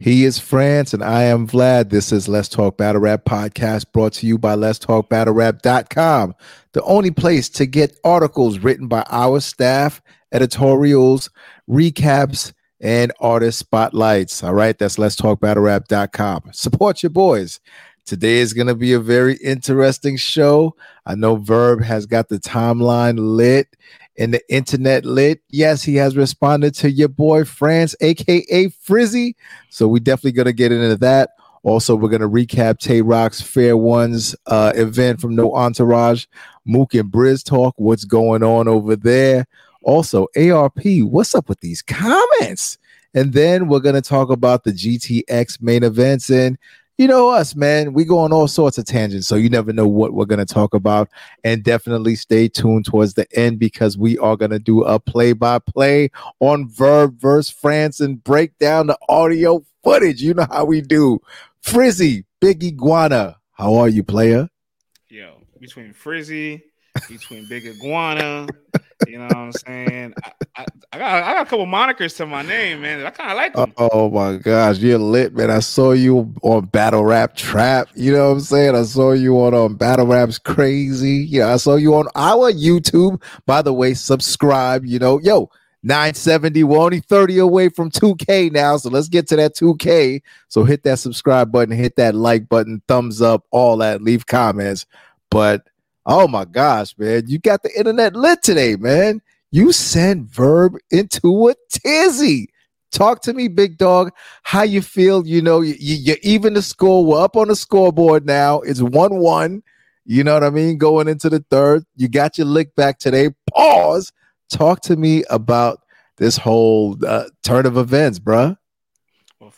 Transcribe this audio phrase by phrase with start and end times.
[0.00, 1.90] He is France and I am Vlad.
[1.90, 6.36] This is Let's Talk Battle Rap podcast brought to you by Let's Talk Battle Rap.com,
[6.72, 10.00] the only place to get articles written by our staff,
[10.30, 11.30] editorials,
[11.68, 14.44] recaps, and artist spotlights.
[14.44, 16.50] All right, that's Let's Talk Battle Rap.com.
[16.52, 17.58] Support your boys.
[18.06, 20.76] Today is going to be a very interesting show.
[21.06, 23.76] I know Verb has got the timeline lit
[24.18, 25.40] and the internet lit.
[25.48, 29.36] Yes, he has responded to your boy France, aka Frizzy.
[29.70, 31.30] So we definitely gonna get into that.
[31.62, 36.26] Also, we're gonna recap Tay Roc's Fair Ones uh, event from No Entourage,
[36.64, 37.74] Mook and Brizz talk.
[37.78, 39.46] What's going on over there?
[39.82, 42.78] Also, ARP, what's up with these comments?
[43.14, 46.58] And then we're gonna talk about the GTX main events and
[46.98, 47.92] you know us, man.
[47.92, 50.74] We go on all sorts of tangents, so you never know what we're gonna talk
[50.74, 51.08] about.
[51.44, 56.68] And definitely stay tuned towards the end because we are gonna do a play-by-play on
[56.68, 60.20] Verb versus France and break down the audio footage.
[60.20, 61.20] You know how we do.
[61.62, 64.48] Frizzy, Big Iguana, how are you, player?
[65.08, 66.64] Yo, between Frizzy,
[67.08, 68.46] between Big Iguana,
[69.06, 70.14] you know what I'm saying?
[70.24, 73.04] I, I, I, got I got a couple monikers to my name, man.
[73.04, 73.72] I kind of like them.
[73.76, 75.50] Oh my gosh, you're lit, man.
[75.50, 77.88] I saw you on Battle Rap Trap.
[77.94, 78.74] You know what I'm saying?
[78.74, 81.26] I saw you on um, Battle Raps Crazy.
[81.28, 83.22] Yeah, I saw you on our YouTube.
[83.46, 84.84] By the way, subscribe.
[84.84, 85.50] You know, yo,
[85.82, 86.64] 970.
[86.64, 88.76] We're only 30 away from 2K now.
[88.76, 90.22] So let's get to that 2K.
[90.48, 94.86] So hit that subscribe button, hit that like button, thumbs up, all that, leave comments.
[95.30, 95.66] But
[96.10, 97.24] Oh my gosh, man.
[97.26, 99.20] You got the internet lit today, man.
[99.50, 102.48] You sent Verb into a tizzy.
[102.90, 104.12] Talk to me, big dog.
[104.42, 105.26] How you feel?
[105.26, 107.04] You know, you, you even the score.
[107.04, 108.60] We're up on the scoreboard now.
[108.60, 109.62] It's 1 1.
[110.06, 110.78] You know what I mean?
[110.78, 111.84] Going into the third.
[111.96, 113.28] You got your lick back today.
[113.54, 114.10] Pause.
[114.50, 115.80] Talk to me about
[116.16, 118.56] this whole uh, turn of events, bruh.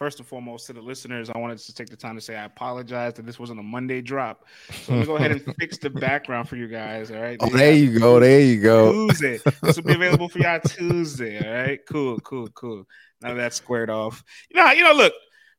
[0.01, 2.47] First and foremost, to the listeners, I wanted to take the time to say I
[2.47, 4.47] apologize that this wasn't a Monday drop.
[4.71, 7.11] So let me go ahead and fix the background for you guys.
[7.11, 7.37] All right.
[7.39, 8.19] Oh, there you go.
[8.19, 9.09] There you go.
[9.09, 9.41] Tuesday.
[9.63, 11.47] This will be available for y'all Tuesday.
[11.47, 11.81] All right.
[11.87, 12.19] Cool.
[12.21, 12.49] Cool.
[12.55, 12.87] Cool.
[13.21, 14.25] Now that's squared off.
[14.49, 15.13] You know, you know, look,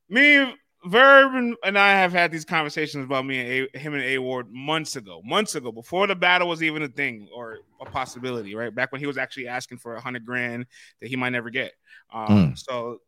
[0.10, 0.52] me,
[0.86, 4.18] Verb, and, and I have had these conversations about me and a, him and A
[4.18, 8.56] Ward months ago, months ago, before the battle was even a thing or a possibility,
[8.56, 8.74] right?
[8.74, 10.66] Back when he was actually asking for a hundred grand
[11.00, 11.74] that he might never get.
[12.12, 12.58] Um, mm.
[12.58, 13.02] So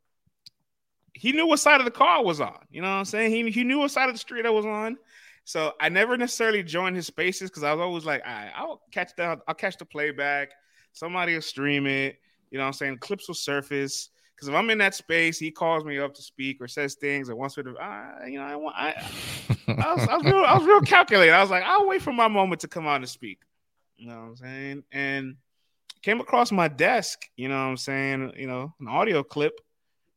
[1.13, 2.57] he knew what side of the car I was on.
[2.71, 3.31] You know what I'm saying?
[3.31, 4.97] He, he knew what side of the street I was on.
[5.45, 9.11] So I never necessarily joined his spaces because I was always like, right, I'll catch
[9.15, 10.51] the I'll catch the playback.
[10.93, 12.17] Somebody will stream it.
[12.49, 12.97] You know what I'm saying?
[12.99, 14.09] Clips will surface.
[14.35, 17.29] Because if I'm in that space, he calls me up to speak or says things
[17.29, 18.89] or wants me to, uh, you know, I want, I,
[19.67, 21.33] I, was, I, was real, I was real calculated.
[21.33, 23.39] I was like, I'll wait for my moment to come out and speak.
[23.95, 24.83] You know what I'm saying?
[24.91, 25.35] And
[26.01, 28.33] came across my desk, you know what I'm saying?
[28.35, 29.59] You know, an audio clip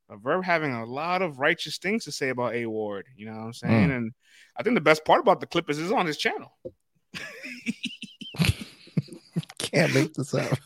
[0.08, 3.06] a verb having a lot of righteous things to say about A Ward.
[3.16, 3.88] You know what I'm saying?
[3.88, 3.96] Mm.
[3.96, 4.12] And
[4.56, 6.52] I think the best part about the clip is it's on his channel.
[9.58, 10.58] Can't make this up.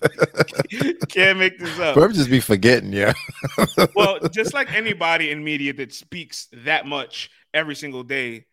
[1.08, 1.94] Can't make this up.
[1.94, 3.12] Verb just be forgetting, yeah.
[3.96, 8.44] well, just like anybody in media that speaks that much every single day,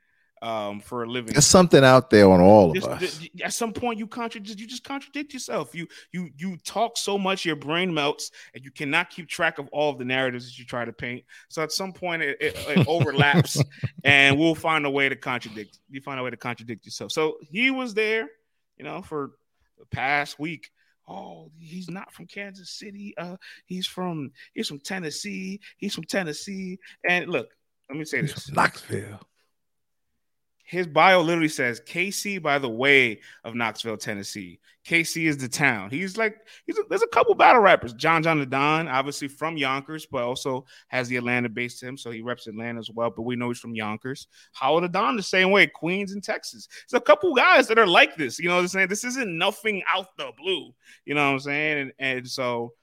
[0.42, 1.34] um, for a living.
[1.34, 3.20] There's something out there on all of us.
[3.44, 4.60] At some point, you contradict.
[4.60, 5.74] You just contradict yourself.
[5.74, 9.68] You you you talk so much, your brain melts, and you cannot keep track of
[9.70, 11.24] all of the narratives that you try to paint.
[11.50, 13.62] So at some point, it, it, it overlaps,
[14.04, 15.80] and we'll find a way to contradict.
[15.90, 17.12] You find a way to contradict yourself.
[17.12, 18.28] So he was there,
[18.78, 19.32] you know, for
[19.80, 20.70] the past week.
[21.10, 23.14] Oh, he's not from Kansas City.
[23.18, 25.62] Uh, he's from he's from Tennessee.
[25.78, 26.80] He's from Tennessee.
[27.08, 27.50] And look,
[27.90, 29.22] let me say he's this: Knoxville
[30.68, 34.60] his bio literally says KC by the way of Knoxville, Tennessee.
[34.86, 35.90] KC is the town.
[35.90, 36.36] He's like,
[36.66, 37.94] he's a, there's a couple battle rappers.
[37.94, 41.98] John John Da Don, obviously from Yonkers, but also has the Atlanta base to him,
[41.98, 43.10] so he reps Atlanta as well.
[43.10, 44.28] But we know he's from Yonkers.
[44.52, 46.68] Hollow Da Don the same way, Queens and Texas.
[46.90, 48.38] There's a couple guys that are like this.
[48.38, 48.90] You know what I'm saying?
[48.90, 50.74] This isn't nothing out the blue.
[51.06, 51.78] You know what I'm saying?
[51.80, 52.74] And and so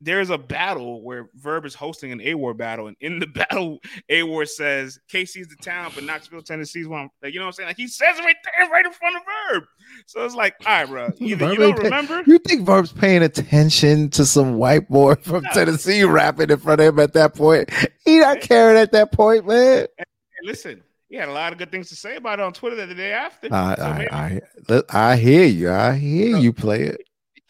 [0.00, 3.80] there's a battle where Verb is hosting an A Ward battle, and in the battle,
[4.08, 7.10] A Ward says KC's the town, but Knoxville, Tennessee's one.
[7.22, 7.68] Like, you know what I'm saying?
[7.68, 9.64] Like he says it right there, right in front of Verb.
[10.06, 11.10] So it's like, all right, bro.
[11.18, 12.22] Either you don't pay- remember.
[12.26, 15.50] You think Verb's paying attention to some white boy from no.
[15.52, 17.70] Tennessee rapping in front of him at that point?
[18.04, 19.86] He not caring at that point, man.
[19.98, 20.06] And
[20.44, 22.94] listen, he had a lot of good things to say about it on Twitter the
[22.94, 23.48] day after.
[23.52, 24.82] I, so I, I,
[25.12, 25.70] I, hear you.
[25.70, 27.00] I hear you play it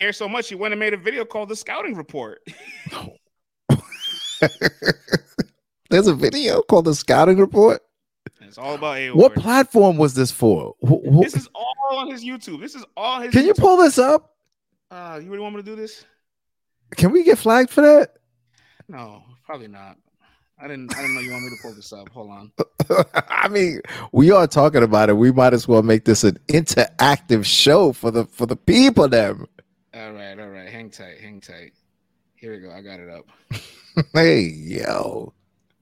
[0.01, 2.41] care so much, he went and made a video called the Scouting Report.
[5.91, 7.83] There's a video called the Scouting Report.
[8.41, 9.11] It's all about A.
[9.11, 10.75] What platform was this for?
[10.83, 12.61] This is all on his YouTube.
[12.61, 13.33] This is all his.
[13.33, 13.47] Can YouTube.
[13.47, 14.35] you pull this up?
[14.91, 16.05] Uh, you really want me to do this?
[16.97, 18.15] Can we get flagged for that?
[18.89, 19.99] No, probably not.
[20.59, 20.93] I didn't.
[20.97, 22.09] I didn't know you want me to pull this up.
[22.11, 22.53] Hold on.
[23.29, 23.81] I mean,
[24.13, 25.17] we are talking about it.
[25.17, 29.09] We might as well make this an interactive show for the for the people.
[29.09, 29.47] Them.
[30.01, 30.39] All right.
[30.39, 30.69] All right.
[30.69, 31.19] Hang tight.
[31.21, 31.73] Hang tight.
[32.35, 32.71] Here we go.
[32.71, 33.27] I got it up.
[34.15, 35.35] hey yo.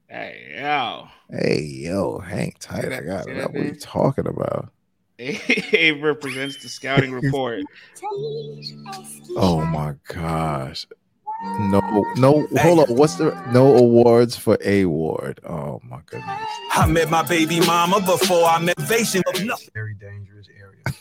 [0.09, 1.07] Hey yo.
[1.31, 2.19] Hey yo.
[2.19, 2.91] Hang tight.
[2.91, 3.53] I got it up.
[3.53, 4.73] What are you talking about?
[5.19, 7.63] Abe represents the scouting report.
[9.37, 10.85] Oh my gosh.
[11.43, 11.79] No,
[12.17, 12.95] no, hold on.
[12.95, 15.39] What's the no awards for A Ward?
[15.47, 16.49] Oh my goodness.
[16.71, 19.21] I met my baby mama before I met Vacation.
[19.73, 20.97] Very dangerous area.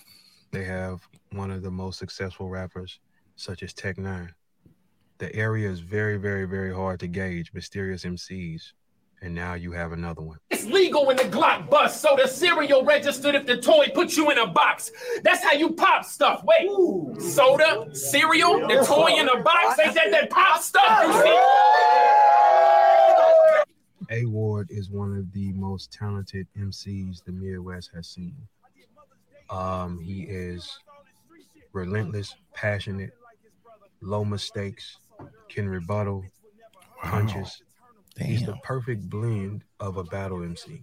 [0.52, 1.00] they have
[1.32, 3.00] one of the most successful rappers,
[3.38, 4.30] such as Tech N9ne.
[5.18, 7.52] The area is very, very, very hard to gauge.
[7.52, 8.72] Mysterious MCs
[9.20, 10.38] and now you have another one.
[10.50, 14.30] It's legal when the Glock busts, so the cereal registered if the toy puts you
[14.30, 14.92] in a box.
[15.22, 16.44] That's how you pop stuff.
[16.44, 17.16] Wait, Ooh.
[17.18, 19.76] soda, cereal, the toy in a box.
[19.76, 21.02] They said that pop stuff.
[21.06, 21.38] You see?
[24.10, 28.36] A Ward is one of the most talented MCs the Midwest has seen.
[29.50, 30.78] Um, he is
[31.72, 33.12] relentless, passionate,
[34.00, 34.98] low mistakes,
[35.48, 36.24] can rebuttal,
[37.02, 37.62] punches.
[38.16, 38.28] Damn.
[38.28, 40.82] He's the perfect blend of a battle MC.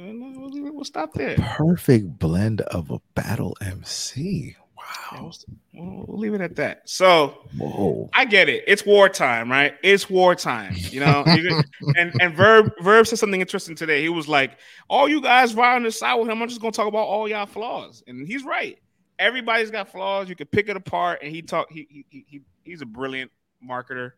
[0.00, 1.36] We'll stop there.
[1.36, 4.56] Perfect blend of a battle MC.
[4.76, 5.30] Wow.
[5.74, 6.88] We'll, we'll leave it at that.
[6.88, 8.08] So, Whoa.
[8.14, 8.64] I get it.
[8.66, 9.74] It's wartime, right?
[9.82, 10.74] It's wartime.
[10.76, 11.24] You know,
[11.96, 14.02] and and Verb Verb said something interesting today.
[14.02, 16.86] He was like, "All you guys riding the side with him, I'm just gonna talk
[16.86, 18.78] about all y'all flaws," and he's right.
[19.18, 20.28] Everybody's got flaws.
[20.28, 21.70] You can pick it apart, and he talk.
[21.70, 23.30] He he, he he's a brilliant
[23.66, 24.12] marketer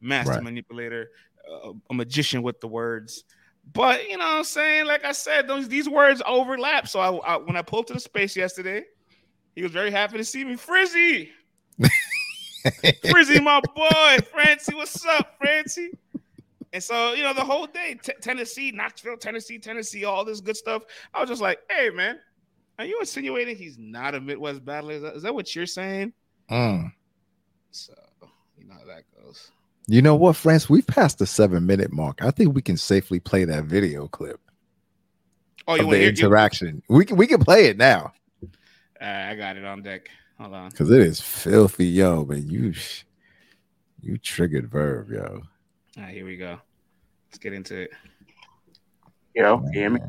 [0.00, 0.42] master right.
[0.42, 1.10] manipulator,
[1.50, 3.24] uh, a magician with the words.
[3.72, 4.86] But you know what I'm saying?
[4.86, 6.88] Like I said, those these words overlap.
[6.88, 8.84] So I, I when I pulled to the space yesterday,
[9.54, 10.56] he was very happy to see me.
[10.56, 11.30] Frizzy.
[13.10, 14.18] Frizzy, my boy.
[14.32, 15.90] Francie, what's up, Francie?
[16.72, 20.56] And so, you know, the whole day, t- Tennessee, Knoxville, Tennessee, Tennessee, all this good
[20.56, 20.82] stuff.
[21.14, 22.18] I was just like, hey, man,
[22.78, 24.94] are you insinuating he's not a Midwest battler?
[24.94, 26.12] Is that, is that what you're saying?
[26.50, 26.92] Mm.
[27.70, 27.94] So,
[28.58, 29.50] you know how that goes.
[29.86, 30.68] You know what, France?
[30.68, 32.22] We've passed the seven minute mark.
[32.22, 34.40] I think we can safely play that video clip.
[35.68, 36.82] Oh, you want the interaction?
[36.88, 36.96] You?
[36.96, 38.12] We can we can play it now.
[39.00, 40.08] Uh, I got it on deck.
[40.38, 42.24] Hold on, because it is filthy, yo.
[42.24, 42.74] But you,
[44.02, 45.42] you triggered verb, yo.
[45.96, 46.58] All right, here we go.
[47.28, 47.90] Let's get into it.
[49.34, 50.00] Yo, you hear me?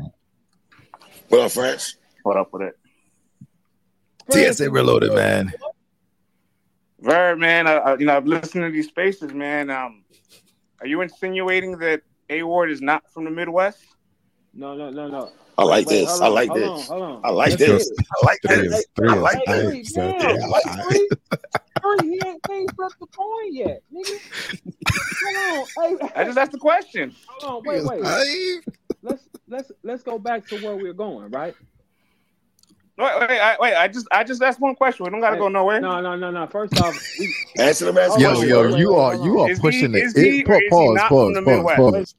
[1.29, 1.95] What up, France?
[2.27, 2.73] What up with
[4.29, 4.53] it?
[4.53, 5.53] TSA reloaded, man.
[6.99, 9.69] Verb, man, uh, you know, I've listened to these spaces, man.
[9.69, 10.03] Um,
[10.81, 13.79] are you insinuating that A Ward is not from the Midwest?
[14.53, 15.31] No, no, no, no.
[15.57, 16.19] I like Wait, this.
[16.19, 16.89] I like this.
[16.89, 16.95] I
[17.29, 17.91] like this.
[18.13, 18.85] I like this.
[18.99, 19.97] I like this.
[19.97, 21.17] I like this.
[22.01, 24.19] He ain't ain't the point yet, nigga.
[25.77, 26.09] Hold on.
[26.13, 27.15] I just asked the question.
[27.25, 27.85] Hold on.
[27.85, 28.63] Wait, wait.
[29.01, 31.55] Let's let's let's go back to where we're going, right?
[32.97, 33.75] Wait, wait, I, wait!
[33.75, 35.03] I just, I just asked one question.
[35.03, 35.79] We don't got to go nowhere.
[35.79, 36.47] No, no, no, no.
[36.47, 38.49] First off, we, answer the yo, question.
[38.49, 42.15] Yo, you are, you are pushing the it, pause, pause, pause, pause.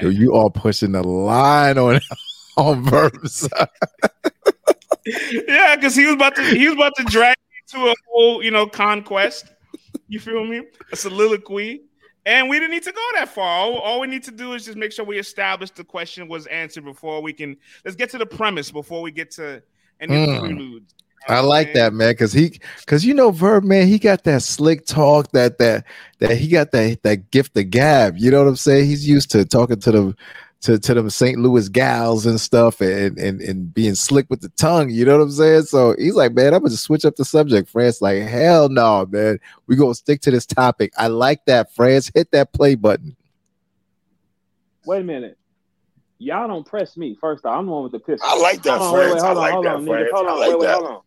[0.00, 2.00] Yo, you are pushing the line on
[2.56, 3.48] on verbs.
[5.06, 8.42] yeah, because he was about to, he was about to drag me to a whole,
[8.42, 9.52] you know, conquest.
[10.08, 10.62] You feel me?
[10.90, 11.82] A soliloquy.
[12.24, 13.46] And we didn't need to go that far.
[13.46, 16.46] All, all, we need to do is just make sure we establish the question was
[16.46, 17.56] answered before we can.
[17.84, 19.62] Let's get to the premise before we get to
[20.00, 20.38] and mm.
[20.38, 20.94] preludes.
[21.28, 24.86] I like that man because he because you know Verb man he got that slick
[24.86, 25.84] talk that that
[26.20, 28.86] that he got that that gift of gab you know what I'm saying?
[28.86, 30.16] He's used to talking to them
[30.62, 31.38] to to them St.
[31.38, 35.24] Louis gals and stuff and and and being slick with the tongue you know what
[35.24, 35.62] I'm saying?
[35.64, 38.00] So he's like man I'm gonna just switch up the subject France.
[38.00, 39.38] Like hell no man.
[39.66, 40.94] We gonna stick to this topic.
[40.96, 42.10] I like that France.
[42.14, 43.16] Hit that play button.
[44.86, 45.38] Wait a minute
[46.18, 47.16] y'all don't press me.
[47.20, 48.28] First off, I'm the one with the pistol.
[48.28, 50.10] I like that, hold on, wait, wait, hold on, hold on, nigga.
[50.12, 51.00] Hold on, like wait, wait, hold on.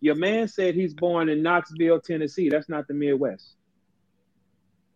[0.00, 2.48] Your man said he's born in Knoxville, Tennessee.
[2.48, 3.54] That's not the Midwest.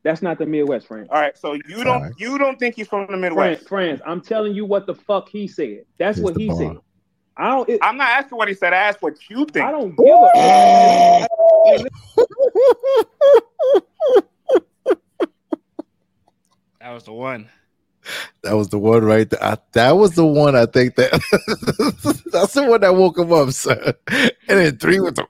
[0.02, 1.08] That's not the Midwest, friend.
[1.10, 2.12] All right, so you don't right.
[2.16, 4.00] you don't think he's from the Midwest, friends?
[4.06, 5.84] I'm telling you what the fuck he said.
[5.98, 6.56] That's Here's what he bar.
[6.56, 6.76] said.
[7.36, 7.68] I don't.
[7.68, 8.72] It, I'm not asking what he said.
[8.72, 9.64] I asked what you think.
[9.64, 11.26] I don't give a.
[16.80, 17.48] that was the one.
[18.42, 19.42] That was the one right there.
[19.42, 21.10] I, that was the one I think that
[22.32, 23.94] that's the one that woke him up, sir.
[24.08, 25.26] And then three with the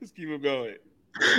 [0.00, 0.76] Let's keep it going.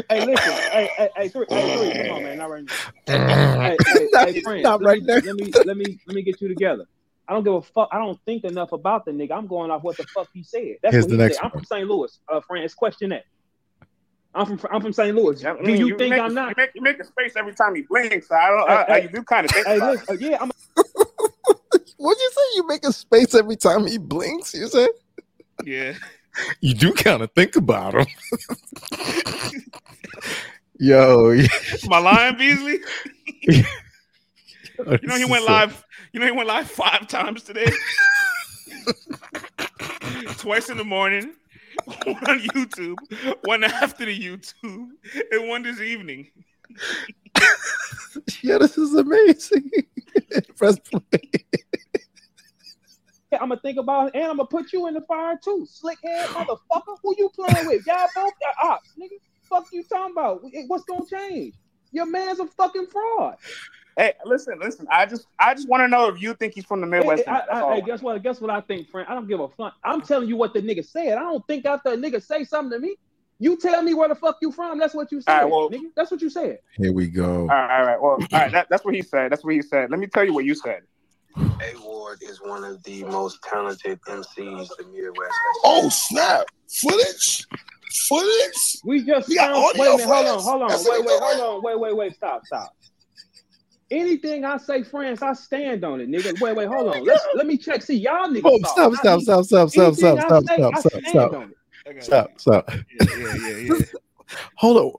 [0.10, 0.54] Hey, listen.
[0.54, 2.38] hey, hey, hey, three, hey, three, come on, man.
[2.38, 2.74] Not right now.
[3.62, 5.22] hey, hey, not, hey, friend, not right there.
[5.22, 6.86] Let me, let me, let me get you together.
[7.28, 7.90] I don't give a fuck.
[7.92, 9.32] I don't think enough about the nigga.
[9.32, 10.78] I'm going off what the fuck he said.
[10.82, 11.36] That's Here's what he said.
[11.36, 11.40] One.
[11.44, 11.88] I'm from St.
[11.88, 12.64] Louis, uh, friend.
[12.64, 13.24] It's question that.
[14.38, 15.16] I'm from I'm from St.
[15.16, 15.44] Louis.
[15.44, 16.50] I Do mean, you, think make, I'm not?
[16.50, 18.70] You make, you make a space every time you blink, so I don't.
[18.70, 19.66] I, I, you do kind of think.
[19.66, 20.52] Hey, about listen, yeah, I'm.
[21.98, 22.42] What'd you say?
[22.56, 24.54] You make a space every time he blinks.
[24.54, 24.90] You said
[25.64, 25.94] Yeah.
[26.62, 28.06] you do kind of think about him.
[30.80, 31.36] Yo,
[31.88, 32.78] My lion Beasley.
[33.42, 33.64] you
[34.78, 35.84] You know he went live.
[36.14, 37.72] You know he went live five times today.
[40.38, 41.34] Twice in the morning,
[41.86, 42.96] one on YouTube,
[43.44, 44.90] one after the YouTube,
[45.32, 46.30] and one this evening.
[48.42, 49.70] Yeah, this is amazing.
[50.58, 51.22] Press play.
[53.32, 56.00] I'm gonna think about, it, and I'm gonna put you in the fire too, slick
[56.04, 56.98] head motherfucker.
[57.04, 57.86] Who you playing with?
[57.86, 59.18] Y'all both got ops, nigga.
[59.44, 60.42] Fuck you talking about?
[60.68, 61.56] What's gonna change?
[61.92, 63.36] Your man's a fucking fraud.
[63.98, 64.86] Hey, listen, listen.
[64.92, 67.24] I just, I just want to know if you think he's from the Midwest.
[67.26, 68.22] Hey, I, I, hey, guess what?
[68.22, 69.08] Guess what I think, friend.
[69.10, 69.74] I don't give a fuck.
[69.84, 71.18] I'm telling you what the nigga said.
[71.18, 72.96] I don't think after a nigga say something to me,
[73.40, 74.78] you tell me where the fuck you from.
[74.78, 75.90] That's what you said, All right, well- nigga.
[75.96, 76.60] That's what you said.
[76.76, 77.42] Here we go.
[77.42, 78.02] all right, all right.
[78.02, 78.52] Well, all right.
[78.52, 79.32] That, that's what he said.
[79.32, 79.90] That's what he said.
[79.90, 80.82] Let me tell you what you said.
[81.36, 85.34] A Ward is one of the most talented MCs in the Midwest.
[85.64, 86.46] Oh snap!
[86.82, 87.46] Footage,
[88.08, 88.78] footage.
[88.84, 91.04] We just We got found, audio wait a minute, hold on, hold on, That's wait,
[91.04, 92.76] what wait, hold on, wait, wait, wait, stop, stop.
[93.90, 96.38] Anything I say, friends, I stand on it, nigga.
[96.40, 97.06] Wait, wait, hold on.
[97.06, 97.82] Let's let me check.
[97.82, 98.42] See, y'all niggas.
[98.44, 101.52] Oh, talk, stop, stop, stop, stop, stop, stop, stop, stop, say, stop, stop, stop, on
[101.52, 101.58] it.
[101.88, 102.70] I got stop, stop.
[102.70, 103.82] Yeah, yeah, yeah, yeah.
[104.56, 104.92] Hold on.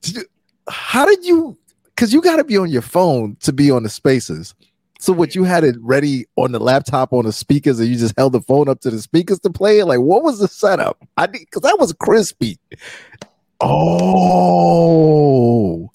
[0.00, 0.24] Did you-
[0.68, 1.58] How did you?
[1.94, 4.54] Because you got to be on your phone to be on the spaces.
[5.00, 8.14] So what you had it ready on the laptop on the speakers, and you just
[8.18, 9.86] held the phone up to the speakers to play it?
[9.86, 10.98] Like, what was the setup?
[11.16, 12.58] I because that was crispy.
[13.62, 14.60] Oh,
[15.80, 15.90] Let me,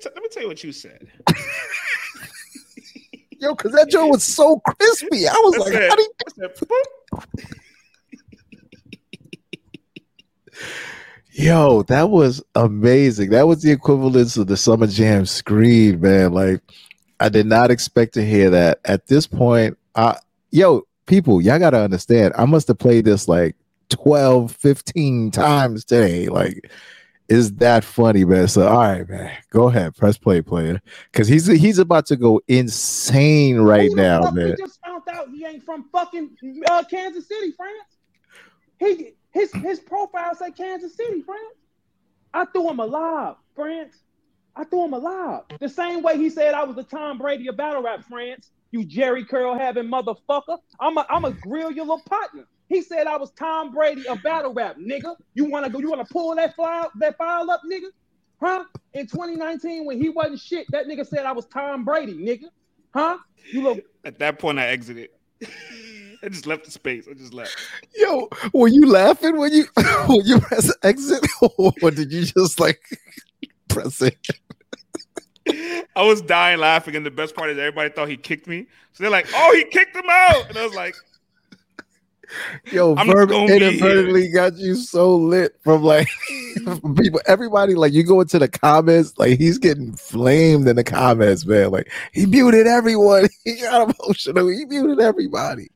[0.00, 1.08] t- let me tell you what you said.
[3.40, 5.26] yo, because that joint was so crispy.
[5.28, 6.10] I was like, Listen, how do you?
[11.32, 13.30] Yo, that was amazing.
[13.30, 16.32] That was the equivalence of the Summer Jam screen, man.
[16.32, 16.60] Like,
[17.18, 18.80] I did not expect to hear that.
[18.84, 20.16] At this point, I
[20.50, 22.34] yo, people, y'all gotta understand.
[22.36, 23.56] I must have played this like
[23.90, 26.28] 12, 15 times today.
[26.28, 26.70] Like,
[27.30, 28.48] is that funny, man?
[28.48, 29.32] So all right, man.
[29.50, 30.82] Go ahead, press play, player.
[31.12, 34.56] Cause he's he's about to go insane right now, man.
[34.58, 36.36] Just found out he ain't from fucking
[36.68, 37.78] uh, Kansas City, France.
[38.78, 41.54] He his his profile say Kansas City, France.
[42.34, 43.94] I threw him alive, lob, France.
[44.56, 45.42] I threw him alive.
[45.60, 48.50] The same way he said I was the Tom Brady of battle rap, France.
[48.72, 50.58] You Jheri Curl having motherfucker.
[50.80, 52.44] I'm a I'm a grill your little partner.
[52.70, 55.16] He said I was Tom Brady of battle rap, nigga.
[55.34, 55.80] You wanna go?
[55.80, 57.88] You wanna pull that file that file up, nigga?
[58.40, 58.64] Huh?
[58.94, 62.46] In 2019, when he wasn't shit, that nigga said I was Tom Brady, nigga.
[62.94, 63.18] Huh?
[63.52, 65.10] You look At that point, I exited.
[66.22, 67.08] I just left the space.
[67.10, 67.56] I just left.
[67.96, 69.64] Yo, were you laughing when you
[70.06, 71.26] when you press exit,
[71.58, 72.80] or did you just like
[73.68, 74.16] press it?
[75.96, 78.68] I was dying laughing, and the best part is everybody thought he kicked me.
[78.92, 80.94] So they're like, "Oh, he kicked him out," and I was like,
[82.72, 86.08] Yo, I'm Verb inadvertently got you so lit from like
[86.64, 87.20] from people.
[87.26, 91.70] Everybody like you go into the comments, like he's getting flamed in the comments, man.
[91.70, 93.28] Like he muted everyone.
[93.44, 94.48] He got emotional.
[94.48, 95.70] He muted everybody.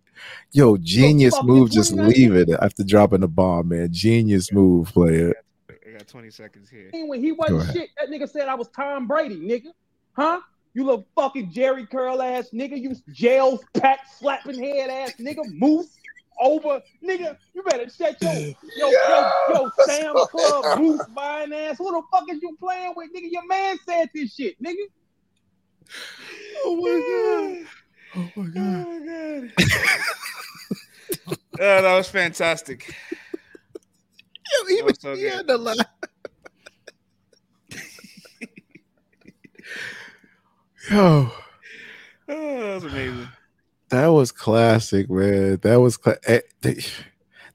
[0.53, 1.71] Yo, genius fucking move.
[1.71, 2.35] Just 2019.
[2.35, 3.89] leave it after dropping the bomb, man.
[3.91, 5.35] Genius move, player.
[5.71, 9.07] "I got 20 seconds here." when he wasn't shit, that nigga said I was Tom
[9.07, 9.73] Brady, nigga.
[10.13, 10.41] Huh?
[10.75, 12.81] You little fucking Jheri Curl ass nigga.
[12.81, 15.43] You jail pack slapping head ass nigga.
[15.53, 15.97] Moose
[16.41, 17.37] over nigga.
[17.55, 18.33] You better shut your
[18.77, 21.79] yo yo yo Sam Club Mousse buying ass.
[21.79, 23.31] Who the fuck is you playing with, nigga?
[23.31, 24.85] Your man said this shit, nigga.
[26.65, 27.67] Oh my god.
[28.17, 29.53] Oh my Oh my god.
[31.27, 32.95] Oh, that was fantastic.
[34.53, 35.33] Yo, even was so he good.
[35.33, 35.77] had to laugh.
[40.91, 41.33] Yo.
[42.29, 43.29] Oh, that was amazing.
[43.95, 45.59] That was classic, man.
[45.63, 46.41] That was cla- eh,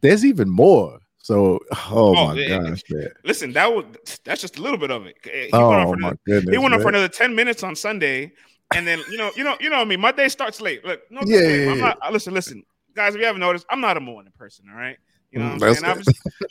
[0.01, 0.99] there's even more.
[1.17, 1.59] So,
[1.91, 2.59] oh, Oh, my yeah.
[2.59, 3.09] gosh, man.
[3.25, 3.85] Listen, that was
[4.23, 5.17] that's just a little bit of it.
[5.23, 6.53] He went Oh on for my another, goodness.
[6.53, 8.31] he went on for another 10 minutes on Sunday.
[8.73, 9.89] And then you know, you know, you know I me.
[9.91, 9.99] Mean?
[9.99, 10.85] My day starts late.
[10.85, 12.63] Look, no Yeah, yeah, I'm not, listen, listen,
[12.95, 13.15] guys.
[13.15, 14.65] If you haven't noticed, I'm not a morning person.
[14.71, 14.97] All right,
[15.31, 15.85] you know, Mm, what I'm saying?
[15.85, 16.07] I've.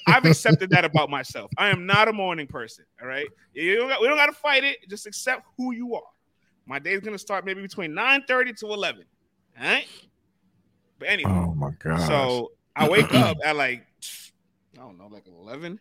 [0.07, 1.51] I've accepted that about myself.
[1.59, 2.85] I am not a morning person.
[3.01, 4.79] All right, you don't got, we don't got to fight it.
[4.89, 6.03] Just accept who you are.
[6.67, 9.05] My day's gonna start maybe between 9:30 to 11.
[9.61, 9.87] Right.
[10.99, 12.01] But anyway, Oh my god.
[12.07, 13.85] so I wake up at like
[14.77, 15.81] I don't know, like 11, and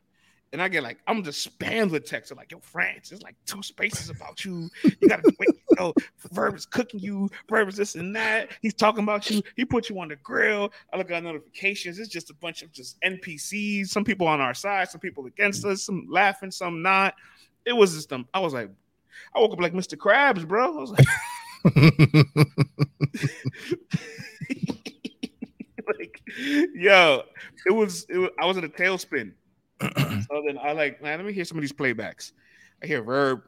[0.54, 3.62] and I get like I'm just spammed with texts like, "Yo, France, it's like two
[3.62, 4.70] spaces about you.
[4.84, 5.50] You gotta wait.
[5.80, 5.94] You know,
[6.32, 7.30] Verb is cooking you.
[7.50, 8.50] Verb is this and that.
[8.64, 9.44] He's talking about you.
[9.56, 10.72] He put you on the grill.
[10.92, 12.00] I look at notifications.
[12.00, 13.90] It's just a bunch of just NPCs.
[13.90, 15.84] Some people on our side, some people against us.
[15.84, 17.14] Some laughing, some not.
[17.66, 18.28] It was just um.
[18.34, 18.72] I was like,
[19.36, 19.96] I woke up like Mr.
[19.96, 20.78] Krabs, bro.
[20.78, 21.06] I was like.
[25.88, 26.22] like,
[26.74, 27.24] yo,
[27.66, 29.34] it was, it was I was in a tailspin.
[29.82, 32.32] so then I like, man, let me hear some of these playbacks.
[32.84, 33.42] I hear Verb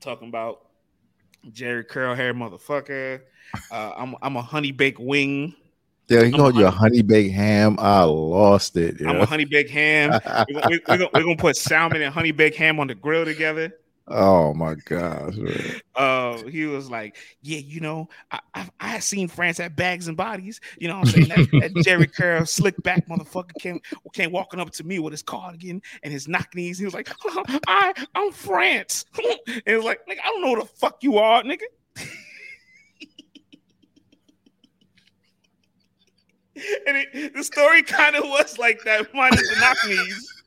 [0.00, 0.66] talking about
[1.46, 3.22] Jheri curl hair motherfucker.
[3.70, 5.54] Uh, I'm I'm a honey baked wing.
[6.08, 7.76] Yeah, you know you're a honey baked ham.
[7.78, 9.00] I lost it.
[9.06, 10.10] I'm a honey baked ham.
[10.26, 13.24] we're, we're, we're, gonna, we're, gonna, put salmon and honey baked ham on the grill
[13.24, 13.74] together.
[14.10, 15.34] Oh my gosh.
[15.94, 20.16] Uh, he was like, Yeah, you know, I, I, I seen France at bags and
[20.16, 20.60] bodies.
[20.78, 21.28] You know what I'm saying?
[21.28, 23.80] That, that Jheri Curl slick back motherfucker came
[24.14, 26.78] came walking up to me with his cardigan and his knock knees.
[26.78, 27.10] He was like,
[27.66, 29.04] I I'm France.
[29.46, 31.60] and it was like, like, I don't know who the fuck you are, nigga.
[36.86, 40.37] and it, the story kind of was like that, minus the knock knees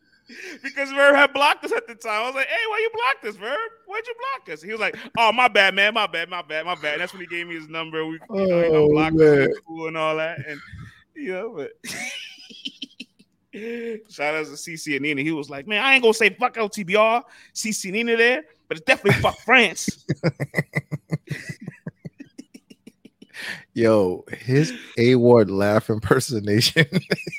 [0.63, 2.23] because Verb had blocked us at the time.
[2.23, 3.57] I was like, "Hey, why you blocked us, Verb?
[3.85, 5.93] Why'd you block us?" He was like, "Oh, my bad, man.
[5.93, 6.29] My bad.
[6.29, 6.65] My bad.
[6.65, 8.05] My bad." And that's when he gave me his number.
[8.05, 9.17] We you know, oh, blocked
[9.65, 10.59] cool and all that, and
[11.15, 11.71] you know, but.
[13.53, 15.21] Shout out to CC and Nina.
[15.23, 17.23] He was like, "Man, I ain't gonna say fuck LTBR,
[17.53, 20.05] CC and Nina there, but it's definitely fuck France."
[23.73, 26.85] Yo, his A Ward laugh impersonation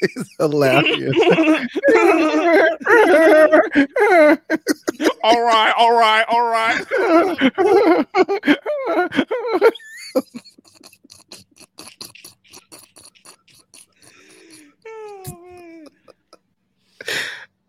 [0.01, 1.15] is hilarious.
[5.23, 6.87] all right, all right, all right.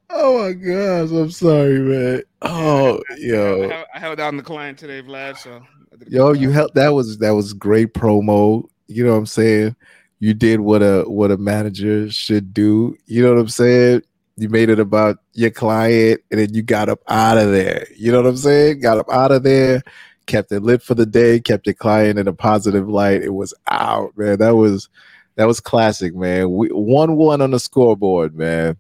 [0.10, 2.24] oh my gosh, I'm sorry, man.
[2.42, 5.38] Oh, yo, I, I held down the client today, Vlad.
[5.38, 5.62] So
[6.08, 6.76] Yo, you helped.
[6.76, 8.68] That was that was great promo.
[8.88, 9.76] You know what I'm saying?
[10.20, 12.98] You did what a what a manager should do.
[13.06, 14.04] You know what I'm saying?
[14.38, 17.88] You made it about your client, and then you got up out of there.
[17.96, 18.80] You know what I'm saying?
[18.82, 19.84] Got up out of there,
[20.26, 23.22] kept it lit for the day, kept your client in a positive light.
[23.22, 24.40] It was out, man.
[24.40, 24.90] That was
[25.36, 26.52] that was classic, man.
[26.52, 28.78] We one one on the scoreboard, man.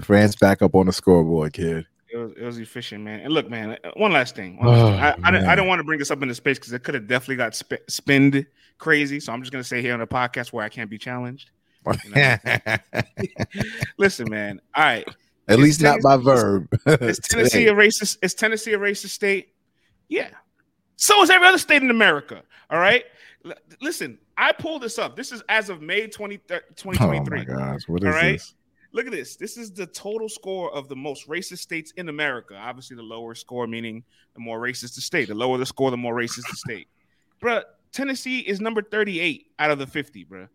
[0.00, 3.20] France back up on the scoreboard, kid it was, it was efficient, man.
[3.20, 4.56] And look, man, uh, one last thing.
[4.56, 5.00] One last oh, thing.
[5.00, 6.94] I, I, didn't, I, didn't, want to bring this up into space because it could
[6.94, 8.46] have definitely got sp- spinned
[8.78, 9.20] crazy.
[9.20, 11.50] So I'm just gonna say here on the podcast where I can't be challenged.
[12.04, 12.36] You know?
[13.98, 14.60] Listen, man.
[14.74, 15.08] All right.
[15.48, 16.68] At is least Tennessee, not by verb.
[17.02, 18.18] is Tennessee a racist?
[18.22, 19.54] Is Tennessee a racist state?
[20.08, 20.30] Yeah.
[20.96, 22.42] So is every other state in America.
[22.68, 23.04] All right.
[23.44, 25.16] L- listen, I pulled this up.
[25.16, 27.18] This is as of May 20, 2023.
[27.18, 28.32] Oh my gosh, what is all right?
[28.32, 28.54] this?
[28.92, 29.36] Look at this.
[29.36, 32.56] This is the total score of the most racist states in America.
[32.56, 34.02] Obviously, the lower score meaning
[34.34, 35.28] the more racist the state.
[35.28, 36.88] The lower the score, the more racist the state.
[37.40, 40.48] Bruh, Tennessee is number 38 out of the 50, bruh.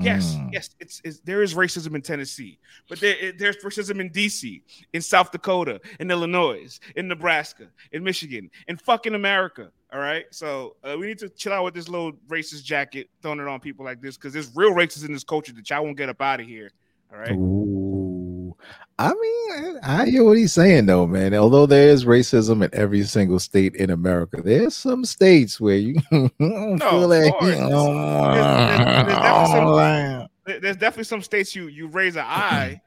[0.00, 0.50] Yes, mm.
[0.52, 4.62] yes, it's, it's, there is racism in Tennessee, but there, there's racism in DC,
[4.94, 9.70] in South Dakota, in Illinois, in Nebraska, in Michigan, in fucking America.
[9.92, 13.40] All right, so uh, we need to chill out with this little racist jacket, throwing
[13.40, 15.98] it on people like this, because there's real racism in this culture that y'all won't
[15.98, 16.70] get up out of here.
[17.12, 17.32] All right.
[17.32, 18.56] Ooh.
[18.98, 21.34] I mean, I hear what he's saying though, man.
[21.34, 25.94] Although there is racism in every single state in America, there's some states where you
[26.10, 30.26] no, oh, feel like there's, there's, there's, definitely some, oh.
[30.44, 32.80] there's, definitely some, states you you raise an eye,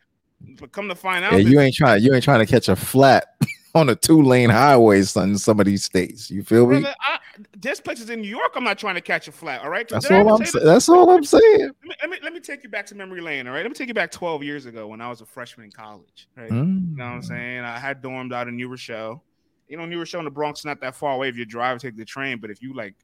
[0.60, 2.76] but come to find out, yeah, you ain't trying you ain't trying to catch a
[2.76, 3.36] flat
[3.76, 6.32] on a two lane highway in some of these states.
[6.32, 6.86] You feel me?
[7.02, 7.20] I,
[7.58, 9.62] there's places in New York I'm not trying to catch a flat.
[9.62, 10.46] All right, that's all I'm.
[10.46, 10.66] saying.
[10.66, 11.60] that's all I'm saying.
[11.60, 13.48] Let me, let me, let me take you back to memory lane.
[13.48, 15.66] All right, let me take you back 12 years ago when I was a freshman
[15.66, 16.30] in college.
[16.38, 16.92] Right, mm.
[16.92, 17.60] you know what I'm saying?
[17.60, 19.22] I had dormed out in New Rochelle.
[19.68, 21.98] You know, New Rochelle in the Bronx not that far away if you drive, take
[21.98, 22.40] the train.
[22.40, 22.96] But if you like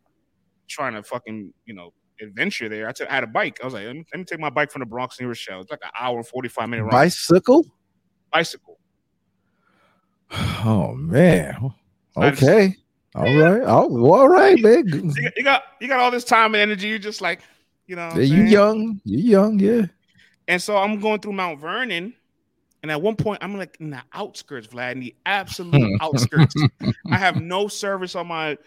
[0.69, 3.59] trying to fucking, you know, adventure there, I, took, I had a bike.
[3.61, 5.29] I was like, let me, let me take my bike from the Bronx to New
[5.29, 5.59] Rochelle.
[5.61, 6.91] It's like an hour and 45 minute ride.
[6.91, 7.65] Bicycle.
[8.31, 8.77] Bicycle.
[10.63, 11.73] Oh man.
[12.15, 12.75] Okay.
[13.15, 13.61] All right.
[13.65, 14.85] Oh, all right, man.
[14.87, 16.87] You got you got all this time and energy.
[16.87, 17.41] You're just like,
[17.87, 19.01] you know, yeah, you young.
[19.03, 19.85] You young, yeah.
[20.47, 22.13] And so I'm going through Mount Vernon,
[22.83, 26.55] and at one point I'm like in the outskirts, Vlad, in the absolute outskirts.
[27.09, 28.57] I have no service on my.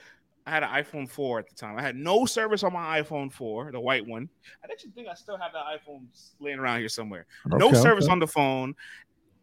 [0.46, 1.78] I had an iPhone 4 at the time.
[1.78, 4.28] I had no service on my iPhone 4, the white one.
[4.62, 6.04] I actually think I still have that iPhone
[6.38, 7.24] laying around here somewhere.
[7.46, 8.12] Okay, no service okay.
[8.12, 8.74] on the phone.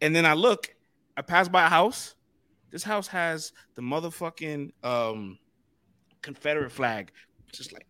[0.00, 0.72] And then I look,
[1.16, 2.14] I pass by a house.
[2.70, 5.38] This house has the motherfucking um,
[6.22, 7.12] Confederate flag,
[7.52, 7.86] just like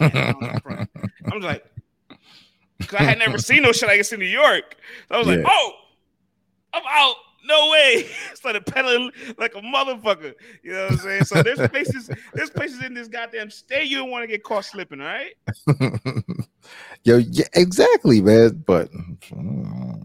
[0.00, 1.64] I'm like,
[2.78, 4.76] because I had never seen no shit like this in New York.
[5.08, 5.36] So I was yeah.
[5.36, 5.72] like, oh,
[6.74, 7.16] I'm out.
[7.44, 8.08] No way.
[8.34, 10.34] Started pedaling like a motherfucker.
[10.62, 11.24] You know what I'm saying?
[11.24, 14.64] So there's places, there's places in this goddamn state you don't want to get caught
[14.64, 15.34] slipping, all right?
[17.04, 18.62] Yo, yeah, exactly, man.
[18.64, 20.01] But mm,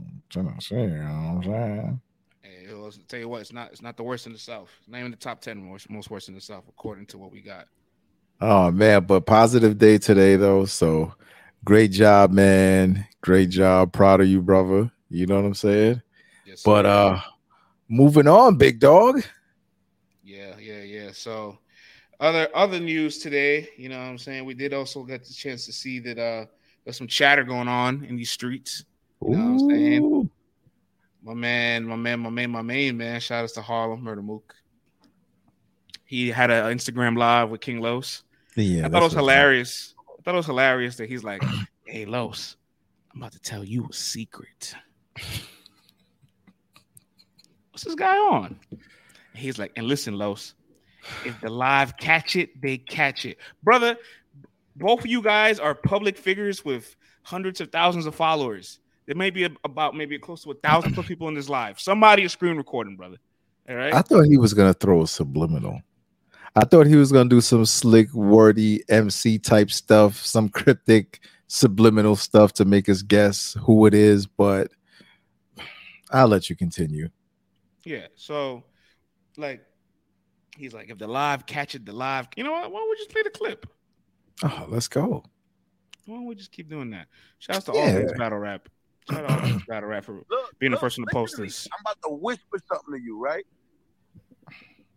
[0.59, 2.01] say, you know what I'm saying?
[2.41, 4.69] Hey, I'll tell you what, it's not it's not the worst in the South.
[4.79, 7.31] It's not even the top ten most, most worst in the South, according to what
[7.31, 7.67] we got.
[8.39, 10.65] Oh man, but positive day today though.
[10.65, 11.13] So
[11.65, 13.05] great job, man.
[13.21, 13.93] Great job.
[13.93, 14.91] Proud of you, brother.
[15.09, 16.01] You know what I'm saying?
[16.45, 16.85] Yes, But sir.
[16.85, 17.21] uh
[17.89, 19.23] moving on, big dog.
[20.23, 21.11] Yeah, yeah, yeah.
[21.13, 21.59] So
[22.19, 24.45] other other news today, you know what I'm saying?
[24.45, 26.45] We did also get the chance to see that uh
[26.83, 28.83] there's some chatter going on in these streets.
[29.21, 30.29] You know what I'm saying?
[31.23, 33.19] My man, my man, my man, my main man.
[33.19, 34.55] Shout out to Harlem Murda Mook.
[36.05, 38.23] He had an Instagram live with King Los.
[38.55, 39.93] Yeah, I thought it was hilarious.
[40.07, 41.43] I thought it was hilarious that he's like,
[41.85, 42.55] "Hey Los,
[43.13, 44.73] I'm about to tell you a secret."
[47.71, 48.57] What's this guy on?
[48.71, 48.79] And
[49.33, 50.53] he's like, "And listen, Los,
[51.25, 53.97] if the live catch it, they catch it, brother.
[54.77, 58.79] Both of you guys are public figures with hundreds of thousands of followers.
[59.07, 61.79] There may be a- about maybe close to a thousand plus people in this live.
[61.79, 63.17] Somebody is screen recording, brother.
[63.69, 63.93] All right.
[63.93, 65.81] I thought he was gonna throw a subliminal.
[66.55, 72.15] I thought he was gonna do some slick, wordy MC type stuff, some cryptic subliminal
[72.17, 74.71] stuff to make us guess who it is, but
[76.11, 77.09] I'll let you continue.
[77.83, 78.07] Yeah.
[78.15, 78.63] So,
[79.37, 79.63] like,
[80.57, 82.27] he's like, if the live catch it, the live.
[82.35, 82.71] You know what?
[82.71, 83.65] Why don't we just play the clip?
[84.43, 85.23] Oh, let's go.
[86.05, 87.07] Why don't we just keep doing that?
[87.39, 87.93] Shout out to all Yeah.
[87.93, 88.67] things battle rap.
[89.09, 91.67] Shout out to battle rap for Look, being the first one to post this.
[91.71, 93.45] I'm about to whisper something to you, right?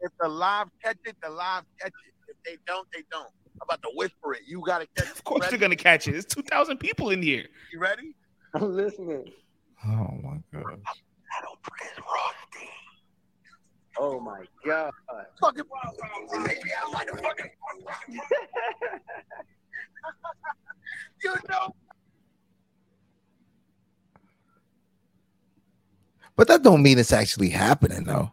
[0.01, 2.15] If the live catch it, the live catch it.
[2.29, 3.31] If they don't, they don't.
[3.61, 4.41] I'm about to whisper it.
[4.47, 5.13] You gotta catch it.
[5.13, 5.51] Of course, ready?
[5.51, 6.13] they're gonna catch it.
[6.13, 7.47] There's two thousand people in here.
[7.73, 8.15] You ready?
[8.55, 9.31] I'm listening.
[9.87, 10.81] Oh my god.
[10.83, 12.69] Battle Prince Rusty.
[13.99, 14.91] Oh my god.
[15.41, 15.65] Fucking
[16.43, 17.51] maybe I like a fucking.
[21.23, 21.75] you know.
[26.41, 28.31] But that don't mean it's actually happening though.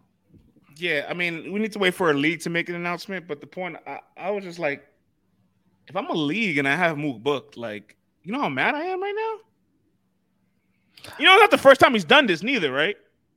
[0.78, 3.28] Yeah, I mean, we need to wait for a league to make an announcement.
[3.28, 4.88] But the point, I, I was just like,
[5.89, 8.84] if I'm a league and I have Mook booked, like, you know how mad I
[8.84, 9.13] am right
[11.04, 11.12] now.
[11.20, 12.96] You know, not the first time he's done this, neither, right?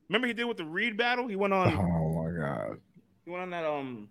[0.09, 1.27] Remember he did with the Reed battle.
[1.27, 1.77] He went on.
[1.77, 2.79] Oh my god.
[3.25, 4.09] He went on that um.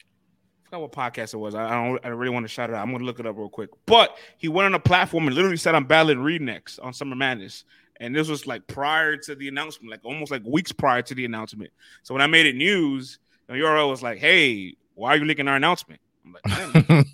[0.00, 1.54] I forgot what podcast it was.
[1.54, 2.04] I, I don't.
[2.04, 2.82] I really want to shout it out.
[2.82, 3.70] I'm gonna look it up real quick.
[3.86, 7.14] But he went on a platform and literally said, "I'm battling Reed next on Summer
[7.14, 7.62] Madness."
[8.00, 11.24] And this was like prior to the announcement, like almost like weeks prior to the
[11.24, 11.70] announcement.
[12.02, 15.48] So when I made it news, the URL was like, "Hey, why are you leaking
[15.48, 17.04] our announcement?" I'm like, "Damn,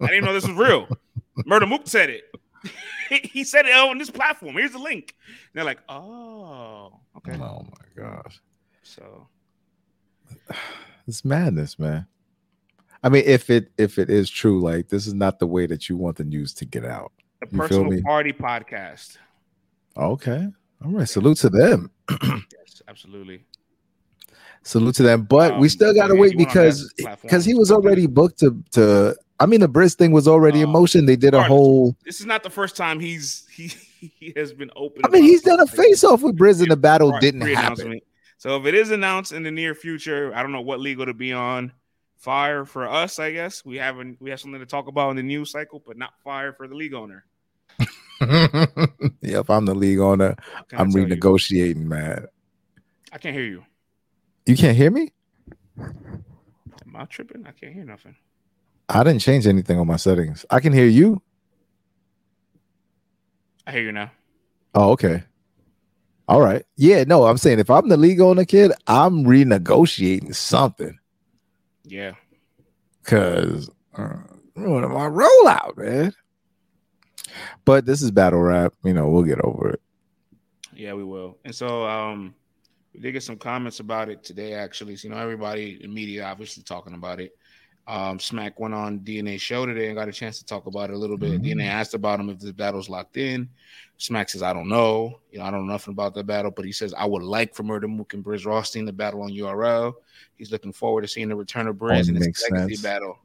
[0.00, 0.88] I didn't know this was real.
[1.46, 2.24] Murda Mook said it.
[3.30, 4.54] he said it on this platform.
[4.54, 5.14] Here's the link.
[5.26, 8.40] And they're like, "Oh, okay." Oh my gosh.
[8.82, 9.28] So
[11.06, 12.06] It's madness, man.
[13.02, 15.88] I mean, if it if it is true, like this is not the way that
[15.88, 17.12] you want the news to get out.
[17.50, 19.18] feel personal party podcast.
[19.96, 20.46] Okay.
[20.84, 21.08] All right.
[21.08, 21.90] Salute to them.
[22.52, 23.44] Yes, absolutely.
[24.62, 25.22] Salute to them.
[25.22, 28.38] But we Um, still gotta wait you went on because because he was already booked
[28.40, 31.06] to to I mean the Brizz thing was already in Oh, motion.
[31.06, 33.68] They did a whole This is not the first time he's he
[34.00, 35.02] he has been open.
[35.04, 38.00] I mean, he's done a face off with Brizz and the battle Right, didn't happen.
[38.36, 41.14] So if it is announced in the near future, I don't know what legal to
[41.14, 41.72] be on.
[42.16, 43.64] Fire for us, I guess.
[43.64, 46.52] We haven't we have something to talk about in the news cycle, but not fire
[46.52, 47.24] for the league owner.
[49.22, 50.34] yeah, if I'm the league owner,
[50.72, 51.06] I'm tell you?
[51.08, 52.26] renegotiating, man.
[53.12, 53.64] I can't hear you.
[54.46, 55.12] You can't hear me?
[55.78, 57.46] Am I tripping?
[57.46, 58.16] I can't hear nothing.
[58.88, 60.44] I didn't change anything on my settings.
[60.50, 61.20] I can hear you.
[63.66, 64.10] I hear you now.
[64.74, 65.22] Oh, okay.
[66.26, 66.64] All right.
[66.76, 70.98] Yeah, no, I'm saying if I'm the league owner, kid, I'm renegotiating something
[71.84, 72.12] Yeah.
[73.02, 74.16] because uh,
[74.54, 76.12] what am I rollout, man?
[77.64, 78.74] But this is battle rap.
[78.84, 79.80] You know, we'll get over it.
[80.74, 81.38] Yeah, we will.
[81.44, 82.34] And so um
[82.94, 84.96] we did get some comments about it today, actually.
[84.96, 87.36] So, you know, everybody in media obviously talking about it.
[87.86, 90.92] Um, Smack went on DNA show today and got a chance to talk about it
[90.92, 91.40] a little bit.
[91.40, 93.48] DNA asked about him if the battle's locked in.
[93.96, 95.20] Smack says, I don't know.
[95.32, 97.54] You know, I don't know nothing about the battle, but he says, I would like
[97.54, 99.94] for Murda Mook and Brizz Rawsteen to battle on URL.
[100.36, 102.82] He's looking forward to seeing the return of Brizz Oh, and his legacy sense.
[102.82, 103.18] battle.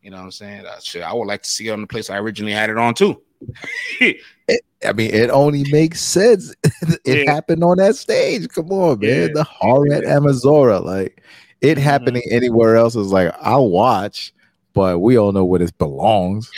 [0.00, 0.64] You know what I'm saying?
[0.64, 2.78] Uh, shit, I would like to see it on the place I originally had it
[2.78, 3.20] on too.
[4.86, 6.54] I mean, it only makes sense.
[7.04, 7.32] it Yeah.
[7.32, 8.48] happened on that stage.
[8.48, 9.08] Come on, man.
[9.08, 9.28] Yeah.
[9.32, 10.84] The horror at Amazora.
[10.84, 11.22] Like
[11.60, 11.80] it Mm-hmm.
[11.84, 14.34] happening anywhere else is like I'll watch,
[14.74, 16.50] but we all know where this belongs.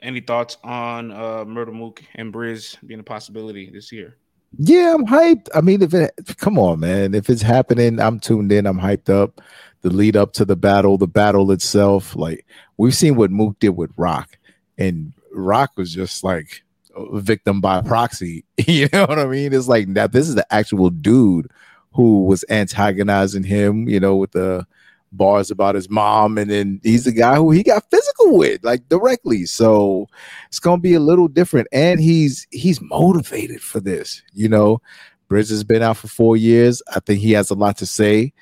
[0.00, 4.16] Any thoughts on uh Murda Mook and Brizz being a possibility this year?
[4.56, 5.48] Yeah, I'm hyped.
[5.54, 8.66] I mean, if it come on, man, if it's happening, I'm tuned in.
[8.66, 9.40] I'm hyped up.
[9.82, 12.46] The lead up to the battle, the battle itself, like
[12.78, 14.38] we've seen what Mook did with Roc,
[14.78, 16.62] and Roc was just like
[17.12, 18.44] victim by proxy.
[18.66, 19.54] You know what I mean?
[19.54, 20.12] It's like that.
[20.12, 21.50] This is the actual dude
[21.92, 23.88] who was antagonizing him.
[23.88, 24.66] You know, with the
[25.12, 28.88] bars about his mom, and then he's the guy who he got physical with, like
[28.88, 29.46] directly.
[29.46, 30.06] So
[30.48, 34.22] it's gonna be a little different, and he's he's motivated for this.
[34.32, 34.82] You know,
[35.28, 36.82] Bridges has been out for four years.
[36.94, 38.32] I think he has a lot to say.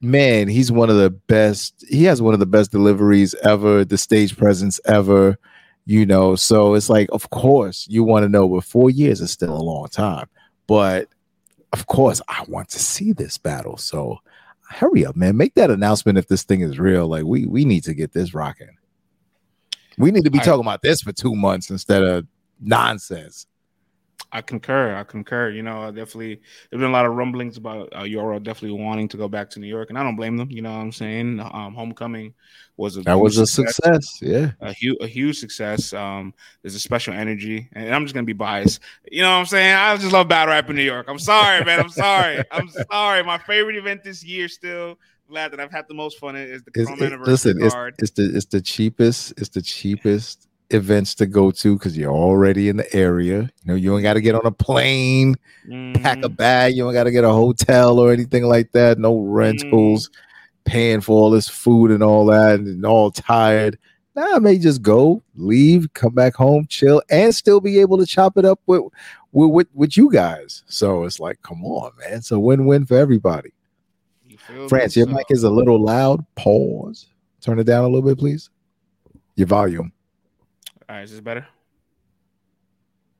[0.00, 1.84] Man, he's one of the best.
[1.88, 5.38] He has one of the best deliveries ever, the stage presence ever.
[5.84, 9.32] You know, so it's like, of course, you want to know, but four years is
[9.32, 10.28] still a long time.
[10.68, 11.08] But
[11.72, 13.76] of course, I want to see this battle.
[13.76, 14.18] So
[14.68, 15.36] hurry up, man.
[15.36, 17.08] Make that announcement if this thing is real.
[17.08, 18.76] Like we we need to get this rocking.
[19.98, 22.26] We need to be I- talking about this for two months instead of
[22.60, 23.46] nonsense.
[24.34, 24.96] I concur.
[24.96, 25.50] I concur.
[25.50, 26.40] You know, I definitely
[26.70, 29.60] there's been a lot of rumblings about uh, Euro definitely wanting to go back to
[29.60, 30.50] New York, and I don't blame them.
[30.50, 31.38] You know what I'm saying?
[31.40, 32.32] Um, Homecoming
[32.78, 34.18] was a That was a success.
[34.22, 34.52] Yeah.
[34.60, 35.92] a huge a huge success.
[35.92, 38.80] Um, there's a special energy, and I'm just gonna be biased.
[39.10, 39.74] You know what I'm saying?
[39.74, 41.06] I just love battle rap in New York.
[41.08, 41.80] I'm sorry, man.
[41.80, 42.42] I'm sorry.
[42.50, 43.22] I'm sorry.
[43.24, 44.98] My favorite event this year still.
[45.28, 48.10] Glad that I've had the most fun is the Chrome it- Anniversary listen, it's, it's
[48.10, 52.76] the it's the cheapest, it's the cheapest events to go to because you're already in
[52.76, 53.42] the area.
[53.42, 56.24] You know, you ain't got to get on a plane, pack Mm-hmm.
[56.24, 58.98] a bag, you don't got to get a hotel or anything like that.
[58.98, 60.10] No rentals,
[60.64, 63.78] paying for all this food and all that, and all tired.
[64.14, 68.04] Nah, I may just go, leave, come back home, chill, and still be able to
[68.06, 68.82] chop it up with
[69.32, 70.62] with with, with you guys.
[70.66, 72.14] So it's like, come on, man.
[72.18, 73.52] It's a win-win for everybody.
[74.68, 76.24] France, your So- mic is a little loud.
[76.34, 77.06] Pause.
[77.40, 78.50] Turn it down a little bit, please.
[79.36, 79.92] Your volume.
[80.92, 81.46] All right, is this better?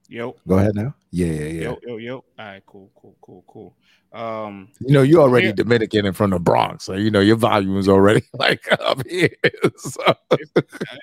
[0.07, 0.37] Yo.
[0.47, 0.95] Go ahead now.
[1.11, 1.63] Yeah, yeah, yeah.
[1.63, 2.15] Yo, yo, yo.
[2.17, 3.77] All right, cool, cool, cool, cool.
[4.13, 5.53] Um, You know, you're already Yeah.
[5.55, 9.31] Dominican and from the Bronx, so you know your volume is already like up here.
[9.79, 10.03] So,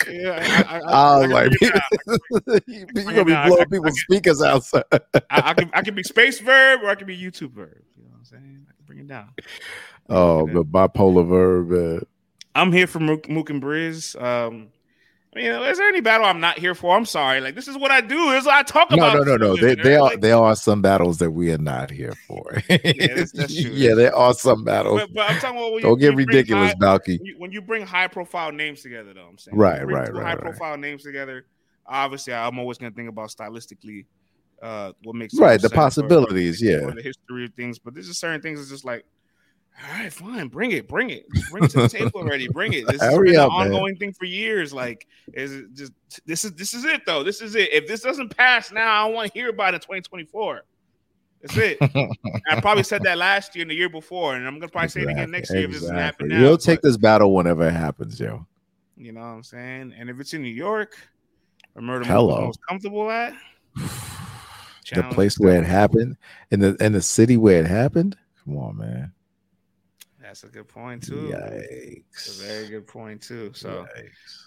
[0.07, 1.51] yeah, I, I, I was can like,
[2.45, 3.33] bring you bring gonna be.
[3.33, 4.83] I blowing people's speakers outside.
[4.91, 5.01] I,
[5.31, 7.81] I can I can be space verb or I can be YouTube verb.
[7.97, 8.67] You know what I'm saying?
[8.69, 9.29] I can bring it down.
[10.07, 12.03] oh, the bipolar verb.
[12.03, 12.05] uh,
[12.53, 14.21] I'm here for Mook, Mook and Brizz.
[14.21, 14.67] Um,
[15.35, 16.95] I mean, is there any battle I'm not here for?
[16.97, 17.39] I'm sorry.
[17.39, 18.31] Like this is what I do.
[18.31, 19.13] This is what I talk no, about.
[19.27, 19.53] no, no, no.
[19.53, 19.95] a There, there right?
[19.97, 22.43] are Like, there are some battles that we are not here for.
[22.69, 25.01] yeah, that's- that's yeah, there are some battles.
[25.01, 27.19] but, but I'm talking about when Don't you, get ridiculous, Balky.
[27.37, 30.13] When you, bring high profile names together, though, I'm saying Right, When you bring right,
[30.13, 30.41] right, High right.
[30.41, 31.45] profile names together.
[31.85, 34.05] Obviously, I'm always going to think about stylistically
[34.63, 36.77] uh, what makes Right, the sense or- or- possibilities, yeah.
[36.85, 37.77] or the history of things.
[37.77, 39.05] But there's just certain things that's just like.
[39.81, 40.47] All right, fine.
[40.47, 40.87] Bring it.
[40.87, 41.25] Bring it.
[41.51, 42.47] Bring it to the table already.
[42.49, 42.85] Bring it.
[42.87, 43.67] This has been up, an man.
[43.67, 44.73] ongoing thing for years.
[44.73, 45.93] Like, is it just
[46.25, 47.23] this is this is it though.
[47.23, 47.71] This is it.
[47.71, 50.63] If this doesn't pass now, I don't want to hear about it in 2024.
[51.41, 51.77] That's it.
[52.49, 55.01] I probably said that last year and the year before, and I'm gonna probably say
[55.01, 56.39] it again next year if this doesn't happen now.
[56.39, 58.45] You'll take this battle whenever it happens, yo.
[58.97, 59.93] you know what I'm saying?
[59.97, 60.97] And if it's in New York,
[61.75, 62.41] or Murder Hello.
[62.41, 63.33] most comfortable at,
[64.91, 66.17] The place where it happened,
[66.49, 68.17] in the in the city where it happened.
[68.43, 69.13] Come on, man.
[70.29, 71.33] That's a good point too.
[71.33, 72.39] Yikes.
[72.39, 73.51] A very good point too.
[73.55, 73.87] So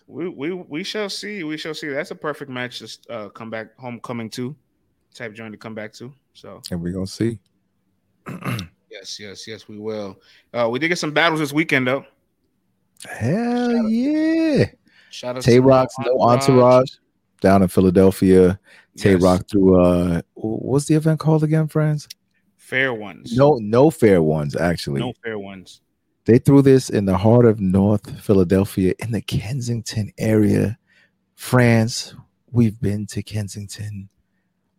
[0.06, 1.42] we, we we shall see.
[1.42, 1.88] We shall see.
[1.88, 4.54] That's a perfect match to uh, come back homecoming to
[5.12, 6.14] type joint to come back to.
[6.34, 7.40] So And we're gonna see.
[8.92, 10.20] yes, yes, yes, we will.
[10.54, 12.04] Uh, we did get some battles this weekend though.
[13.10, 14.66] Hell yeah.
[15.10, 16.92] Shout out Tay to Roc's no entourage
[17.40, 18.56] down in Philadelphia.
[18.96, 19.22] Tay Yes.
[19.22, 22.06] Roc through uh what's the event called again, friends?
[22.72, 23.36] Fair ones.
[23.36, 25.00] No, no fair ones, actually.
[25.00, 25.82] no fair ones.
[26.24, 30.78] They threw this in the heart of North Philadelphia in the Kensington area.
[31.34, 32.14] France,
[32.50, 34.08] we've been to Kensington.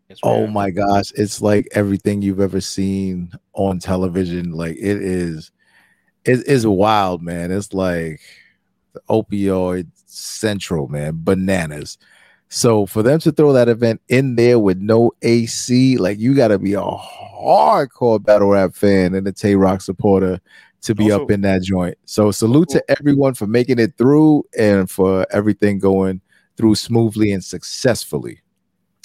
[0.10, 4.54] Yes, Oh my gosh, it's like everything you've ever seen on television.
[4.54, 5.52] Like it is,
[6.26, 7.52] it is wild, man.
[7.52, 8.22] It's like
[8.94, 12.00] the opioid central, man, bananas.
[12.54, 16.50] So for them to throw that event in there with no AC, like you got
[16.50, 20.40] to be a hardcore battle rap fan and a Tay Roc supporter
[20.82, 21.98] to be Also- up in that joint.
[22.06, 26.22] So salute to everyone for making it through and for everything going
[26.56, 28.42] through smoothly and successfully.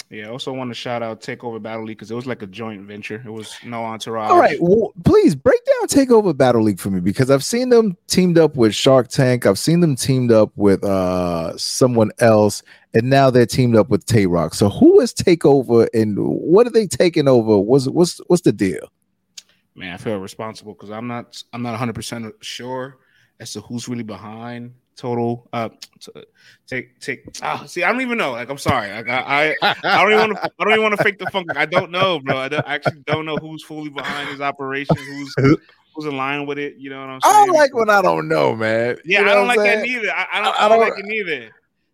[0.09, 2.47] Yeah, I also want to shout out Takeover Battle League because it was like a
[2.47, 3.21] joint venture.
[3.23, 4.31] It was no entourage.
[4.31, 7.95] All right, well, please break down Takeover Battle League for me because I've seen them
[8.07, 9.45] teamed up with Shark Tank.
[9.45, 12.63] I've seen them teamed up with uh someone else,
[12.95, 14.55] and now they're teamed up with Tay Roc.
[14.55, 17.59] So who is Takeover, and what are they taking over?
[17.59, 18.89] What's what's what's the deal?
[19.79, 22.97] man, I feel responsible because I'm not I'm not 100 percent sure
[23.39, 25.69] as to who's really behind total uh
[26.01, 26.11] t-
[26.67, 30.03] take take ah, see i don't even know like i'm sorry like i i, I
[30.03, 32.19] don't even want to i don't even want to fake the funk i don't know
[32.19, 35.33] bro I, don't, I, actually don't know who's fully behind his operation who's
[35.95, 38.01] who's in line with it you know what i'm saying i don't like when i
[38.01, 39.79] don't know man yeah you know i don't like saying?
[39.79, 41.49] that neither I, I, don't, I, don't, like it neither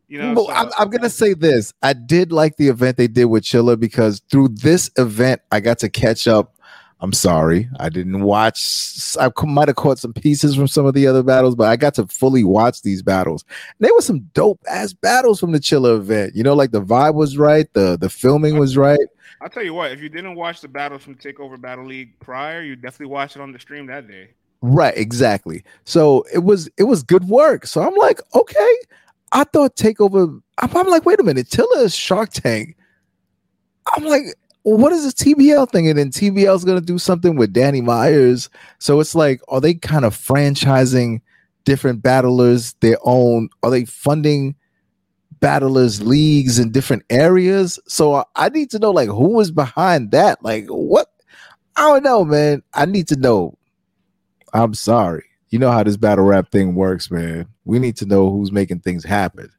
[0.07, 1.73] you know, well, so, I'm, I'm, gonna say this.
[1.81, 5.79] I did like the event they did with Chilla because through this event, I got
[5.79, 6.54] to catch up
[7.01, 9.15] I'm sorry, I didn't watch.
[9.19, 11.93] I might have caught some pieces from some of the other battles, but I got
[11.95, 13.43] to fully watch these battles.
[13.49, 16.35] And there were some dope ass battles from the Chilla event.
[16.35, 18.99] You know, like the vibe was right, the the filming was right.
[19.41, 22.63] I'll tell you what, if you didn't watch the battles from Takeover Battle League prior,
[22.63, 24.29] you definitely watched it on the stream that day.
[24.61, 25.63] Right, exactly.
[25.83, 27.67] So it was it was good work.
[27.67, 28.77] So I'm like, okay.
[29.33, 30.41] I thought Takeover.
[30.59, 32.77] I'm, I'm like, wait a minute, Chilla is Shark Tank.
[33.95, 34.23] I'm like,
[34.65, 35.87] well, what is this TBL thing?
[35.87, 38.49] And then TBL is going to do something with Danny Myers.
[38.79, 41.21] So it's like, are they kind of franchising
[41.65, 43.49] different battlers their own?
[43.61, 44.55] Are they funding
[45.39, 47.79] battlers leagues in different areas?
[47.87, 50.43] So I need to know, like, who is behind that?
[50.43, 51.09] Like, what?
[51.75, 52.63] I don't know, man.
[52.73, 53.55] I need to know.
[54.51, 55.25] I'm sorry.
[55.49, 57.47] You know how this battle rap thing works, man.
[57.65, 59.49] We need to know who's making things happen.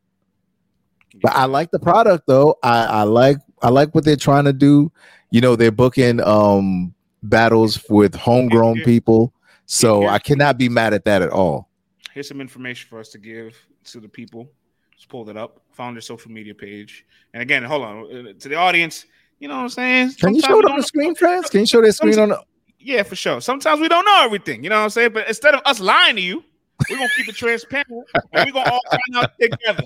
[1.23, 2.57] But I like the product though.
[2.62, 4.92] I, I like I like what they're trying to do.
[5.31, 9.33] You know, they're booking um battles with homegrown people.
[9.66, 11.69] So I cannot be mad at that at all.
[12.12, 14.49] Here's some information for us to give to the people.
[14.95, 15.61] Just pulled it up.
[15.73, 17.05] Found their social media page.
[17.35, 19.05] And again, hold on uh, to the audience.
[19.38, 20.09] You know what I'm saying?
[20.09, 21.51] Can Sometimes you show it on the screen, Trans?
[21.51, 22.42] Can you show that screen on the?
[22.79, 23.40] Yeah, for sure.
[23.40, 24.62] Sometimes we don't know everything.
[24.62, 25.12] You know what I'm saying?
[25.12, 26.42] But instead of us lying to you,
[26.88, 29.83] we're gonna keep it transparent and we're gonna all find out together.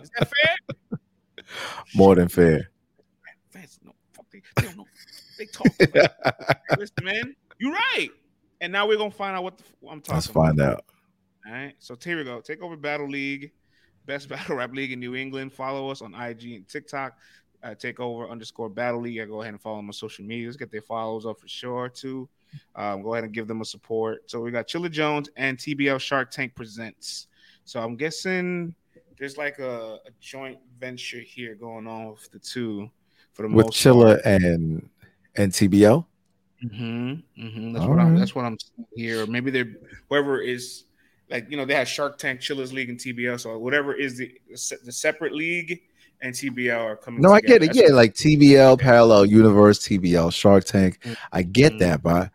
[0.00, 0.98] Is that fair?
[1.94, 2.70] More than fair.
[4.56, 4.86] They, don't know.
[5.38, 5.66] They talk.
[6.78, 8.08] Listen, man, you're right.
[8.60, 10.14] And now we're gonna find out what the, I'm talking.
[10.14, 10.84] Let's find out.
[11.46, 11.74] All right.
[11.78, 12.40] So here we go.
[12.40, 13.52] Take over Battle League,
[14.06, 15.52] best battle rap league in New England.
[15.52, 17.16] Follow us on IG and TikTok.
[17.62, 19.20] Uh, take over underscore battle league.
[19.20, 20.46] I go ahead and follow them on social media.
[20.46, 22.28] Let's get their follows up for sure too.
[22.74, 24.30] Um, go ahead and give them a support.
[24.30, 27.28] So we got Chilla Jones and TBL Shark Tank presents.
[27.64, 28.74] So I'm guessing
[29.16, 32.90] there's like a, a joint venture here going on with the two
[33.32, 34.42] for the with most Chilla part.
[34.42, 34.88] and
[35.36, 36.04] and TBL.
[36.64, 37.72] Mm-hmm, mm-hmm.
[37.72, 38.06] That's All what right.
[38.06, 38.18] I'm.
[38.18, 39.26] That's what I'm seeing here.
[39.26, 39.72] Maybe they're
[40.08, 40.84] whoever is
[41.30, 43.40] like you know they have Shark Tank, Chilla's League, and TBL.
[43.40, 44.32] So whatever is the
[44.84, 45.80] the separate league
[46.20, 47.20] and TBL are coming.
[47.20, 47.54] No, together.
[47.54, 47.66] I get it.
[47.74, 51.00] That's yeah, like TBL, Parallel Universe, TBL, Shark Tank.
[51.00, 51.14] Mm-hmm.
[51.32, 52.30] I get that, but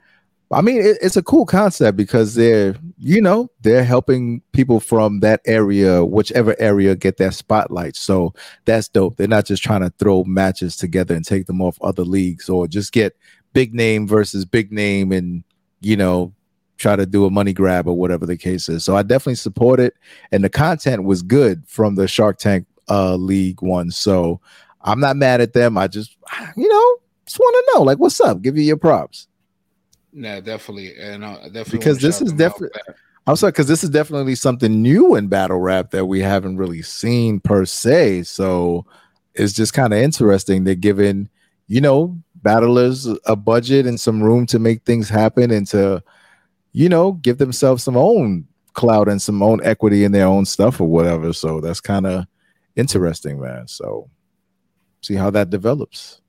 [0.52, 5.20] I mean, it, it's a cool concept because they're, you know, they're helping people from
[5.20, 7.98] that area, whichever area, get that spotlight.
[7.98, 8.34] So
[8.66, 9.18] that's dope.
[9.18, 12.68] They're not just trying to throw matches together and take them off other leagues or
[12.68, 13.18] just get
[13.52, 15.44] big name versus big name and,
[15.82, 16.34] you know,
[16.78, 18.86] try to do a money grab or whatever the case is.
[18.86, 19.96] So I definitely support it.
[20.32, 23.92] And the content was good from the Shark Tank uh, League one.
[23.92, 24.40] So
[24.82, 25.78] I'm not mad at them.
[25.78, 26.16] I just,
[26.56, 28.42] you know, just want to know, like, what's up?
[28.42, 29.27] Give you your props.
[30.14, 32.80] Yeah, definitely, and uh, definitely because this is definitely.
[33.28, 36.82] I'm sorry, because this is definitely something new in battle rap that we haven't really
[36.82, 38.24] seen per se.
[38.24, 38.86] So
[39.34, 40.64] it's just kind of interesting.
[40.64, 41.30] They're giving,
[41.68, 46.02] you know, battlers a budget and some room to make things happen and to,
[46.72, 50.80] you know, give themselves some own clout and some own equity in their own stuff
[50.80, 51.34] or whatever.
[51.34, 52.26] So that's kind of
[52.78, 53.68] interesting, man.
[53.68, 54.10] So
[55.02, 56.22] see how that develops.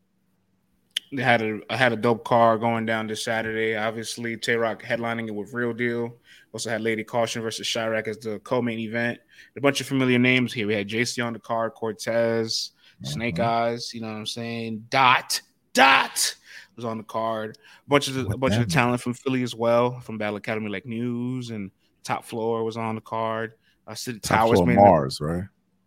[1.13, 3.77] They had a had a dope car going down this Saturday.
[3.77, 6.17] Obviously, Tay Roc headlining it with Real Deal.
[6.53, 9.19] Also had Lady Caution versus Chey Raq as the co-main event.
[9.57, 10.67] A bunch of familiar names here.
[10.67, 13.13] We had JC on the card, Cortez, uh-huh.
[13.13, 13.93] Snake Eyes.
[13.93, 14.87] You know what I'm saying?
[14.91, 15.41] Dot
[15.75, 16.35] Dot
[16.77, 17.59] was on the card.
[17.87, 20.37] A bunch of the, a bunch of the talent from Philly as well, from Battle
[20.37, 21.71] Academy like News and
[22.05, 23.55] Top Floor was on the card.
[23.87, 25.45] Uh, City Top Towers, floor Mars, right?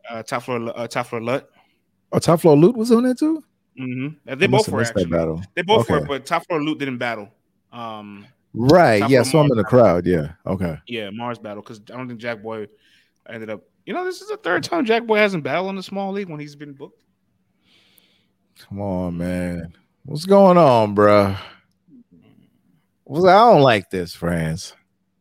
[0.10, 1.50] Uh, top floor, uh, top floor Lut.
[2.12, 3.44] Oh, top floor Loot was on there too.
[3.80, 4.40] Mm-hmm.
[4.40, 5.06] They both were actually.
[5.06, 5.42] battle.
[5.56, 6.00] They both okay.
[6.00, 7.30] were, but Top Floor Loot didn't battle.
[7.72, 9.08] Um, right.
[9.10, 9.24] Yeah.
[9.24, 10.06] So I'm in the crowd.
[10.06, 10.34] Yeah.
[10.46, 10.78] Okay.
[10.88, 12.68] Yeah, Mars battle because I don't think Jack Boy
[13.30, 13.64] ended up.
[13.86, 16.30] You know, this is the third time Jack Boy hasn't battled in the small league
[16.30, 17.04] when he's been booked.
[18.68, 19.74] Come on, man.
[20.04, 21.36] What's going on, bro?
[23.10, 24.76] I don't like this, friends.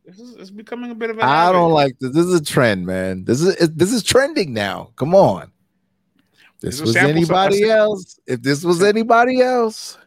[0.05, 1.23] This is it's becoming a bit of an.
[1.23, 2.13] I don't like this.
[2.13, 3.23] This is a trend, man.
[3.23, 4.91] This is this is trending now.
[4.97, 5.51] Come on
[6.61, 9.97] this was anybody else, if this was anybody else,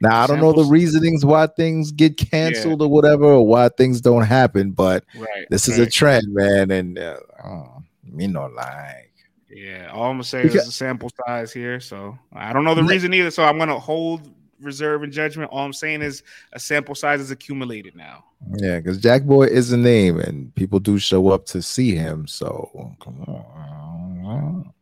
[0.00, 2.86] now I don't know the reasonings why things get canceled yeah.
[2.86, 5.88] or whatever, or why things don't happen, but right, this is right.
[5.88, 9.12] a trend, man, and uh, oh, me no like.
[9.50, 12.74] Yeah, all I'm gonna say because, is the sample size here, so I don't know
[12.74, 13.30] the reason either.
[13.30, 15.50] So I'm gonna hold reserve and judgment.
[15.50, 16.22] All I'm saying is
[16.52, 18.24] a sample size is accumulated now.
[18.56, 22.26] Yeah, because Jack Boy is a name, and people do show up to see him.
[22.28, 24.72] So come on.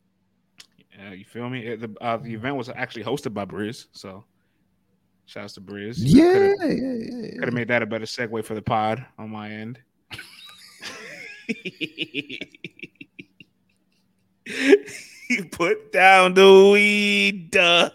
[1.07, 1.65] Yeah, you feel me?
[1.65, 4.25] It- the, uh, the event was actually hosted by Brizz, so
[5.27, 5.99] shouts to Brizz.
[5.99, 9.31] Yeah, Could've- yeah, yeah, Could have made that a better segue for the pod on
[9.31, 9.79] my end.
[15.53, 17.57] Put down the weed.
[17.57, 17.91] uh.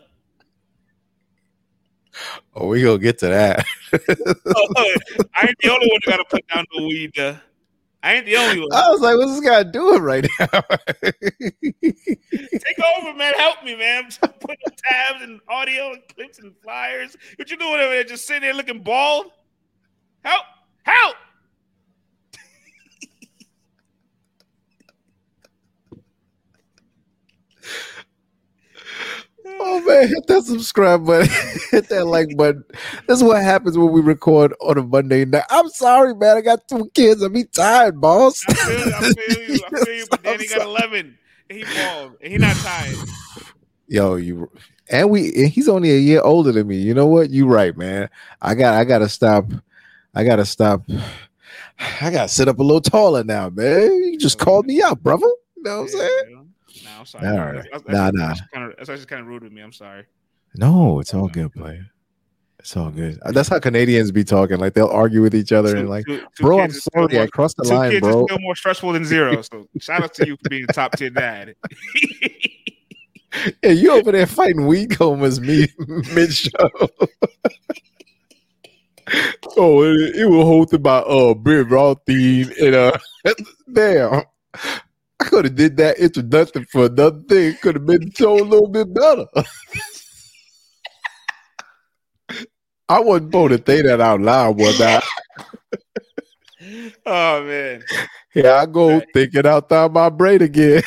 [2.54, 3.66] Oh, we gonna get to that.
[3.94, 4.96] Oh,
[5.36, 7.20] I ain't the only one that got to put down the weed.
[7.20, 7.36] uh.
[8.04, 8.70] I ain't the only one.
[8.74, 10.48] I was like, what's this guy doing right now?
[11.84, 13.34] Take over, man.
[13.36, 14.10] Help me, man.
[14.24, 17.16] I'm putting up tabs and audio and clips and flyers.
[17.36, 18.04] What you doing over there?
[18.04, 19.28] Just sitting there looking bald?
[20.24, 20.46] Help!
[20.84, 21.16] Help!
[29.46, 31.30] Oh man, hit that subscribe button,
[31.72, 32.64] hit that like button.
[33.08, 35.44] This is what happens when we record on a Monday night.
[35.50, 36.38] I'm sorry, man.
[36.38, 37.24] I got two kids.
[37.24, 38.44] I be tired, boss.
[38.48, 38.94] I feel you.
[38.94, 39.64] I feel you.
[39.64, 40.06] I feel you.
[40.10, 41.18] But he got 11.
[41.50, 42.18] And he bald.
[42.22, 42.96] And he not tired.
[43.88, 44.50] Yo, you
[44.90, 46.78] and we and he's only a year older than me.
[46.78, 47.30] You know what?
[47.30, 48.10] You right, man.
[48.42, 49.46] I got I gotta stop.
[50.14, 50.84] I gotta stop.
[52.02, 53.92] I gotta sit up a little taller now, man.
[53.92, 55.28] You just called me out, brother.
[55.58, 56.41] You know what I'm saying?
[57.02, 57.28] I'm sorry.
[57.28, 57.54] All right.
[57.72, 58.28] That's, that's, Nah, that's, nah.
[58.28, 59.62] That's kind of, that's actually kind of rude with me.
[59.62, 60.06] I'm sorry.
[60.56, 61.86] No, it's all good, player.
[62.60, 63.20] It's all good.
[63.26, 64.58] That's how Canadians be talking.
[64.60, 67.58] Like they'll argue with each other and like, Two- two bro, I'm sorry, I crossed
[67.58, 68.20] the two line, kids bro.
[68.20, 69.42] is still more stressful than zero.
[69.42, 71.56] So shout out to you for being a top tier dad.
[73.64, 75.66] Yeah, you over there fighting weed comas me
[76.14, 76.50] mid show.
[79.58, 82.92] oh, it, it was hosted by uh Brizz Rawsteen and uh
[83.72, 84.24] damn.
[85.26, 87.56] I could have did that introduction for another thing.
[87.62, 89.26] Could have been shown a little bit better.
[92.90, 95.00] I wasn't supposed to say that out loud, was I?
[97.06, 97.84] oh man.
[98.34, 100.82] Here I go thinking outside my brain again.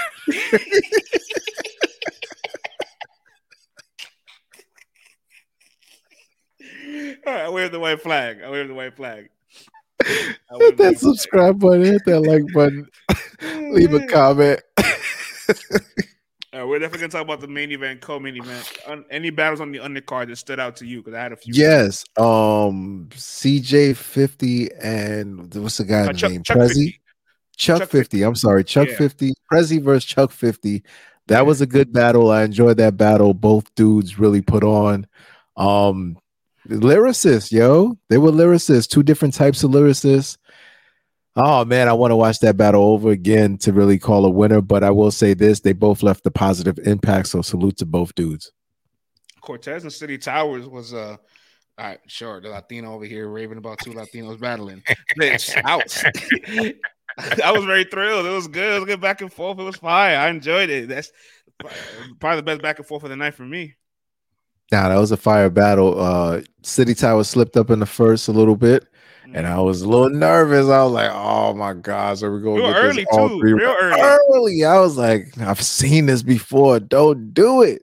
[7.27, 8.43] All right, I wave the white flag.
[8.43, 9.31] I wave the white flag.
[10.05, 12.87] Hit that subscribe button, hit that like button,
[13.73, 14.61] leave a comment.
[16.53, 18.73] All right, we're definitely gonna talk about the main event, co-main event.
[18.87, 20.99] Un- any battles on the undercard that stood out to you?
[21.03, 21.53] Because I had a few.
[21.53, 22.05] Yes.
[22.17, 26.43] Um CJ 50 and what's the guy's Uh, Chuck- name?
[26.45, 26.69] Chuck Prezi?
[26.69, 27.01] 50.
[27.57, 28.23] Chuck, Chuck 50.
[28.23, 28.97] I'm sorry, Chuck Yeah.
[28.97, 29.33] 50.
[29.53, 30.85] Prezi versus Chuck 50.
[31.27, 32.31] That was a good battle.
[32.31, 33.35] I enjoyed that battle.
[33.35, 35.07] Both dudes really put on.
[35.57, 36.19] Um
[36.69, 37.99] lyricists, yo.
[38.09, 40.37] They were lyricists, two different types of lyricists.
[41.37, 44.61] Oh man, I want to watch that battle over again to really call a winner.
[44.61, 47.29] But I will say this: they both left a positive impact.
[47.29, 48.53] So salute to both dudes.
[49.41, 51.17] Cortez and City Towers was uh
[51.77, 52.41] all right, sure.
[52.41, 54.83] The Latino over here raving about two Latinos battling.
[55.19, 55.93] Bitch, out.
[57.45, 58.27] I was very thrilled.
[58.27, 58.77] It was good.
[58.77, 59.59] It was good back and forth.
[59.59, 60.17] It was fire.
[60.17, 60.89] I enjoyed it.
[60.89, 61.11] That's
[62.21, 63.75] probably the best back and forth of the night for me.
[64.73, 66.01] Nah, that was a fire battle.
[66.01, 68.87] Uh City Tower slipped up in the first a little bit,
[69.35, 70.67] and I was a little nervous.
[70.69, 73.39] I was like, "Oh my gosh, are we going to get early, this all too.
[73.39, 74.01] three Real early.
[74.01, 76.81] Early, I was like, "I've seen this before.
[76.81, 77.83] Don't do it."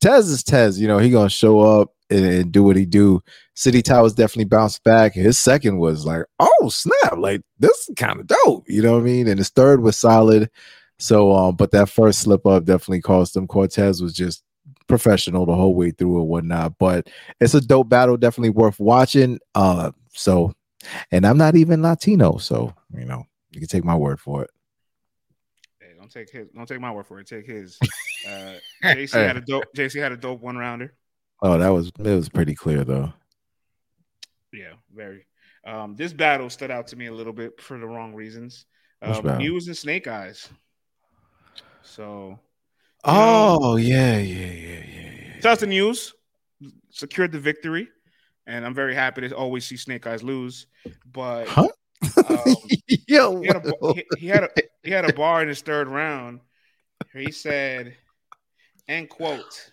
[0.00, 0.80] Tez is Tez.
[0.80, 3.22] You know he gonna show up and, and do what he do.
[3.54, 5.14] City Towers definitely bounced back.
[5.14, 7.16] His second was like, "Oh snap!
[7.18, 9.28] Like this is kind of dope." You know what I mean?
[9.28, 10.50] And his third was solid.
[10.98, 13.46] So, um, but that first slip up definitely cost him.
[13.46, 14.42] Cortez was just
[14.90, 16.78] professional the whole way through and whatnot.
[16.78, 17.08] But
[17.40, 19.38] it's a dope battle, definitely worth watching.
[19.54, 20.52] Uh, so,
[21.10, 24.50] and I'm not even Latino, so you know you can take my word for it.
[25.80, 27.26] Hey, don't take his don't take my word for it.
[27.26, 27.78] Take his.
[28.28, 30.92] Uh JC had a dope JC had a dope one rounder.
[31.40, 33.14] Oh, that was it was pretty clear though.
[34.52, 35.24] Yeah, very.
[35.64, 38.66] Um, this battle stood out to me a little bit for the wrong reasons.
[39.02, 39.38] Um, battle?
[39.38, 40.48] News and Snake Eyes.
[41.82, 42.38] So,
[43.04, 45.40] Oh yeah, yeah, yeah, yeah.
[45.40, 46.14] shout out to News,
[46.90, 47.88] secured the victory,
[48.46, 50.66] and I'm very happy to always see Snake Eyes lose.
[51.10, 51.68] But Huh?
[52.28, 52.54] um,
[53.08, 54.48] Yo, he, had a, he, he had a
[54.82, 56.40] he had a bar in his third round.
[57.12, 57.96] He said,
[58.88, 59.70] "End quote."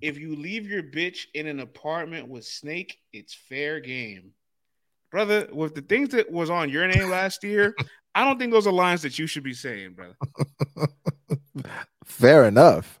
[0.00, 4.32] If you leave your bitch in an apartment with Snake, it's fair game.
[5.10, 7.74] Brother, with the things that was on your name last year,
[8.14, 10.16] I don't think those are lines that you should be saying, brother.
[12.10, 13.00] Fair enough.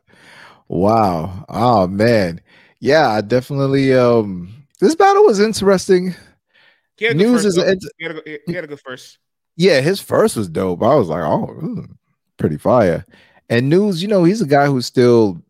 [0.68, 1.44] Wow.
[1.48, 2.40] Oh man.
[2.78, 6.14] Yeah, I definitely um this battle was interesting.
[7.00, 9.18] News is ent- he, had a, good- he had a good first.
[9.56, 10.82] yeah, his first was dope.
[10.82, 11.86] I was like, oh,
[12.36, 13.04] pretty fire.
[13.48, 15.42] And News, you know, he's a guy who's still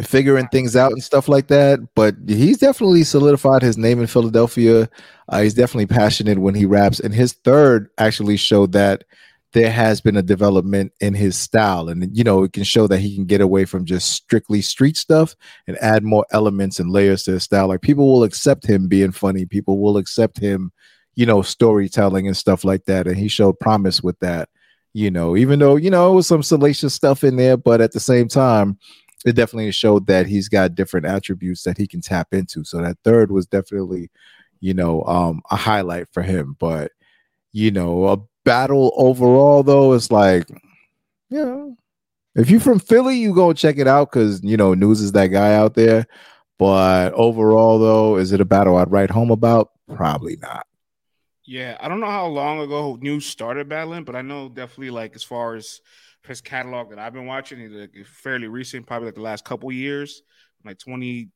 [0.00, 1.80] figuring things out and stuff like that.
[1.94, 4.88] But he's definitely solidified his name in Philadelphia.
[5.28, 9.04] Uh, he's definitely passionate when he raps, and his third actually showed that
[9.52, 12.98] there has been a development in his style, and you know it can show that
[13.00, 15.34] he can get away from just strictly street stuff
[15.66, 17.68] and add more elements and layers to his style.
[17.68, 20.72] Like people will accept him being funny, people will accept him,
[21.14, 24.48] you know, storytelling and stuff like that, and he showed promise with that.
[24.92, 27.92] You know, even though you know it was some salacious stuff in there, but at
[27.92, 28.78] the same time,
[29.26, 32.64] it definitely showed that he's got different attributes that he can tap into.
[32.64, 34.10] So that third was definitely,
[34.60, 36.56] you know, um, a highlight for him.
[36.58, 36.92] But
[37.52, 40.48] you know, a battle overall though is like,
[41.28, 41.76] you know,
[42.34, 45.28] if you're from Philly, you go check it out because you know news is that
[45.28, 46.06] guy out there.
[46.58, 49.70] But overall, though, is it a battle I'd write home about?
[49.94, 50.66] Probably not.
[51.46, 55.16] Yeah, I don't know how long ago News started battling, but I know definitely like
[55.16, 55.80] as far as
[56.26, 60.22] his catalog that I've been watching, like fairly recent, probably like the last couple years,
[60.64, 61.30] like 20,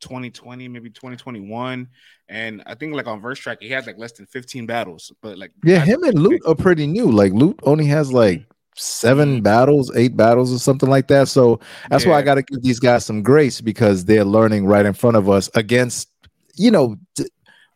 [0.00, 1.88] 2020, maybe 2021.
[2.28, 5.12] And I think like on verse track, he had like less than 15 battles.
[5.20, 7.10] But like Yeah, him and Lute are pretty new.
[7.10, 9.42] Like Lute only has like seven mm-hmm.
[9.42, 11.28] battles, eight battles, or something like that.
[11.28, 14.86] So that's why I got to give these guys some grace because they're learning right
[14.86, 16.08] in front of us against,
[16.56, 16.96] you know,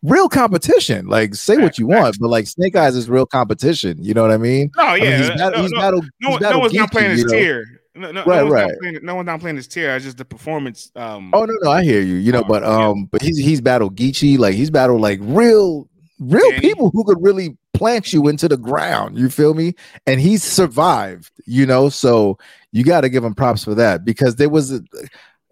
[0.02, 1.06] real competition.
[1.06, 4.02] Like, say what you want, but like Snake Eyes is real competition.
[4.02, 4.70] You know what I mean?
[4.76, 6.04] No, I mean, yeah, he's, no, bat- no, he's no, battled.
[6.20, 7.32] no, he's one- no one's not Geechee, playing his you know?
[7.32, 7.77] tier.
[7.98, 8.68] No, no, Right, no one's right.
[8.68, 9.94] Not playing, no one's not playing his tier.
[9.96, 10.90] It's just the performance.
[10.94, 12.14] Um, Oh no, no, I hear you.
[12.14, 15.88] You know, but um, but he's he's battled Geechee, like he's battled like real,
[16.18, 19.18] real people who could really plant you into the ground.
[19.18, 19.74] You feel me?
[20.06, 21.30] And he's survived.
[21.44, 22.38] You know, so
[22.72, 24.80] you got to give him props for that because there was a,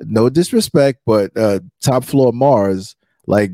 [0.00, 3.50] no disrespect, but uh, top floor Mars, like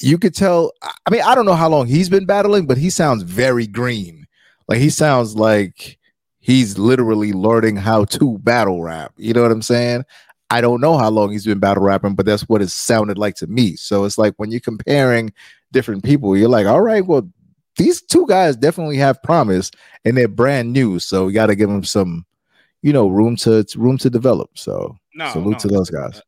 [0.00, 0.72] you could tell.
[0.82, 4.26] I mean, I don't know how long he's been battling, but he sounds very green.
[4.68, 5.98] Like he sounds like
[6.42, 9.12] he's literally learning how to battle rap.
[9.16, 10.04] You know what I'm saying?
[10.50, 13.36] I don't know how long he's been battle rapping, but that's what it sounded like
[13.36, 13.74] to me.
[13.76, 15.32] So it's like when you're comparing
[15.72, 17.26] different people, you're like, all right, well,
[17.78, 19.70] these two guys definitely have promise
[20.04, 20.98] and they're brand new.
[20.98, 22.26] So you got to give them some,
[22.82, 24.50] you know, room to room to develop.
[24.58, 25.58] So No, salute no.
[25.60, 26.20] to those guys.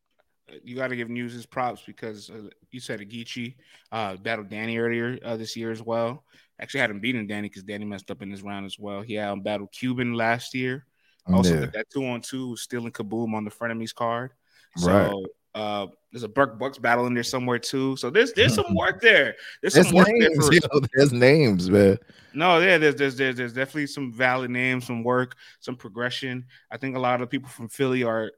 [0.62, 3.57] you got to give News his props because uh, you said Agichi
[3.93, 6.25] uh, battled Danny earlier uh, this year as well.
[6.61, 9.02] Actually, had him beating Danny because Danny messed up in this round as well.
[9.02, 10.86] He had him battle Cuban last year.
[11.26, 11.66] Also, Yeah.
[11.66, 14.30] that two on two was still in Kaboom on the front of frenemies card.
[14.76, 15.26] So Right.
[15.55, 17.96] uh, there's a Burke Bucks battle in there somewhere too.
[17.96, 19.34] So there's there's some work there.
[19.62, 21.98] There's, There's some work there names, for you know, there's names, man.
[22.34, 26.44] no, yeah, there's, there's there's there's definitely some valid names, some work, some progression.
[26.70, 28.30] I think a lot of people from Philly are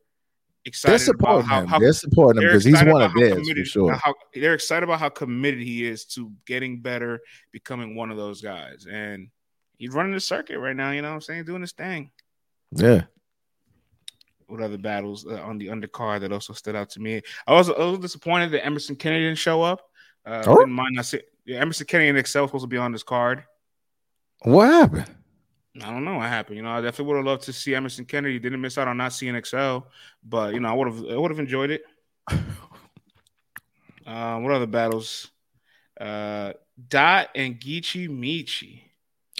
[0.66, 1.66] excited They're supporting about how, him.
[1.68, 3.92] how They're supporting him because he's one of theirs for sure.
[3.94, 7.20] How, they're excited about how committed he is to getting better,
[7.52, 9.28] becoming one of those guys, and
[9.78, 10.90] he's running the circuit right now.
[10.90, 12.10] You know what I'm saying, doing his thing.
[12.72, 13.04] Yeah.
[14.48, 17.22] What other battles uh, on the undercard that also stood out to me?
[17.46, 19.80] I was a little disappointed that Emerson Kennedy didn't show up.
[20.24, 20.56] Uh, Oh?
[20.56, 20.96] Didn't mind.
[20.98, 23.44] I see, yeah, Emerson Kennedy and Excel supposed to be on this card.
[24.42, 25.06] What happened?
[25.83, 26.57] I don't know what happened.
[26.57, 28.39] You know, I definitely would have loved to see Emerson Kennedy.
[28.39, 29.89] Didn't miss out on not seeing Excel,
[30.24, 31.83] but you know, I would have I would have enjoyed it.
[34.07, 35.33] Uh, what other battles?
[36.01, 36.53] Uh,
[36.89, 38.83] Dot and Geechee Michi.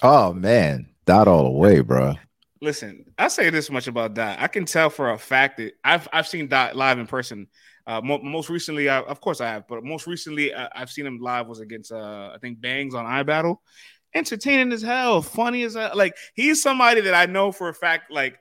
[0.03, 2.15] Oh man, dot all the way, bro.
[2.61, 4.39] Listen, I say this much about Dot.
[4.41, 7.47] I can tell for a fact that I've I've seen Dot live in person.
[7.87, 11.07] Uh, mo- most recently, I, of course, I have, but most recently, I, I've seen
[11.07, 13.59] him live was against uh, I think Bangs on iBattle.
[14.17, 15.93] Entertaining as hell, funny as hell.
[15.95, 18.11] Like he's somebody that I know for a fact.
[18.11, 18.39] Like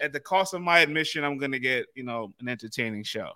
[0.00, 3.32] at the cost of my admission, I'm gonna get you know an entertaining show.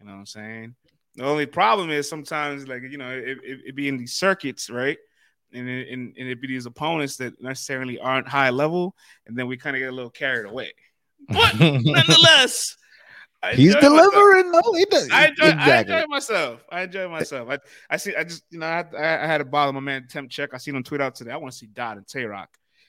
[0.00, 0.74] You know what I'm saying?
[1.14, 4.70] The only problem is sometimes like you know it, it, it be in these circuits,
[4.70, 4.96] right?
[5.52, 9.46] And it, and, and it be these opponents that necessarily aren't high level, and then
[9.46, 10.72] we kind of get a little carried away.
[11.28, 12.78] But nonetheless,
[13.42, 14.12] I He's enjoy myself.
[14.12, 14.50] delivering.
[14.50, 15.08] No, he does.
[15.10, 16.64] I enjoy, I enjoy myself.
[16.70, 17.48] I enjoy myself.
[17.50, 17.58] I,
[17.90, 18.16] I see.
[18.16, 20.50] I just you know I, I had to bother my man Temp Check.
[20.54, 21.30] I seen him tweet out today.
[21.30, 22.48] I want to see Dot and Tay Roc,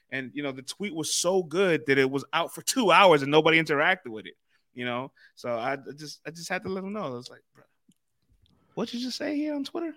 [0.10, 3.22] and you know the tweet was so good that it was out for two hours
[3.22, 4.36] and nobody interacted with it.
[4.74, 7.04] You know, so I I just I just had to let him know.
[7.04, 7.64] I was like, bro,
[8.76, 9.94] what you just say here on Twitter?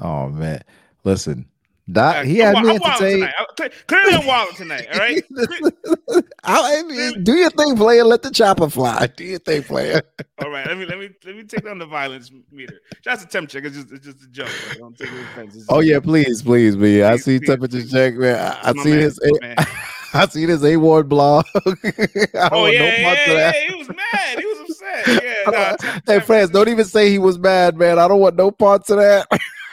[0.00, 0.62] Oh man,
[1.04, 1.46] listen,
[1.90, 2.16] dot.
[2.16, 3.20] Uh, He had I'm, me entertained.
[3.20, 3.34] tonight.
[3.38, 4.86] I- Clearly, I'm wilding tonight.
[4.92, 5.22] All right.
[6.44, 8.04] I, mean, do your thing, player.
[8.04, 9.06] Let the chopper fly.
[9.16, 10.02] Do your thing, player.
[10.42, 10.66] All right.
[10.66, 12.80] Let me let me let me take down the violence meter.
[13.04, 13.64] That's a temp check.
[13.64, 14.48] It's just it's just a joke.
[14.78, 15.64] Don't take offense.
[15.68, 17.02] Oh yeah, please, please, me.
[17.02, 18.38] I see please, temperature check, man.
[18.62, 19.20] I, I see man, his.
[20.14, 21.46] I see this A Ward blog.
[21.54, 21.90] Oh yeah,
[22.50, 24.38] no yeah, yeah, yeah, He was mad.
[24.38, 25.22] He was upset.
[25.22, 25.50] Yeah.
[25.50, 27.98] Nah, don't- hey, friends, don't even say he was mad, man.
[27.98, 29.26] I don't want no parts of that.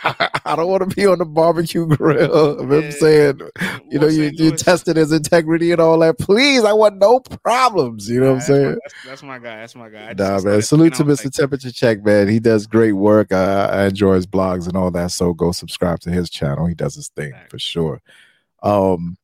[0.04, 2.60] I don't want to be on the barbecue grill.
[2.60, 3.42] I'm saying,
[3.90, 6.18] you know, you, you tested his integrity and all that.
[6.18, 8.10] Please, I want no problems.
[8.10, 8.78] You know what I'm saying?
[8.82, 9.58] That's, that's, my guy.
[9.58, 10.14] That's my guy.
[10.14, 10.62] Nah, man.
[10.62, 11.26] Salute to Mr.
[11.26, 12.28] Like, Temperature Check, man.
[12.30, 13.34] He does great work.
[13.34, 15.12] I, I, enjoy his blogs and all that.
[15.12, 16.66] So go subscribe to his channel.
[16.66, 18.02] He does his thing for sure.
[18.64, 19.18] Um,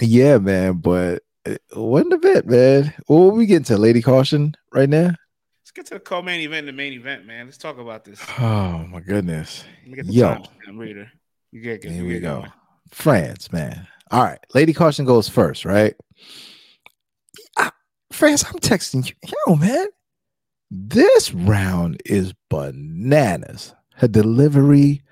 [0.00, 0.74] yeah, man.
[0.74, 2.94] But uh, what the bit, man?
[3.06, 3.76] What we getting to?
[3.76, 5.10] Lady Caution right now?
[5.76, 7.46] Get to the co-main event, the main event, man.
[7.46, 8.20] Let's talk about this.
[8.38, 9.64] Oh my goodness.
[9.84, 11.10] Yo, reader.
[11.52, 12.40] You get, Here we go.
[12.40, 12.52] Going.
[12.90, 13.86] France, man.
[14.10, 15.94] All right, Lady Caution goes first, right?
[17.56, 17.70] I,
[18.12, 19.32] France, I'm texting you.
[19.46, 19.88] Yo, man,
[20.70, 23.74] this round is bananas.
[23.96, 25.02] Her delivery,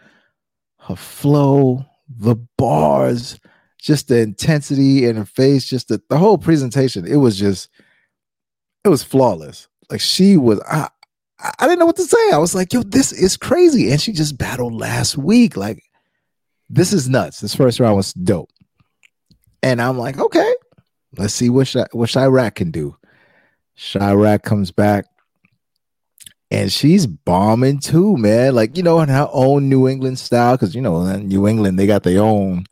[0.80, 3.38] her flow, the bars,
[3.78, 7.06] just the intensity in her face, just the, the whole presentation.
[7.06, 7.68] It was just,
[8.84, 9.68] it was flawless.
[9.90, 10.88] Like she was, I,
[11.58, 12.30] I didn't know what to say.
[12.32, 13.90] I was like, yo, this is crazy.
[13.90, 15.56] And she just battled last week.
[15.56, 15.82] Like,
[16.70, 17.40] this is nuts.
[17.40, 18.50] This first round was dope.
[19.62, 20.54] And I'm like, okay,
[21.16, 22.96] let's see what Sh- what Chey Raq can do.
[23.76, 25.06] Chey Raq comes back
[26.50, 28.54] and she's bombing too, man.
[28.54, 31.78] Like, you know, in her own New England style, because you know, in New England,
[31.78, 32.66] they got their own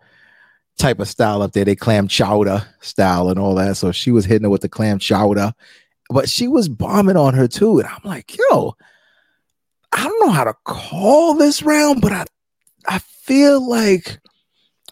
[0.78, 1.64] type of style up there.
[1.64, 3.76] They clam chowder style and all that.
[3.76, 5.52] So she was hitting it with the clam chowder
[6.12, 7.78] but she was bombing on her too.
[7.78, 8.76] And I'm like, yo,
[9.92, 12.24] I don't know how to call this round, but I
[12.86, 14.18] I feel like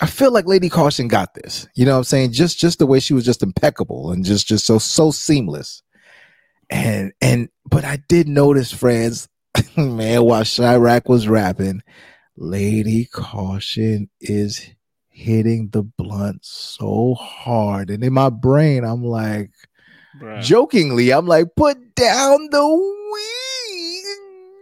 [0.01, 1.69] I feel like Lady Caution got this.
[1.75, 2.33] You know what I'm saying?
[2.33, 5.83] Just just the way she was just impeccable and just just so so seamless.
[6.71, 9.29] And and but I did notice, friends,
[9.77, 11.83] man, while Chey Raq was rapping,
[12.37, 14.71] Lady Caution is
[15.09, 17.91] hitting the blunt so hard.
[17.91, 19.51] And in my brain, I'm like,
[20.19, 20.43] Bruh.
[20.43, 24.05] Jokingly, I'm like, put down the weed.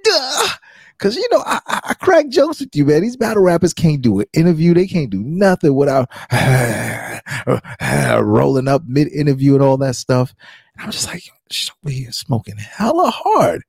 [0.99, 3.03] Cause you know, I, I, crack jokes with you, man.
[3.03, 4.75] These battle rappers can't do an interview.
[4.75, 6.11] They can't do nothing without
[8.21, 10.35] rolling up mid interview and all that stuff.
[10.75, 13.63] And I'm just like, she's over here smoking hella hard.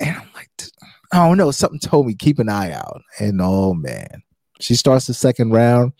[0.00, 0.50] And I'm like,
[1.12, 1.52] I don't know.
[1.52, 3.00] Something told me keep an eye out.
[3.20, 4.24] And oh man,
[4.58, 5.92] she starts the second round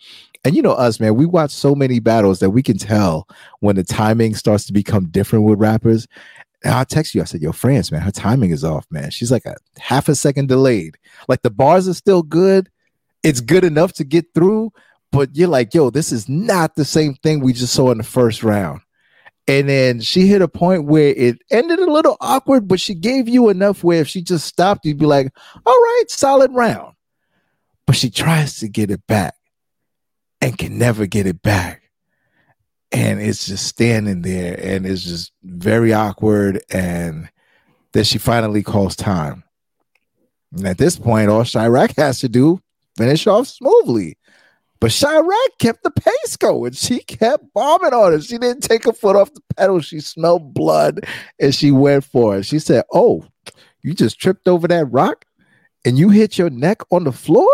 [0.43, 3.27] and you know us, man, we watch so many battles that we can tell
[3.59, 6.07] when the timing starts to become different with rappers.
[6.63, 9.11] And I text you, I said, Yo, France, man, her timing is off, man.
[9.11, 10.97] She's like a half a second delayed.
[11.27, 12.69] Like the bars are still good.
[13.23, 14.71] It's good enough to get through,
[15.11, 18.03] but you're like, yo, this is not the same thing we just saw in the
[18.03, 18.81] first round.
[19.47, 23.27] And then she hit a point where it ended a little awkward, but she gave
[23.27, 25.31] you enough where if she just stopped, you'd be like,
[25.65, 26.95] all right, solid round.
[27.85, 29.35] But she tries to get it back
[30.41, 31.83] and can never get it back.
[32.91, 36.61] And it's just standing there and it's just very awkward.
[36.71, 37.29] And
[37.93, 39.43] then she finally calls time.
[40.53, 42.59] And at this point, all Chey Raq has to do,
[42.97, 44.17] finish off smoothly.
[44.81, 46.71] But Chey Raq kept the pace going.
[46.73, 48.23] She kept bombing on it.
[48.23, 49.79] She didn't take her foot off the pedal.
[49.79, 51.07] She smelled blood
[51.39, 52.45] and she went for it.
[52.45, 53.23] She said, Oh,
[53.83, 55.25] you just tripped over that rock
[55.85, 57.47] and you hit your neck on the floor?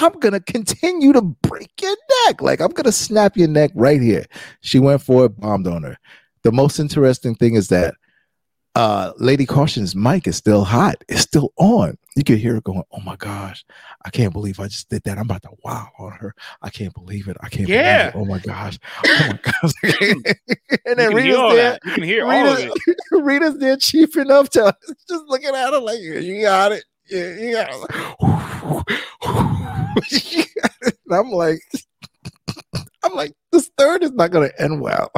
[0.00, 1.96] I'm gonna continue to break your
[2.26, 2.40] neck.
[2.40, 4.26] Like I'm gonna snap your neck right here.
[4.60, 5.98] She went for it, bombed on her.
[6.42, 7.94] The most interesting thing is that
[8.76, 11.02] uh Lady Caution's mic is still hot.
[11.08, 11.98] It's still on.
[12.14, 13.64] You could hear her going, Oh my gosh,
[14.04, 15.18] I can't believe I just did that.
[15.18, 16.32] I'm about to wow on her.
[16.62, 17.36] I can't believe it.
[17.40, 18.12] I can't yeah.
[18.14, 18.78] Oh my gosh.
[19.04, 19.72] Oh my gosh.
[20.86, 21.78] and then Rita's there.
[21.84, 22.96] You can hear Rita's, all of it.
[23.24, 24.72] Rita's there cheap enough to
[25.08, 26.84] just looking at her like, you got it.
[27.10, 29.54] Yeah, you got it.
[31.10, 31.60] I'm like,
[33.04, 35.10] I'm like, this third is not gonna end well.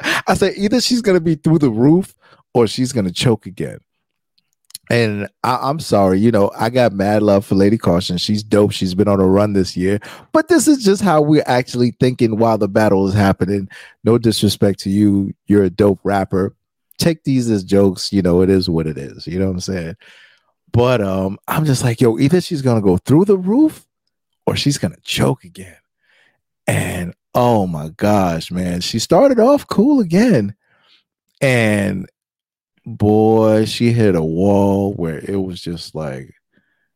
[0.00, 2.14] I said either she's gonna be through the roof
[2.54, 3.78] or she's gonna choke again.
[4.90, 8.16] And I, am sorry, you know, I got mad love for Lady Caution.
[8.16, 8.72] She's dope.
[8.72, 10.00] She's been on a run this year.
[10.32, 13.68] But this is just how we're actually thinking while the battle is happening.
[14.02, 15.34] No disrespect to you.
[15.46, 16.54] You're a dope rapper.
[16.96, 18.12] Take these as jokes.
[18.14, 19.26] You know, it is what it is.
[19.26, 19.96] You know what I'm saying?
[20.72, 23.86] But um, I'm just like, yo, either she's gonna go through the roof
[24.48, 25.76] or she's gonna choke again.
[26.66, 30.54] And oh my gosh, man, she started off cool again.
[31.42, 32.08] And
[32.86, 36.34] boy, she hit a wall where it was just like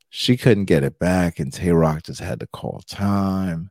[0.09, 3.71] she couldn't get it back, and Tay Roc just had to call time.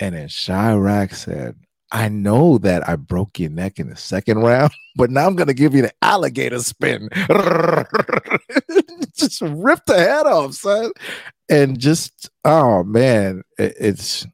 [0.00, 1.54] And then Chey Raq said,
[1.92, 5.54] I know that I broke your neck in the second round, but now I'm gonna
[5.54, 7.08] give you the alligator spin.
[9.14, 10.90] just ripped the head off, son.
[11.52, 14.26] And just oh man, it, it's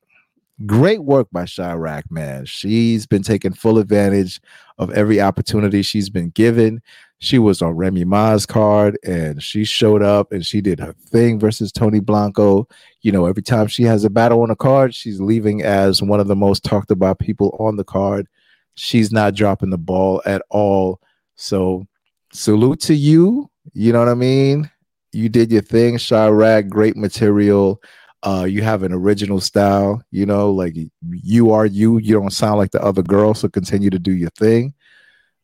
[0.66, 2.45] great work by Chey Raq, man.
[2.45, 4.41] She's been taking full advantage
[4.79, 6.81] of every opportunity she's been given.
[7.19, 11.41] she was on Remy Ma's card and she showed up and she did her thing
[11.41, 12.69] versus Tony Blanco.
[13.03, 16.21] You know, every time she has a battle on a card, she's leaving as one
[16.21, 18.29] of the most talked about people on the card.
[18.77, 21.01] She's not dropping the ball at all.
[21.35, 21.89] So,
[22.33, 23.51] salute to you.
[23.73, 24.71] You know what I mean?
[25.13, 27.81] You did your thing, Chey Raq, great material.
[28.23, 30.75] Uh, you have an original style, you know, like
[31.09, 31.99] you are you.
[31.99, 34.75] You don't sound like the other girl, so continue to do your thing.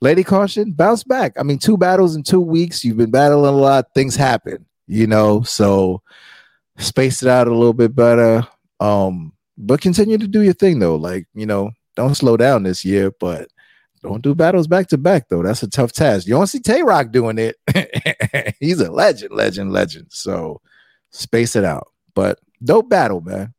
[0.00, 1.32] Lady Caution, bounce back.
[1.38, 2.84] I mean, two battles in two weeks.
[2.84, 3.86] You've been battling a lot.
[3.94, 5.42] Things happen, you know.
[5.42, 6.02] So
[6.76, 8.46] space it out a little bit better.
[8.80, 10.96] Um, but continue to do your thing though.
[10.96, 13.48] Like, you know, don't slow down this year, but
[14.04, 15.42] don't do battles back to back though.
[15.42, 16.26] That's a tough task.
[16.26, 17.56] You don't see Tay Roc doing it.
[18.60, 20.08] He's a legend, legend, legend.
[20.10, 20.60] So
[21.10, 21.88] space it out.
[22.14, 23.54] But dope battle, man.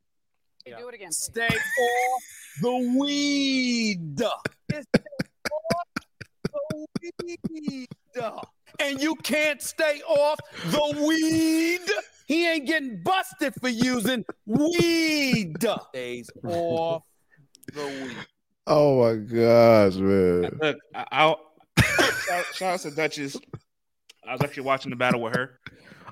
[0.65, 1.11] Do it again.
[1.11, 2.23] Stay off
[2.61, 4.17] the weed.
[4.17, 4.31] the
[7.49, 7.87] weed.
[8.79, 11.91] And you can't stay off the weed.
[12.27, 15.55] He ain't getting busted for using weed.
[15.89, 17.03] Stays off
[17.73, 18.34] the weed.
[18.67, 20.57] Oh my gosh, man.
[20.61, 21.39] Look, I, I'll
[21.79, 23.37] shout, shout out to Duchess.
[24.27, 25.59] I was actually watching the battle with her.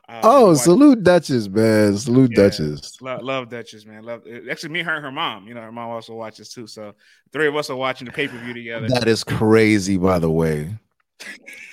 [0.07, 1.97] Uh, Oh, watch- salute Duchess, man.
[1.97, 2.43] Salute Yeah.
[2.43, 3.01] Duchess.
[3.01, 4.03] Love, love Duchess, man.
[4.03, 5.47] Love actually me, her, and her mom.
[5.47, 6.67] You know, her mom also watches too.
[6.67, 6.93] So
[7.31, 8.87] three of us are watching the pay per view together.
[8.89, 10.75] That is crazy, by the way.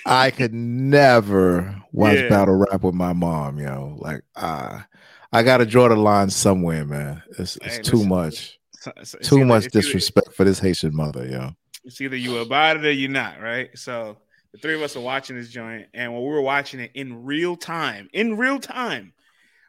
[0.05, 2.29] I could never watch Yeah.
[2.29, 3.97] battle rap with my mom, yo.
[3.99, 4.87] Like, ah,
[5.33, 7.21] I gotta draw the line somewhere, man.
[7.37, 8.59] It's, it's Hey, too listen, much.
[8.97, 11.51] It's Too much it's either- disrespect for this Haitian mother, yo.
[11.83, 13.69] It's either you about it or you're not, right?
[13.77, 14.17] So
[14.53, 17.23] the three of us are watching this joint, and when we were watching it in
[17.25, 19.13] real time, in real time,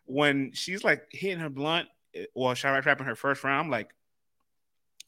[0.07, 3.71] when she's like hitting her blunt, eh, well, Chey Raq rapping her first round, I'm
[3.71, 3.89] like,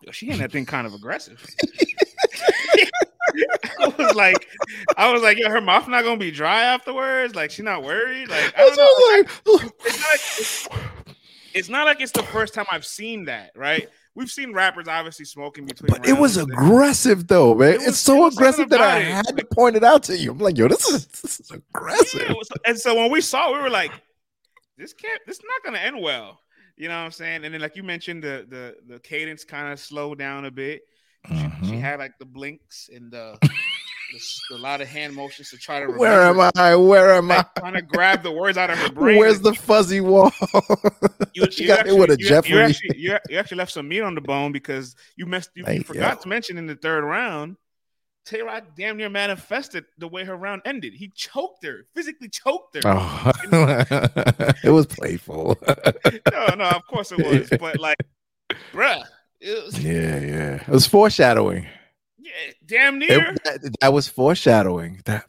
[0.03, 1.45] yo, she hitting that thing kind of aggressive.
[3.81, 4.47] I was like,
[4.97, 7.35] I was like, yo, her mouth not gonna be dry afterwards.
[7.35, 8.29] Like, she not worried.
[8.29, 8.77] Like, I don't
[9.47, 9.65] know.
[9.85, 10.69] It's not, like, it's,
[11.55, 13.89] it's not like it's the first time I've seen that, right?
[14.17, 15.89] We've seen rappers obviously smoking between.
[15.91, 17.75] But it was aggressive though, man.
[17.75, 19.05] It was- it's so it aggressive that I it.
[19.07, 20.31] had to point it out to you.
[20.33, 22.23] I'm like, yo, this is this is aggressive.
[22.23, 23.91] Yeah, was- and so when we saw, it, we were like,
[24.79, 25.21] "This can't.
[25.27, 26.41] This is not going to end well."
[26.77, 27.45] You know what I'm saying?
[27.45, 30.83] And then, like you mentioned, the the the cadence kind of slowed down a bit.
[31.29, 31.69] Mm-hmm.
[31.71, 33.39] she had like the blinks and the,
[34.51, 35.87] a lot of hand motions to try to.
[35.87, 36.77] Where am I?
[36.77, 37.45] Where am I?
[37.59, 39.19] trying to grab the words out of her brain.
[39.19, 40.33] Where's the fuzzy wall?
[41.35, 42.51] You, you got actually, it with a you, Jeffrey.
[42.51, 45.51] You actually, you, actually left some meat on the bone because you messed.
[45.55, 46.23] You, you forgot yo.
[46.23, 47.57] to mention in the third round,
[48.25, 50.95] Tay Roc damn near manifested the way her round ended.
[50.95, 52.81] He choked her, physically choked her.
[52.85, 53.33] Oh.
[54.65, 55.59] it was playful.
[56.33, 57.99] no, no, of course it was, but like,
[58.73, 59.05] bruh,
[59.41, 60.55] it was yeah, yeah.
[60.55, 61.67] It was foreshadowing.
[62.25, 62.31] Yeah,
[62.65, 63.35] damn It- near.
[63.45, 65.03] that, that was foreshadowing.
[65.05, 65.27] That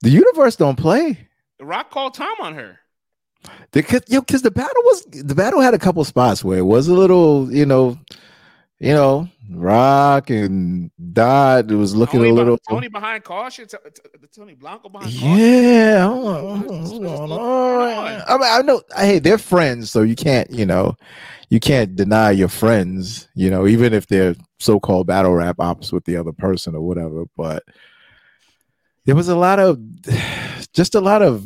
[0.00, 1.28] the universe don't play.
[1.58, 2.78] The Roc called Tom on her.
[3.72, 6.88] Because yo, because the battle was the battle had a couple spots where it was
[6.88, 7.98] a little, you know,
[8.78, 12.58] you know, Roc and Dot was looking Tony, a little.
[12.68, 13.66] Tony behind caution.
[14.34, 15.36] Tony Blanco behind caution.
[15.36, 18.22] Yeah, hold on, hold on, what's going on?
[18.28, 18.82] I mean, I know.
[18.96, 20.96] Hey, they're friends, so you can't, you know,
[21.50, 26.04] you can't deny your friends, you know, even if they're so-called battle rap ops with
[26.04, 27.24] the other person or whatever.
[27.36, 27.64] But
[29.06, 29.78] there was a lot of,
[30.72, 31.44] just a lot of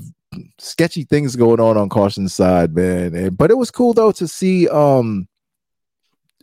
[0.58, 3.14] sketchy things going on on Caution's side, man.
[3.14, 5.28] And, but it was cool though to see um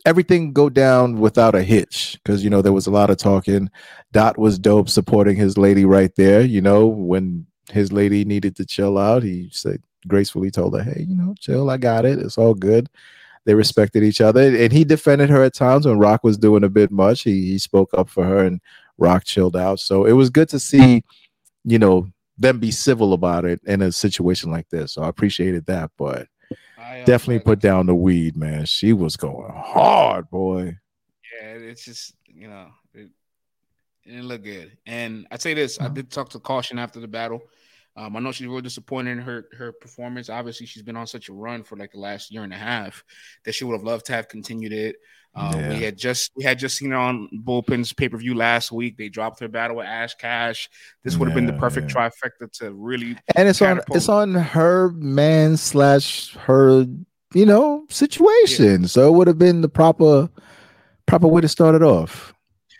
[0.04, 3.70] everything go down without a hitch because you know there was a lot of talking.
[4.12, 6.42] Dot was dope supporting his lady right there.
[6.42, 11.06] You know when his lady needed to chill out, he said gracefully told her, "Hey,
[11.08, 11.70] you know, chill.
[11.70, 12.18] I got it.
[12.18, 12.88] It's all good."
[13.46, 16.68] They respected each other, and he defended her at times when Roc was doing a
[16.70, 17.22] bit much.
[17.22, 18.60] He he spoke up for her, and
[18.98, 19.80] Roc chilled out.
[19.80, 21.04] So it was good to see,
[21.64, 24.92] you know, them be civil about it in a situation like this.
[24.94, 26.28] So I appreciated that, but
[27.04, 28.66] definitely put down the weed, man.
[28.66, 30.76] She was going hard, boy.
[31.40, 33.10] Yeah, it's just you know, it,
[34.04, 34.76] it didn't look good.
[34.86, 37.40] And I'd say this: I did talk to Caution after the battle.
[37.96, 40.28] Um, I know she's real disappointed in her her performance.
[40.28, 43.04] Obviously, she's been on such a run for like the last year and a half
[43.44, 44.96] that she would have loved to have continued it.
[45.36, 45.68] Um, Yeah.
[45.70, 48.96] We had just we had just seen her on Bullpen's pay per view last week.
[48.96, 50.68] They dropped her battle with Ash Cash.
[51.02, 54.34] This would have been the Yeah, perfect trifecta to really And it's on it's on
[54.34, 56.86] her man slash her,
[57.32, 58.86] you know, situation.
[58.88, 60.28] So it would have been the proper
[61.06, 62.32] proper way to start it off.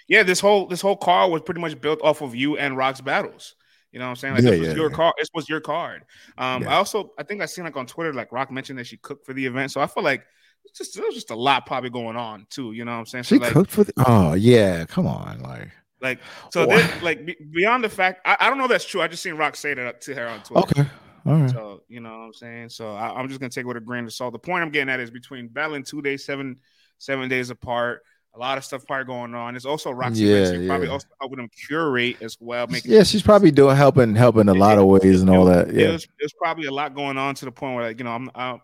[0.09, 3.01] yeah, this whole this whole card was pretty much built off of you and Roc's
[3.01, 3.57] battles.
[3.91, 4.35] You know what I'm saying?
[4.35, 4.97] Like Yeah, this was yeah, your yeah.
[4.97, 5.15] card.
[5.19, 6.03] This was your card.
[6.39, 6.71] Um, Yeah.
[6.71, 9.25] I also I think I seen like on Twitter like Rock mentioned that she cooked
[9.27, 10.25] for the event, so I feel like
[10.65, 12.73] it's just there was just a lot probably going on too.
[12.73, 13.25] You know what I'm saying?
[13.25, 16.67] So She like cooked for the, oh yeah, come on, like Like so, oh.
[16.67, 19.01] this, like beyond the fact, I, I don't know if that's true.
[19.01, 20.81] I just seen Roc say that to her on Twitter.
[20.81, 20.91] Okay.
[21.27, 21.51] All right.
[21.51, 22.69] So you know what I'm saying.
[22.71, 24.33] So I, am just gonna take it with a grain of salt.
[24.33, 26.59] The point I'm getting at is between battling two days, seven
[26.99, 28.03] seven days apart.
[28.35, 29.55] A lot of stuff probably going on.
[29.55, 32.67] There's also Roxy Yeah, Racing probably also helping them curate as well.
[32.67, 35.69] Making Yeah, she's probably doing helping helping a lot of ways and all that.
[35.69, 35.91] Yeah.
[35.91, 38.31] there's, there's probably a lot going on to the point where like you know I'm,
[38.35, 38.61] i you-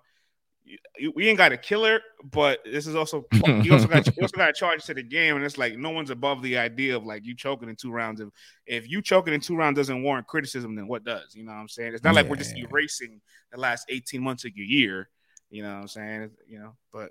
[1.15, 3.27] we ain't got a killer, but this is also
[3.63, 5.91] you also got you also got to charge to the game, and it's like no
[5.91, 8.21] one's above the idea of like you choking in two rounds.
[8.21, 8.29] If
[8.67, 11.35] if you choking in two rounds doesn't warrant criticism, then what does?
[11.35, 11.95] You know what I'm saying?
[11.95, 13.21] It's not like we're just erasing
[13.53, 15.09] the last 18 months of your year.
[15.51, 16.31] You know what I'm saying?
[16.47, 17.11] You know, but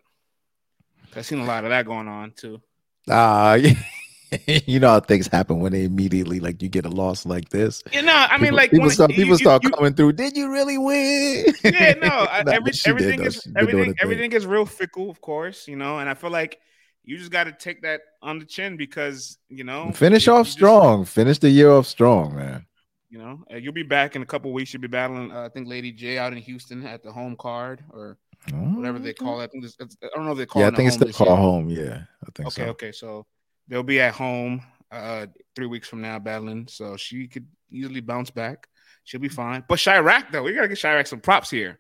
[1.15, 2.61] I've seen a lot of that going on too.
[3.09, 3.57] Ah,
[4.47, 7.83] you know how things happen when they immediately like you get a loss like this.
[7.91, 9.93] You know, I mean, People- like people when start you- people you- start you- coming
[9.93, 10.13] through.
[10.13, 11.45] Did you really win?
[11.63, 14.45] yeah, no, I, Nah, every, she did, everything is She's been doing everything everything is
[14.45, 16.59] real fickle, of course, you know, and I feel like
[17.03, 20.39] you just got to take that on the chin because you know Finish you- off
[20.39, 21.05] you just- strong.
[21.05, 22.65] Finish the year off strong, man.
[23.09, 24.71] you know, uh, you'll be back in a couple weeks.
[24.73, 27.83] You'll be battling, uh, I think, Lady J out in Houston at the home card
[27.89, 28.17] or
[28.53, 29.45] whatever they call it.
[29.45, 29.65] I think
[30.03, 30.73] I don't know if they call Yeah, I it.
[30.73, 31.69] a think it's the call home.
[31.69, 32.61] Yeah, I think so.
[32.61, 32.69] Okay, so.
[32.71, 33.25] okay, so
[33.69, 34.61] they'll be at home
[34.91, 38.67] uh three weeks from now battling, so she could easily bounce back.
[39.05, 39.63] She'll be fine.
[39.67, 41.79] But Chey Raq, though, we gotta get Chey Raq some props here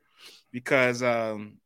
[0.51, 1.57] because um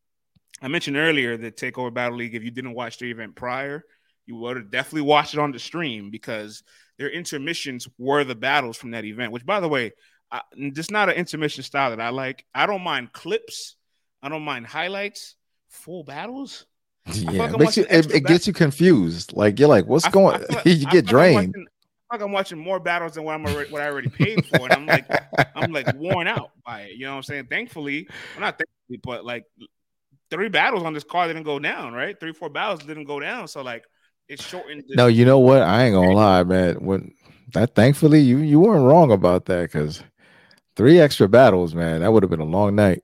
[0.62, 2.36] I mentioned earlier the Takeover Battle League.
[2.36, 3.84] If you didn't watch the event prior,
[4.26, 6.64] you would have definitely watched it on the stream because
[6.98, 9.34] their intermissions were the battles from that event.
[9.34, 9.92] Which, by the way,
[10.32, 12.46] I, just not an intermission style that I like.
[12.56, 13.76] I don't mind clips.
[14.22, 15.36] I don't mind highlights.
[15.70, 16.66] Full battles.
[17.08, 19.34] Yeah, like it, makes you, it, it gets you confused.
[19.34, 20.36] Like you're like, what's I- going?
[20.50, 21.36] I like- you get I'm drained.
[21.36, 21.68] watching-
[22.12, 24.46] I feel like I'm watching more battles than what I'm already, what I already paid
[24.46, 25.06] for, and I'm like,
[25.56, 26.92] I'm like worn out by it.
[26.96, 27.48] You know what I'm saying?
[27.48, 29.46] Thankfully, well, not thankfully, but like
[30.30, 32.20] three battles on this card didn't go down, right?
[32.20, 33.84] Three, four battles didn't go down, so like
[34.30, 34.84] it shortened.
[34.88, 35.64] The, No, you know what?
[35.64, 36.76] I ain't gonna lie, man.
[36.86, 37.14] When
[37.54, 40.04] that, thankfully, you you weren't wrong about that because
[40.76, 43.02] three extra battles, man, that would have been a long night.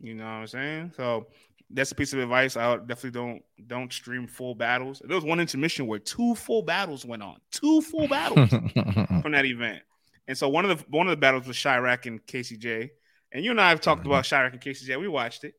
[0.00, 0.92] You know what I'm saying?
[0.96, 1.28] So
[1.70, 2.56] that's a piece of advice.
[2.56, 5.02] I definitely don't don't stream full battles.
[5.04, 9.44] There was one intermission where two full battles went on, two full battles from that
[9.44, 9.82] event.
[10.26, 12.90] And so one of the one of the battles was Chey Raq and KCJ.
[13.32, 14.36] And you and I have talked about mm-hmm.
[14.36, 15.00] Chey Raq and KCJ.
[15.00, 15.54] We watched it.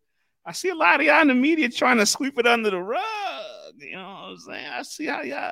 [0.46, 2.82] I see a lot of y'all in the media trying to sweep it under the
[2.82, 3.04] rug.
[3.78, 4.68] You know what I'm saying?
[4.68, 5.52] I see how y'all.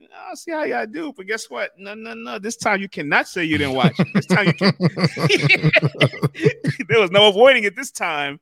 [0.00, 1.70] I see how y'all do, but guess what?
[1.78, 2.40] No, no, no.
[2.40, 4.08] This time you cannot say you didn't watch it.
[4.14, 4.72] This time you can.
[6.88, 8.40] there was no avoiding it this time.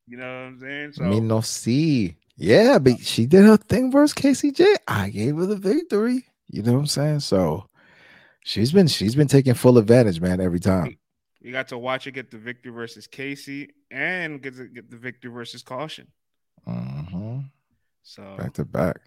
[0.07, 0.91] you know what I'm saying?
[0.93, 2.15] So Me no see.
[2.37, 4.75] Yeah, but she did her thing versus KCJ.
[4.87, 6.25] I gave her the victory.
[6.49, 7.19] You know what I'm saying?
[7.21, 7.67] So
[8.43, 10.97] she's been she's been taking full advantage, man, every time.
[11.39, 14.97] you got to watch it get the victory versus Casey and get the, get the
[14.97, 16.07] victory versus caution.
[16.67, 17.45] Mhm.
[18.03, 18.97] So Back to back.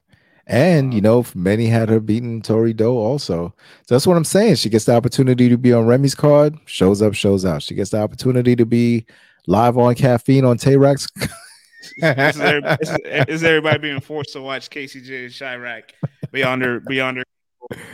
[0.46, 3.54] And you know, many had her beating Tori Doe also.
[3.86, 4.56] So that's what I'm saying.
[4.56, 7.62] She gets the opportunity to be on Remy's card, shows up, shows out.
[7.62, 9.06] She gets the opportunity to be
[9.46, 11.06] live on caffeine on Tay Roc's.
[11.98, 15.44] this is, every- is, eh, is everybody being forced to watch Casey KCJ and Chey
[15.56, 15.82] Raq
[16.30, 17.24] beyond their beyond their.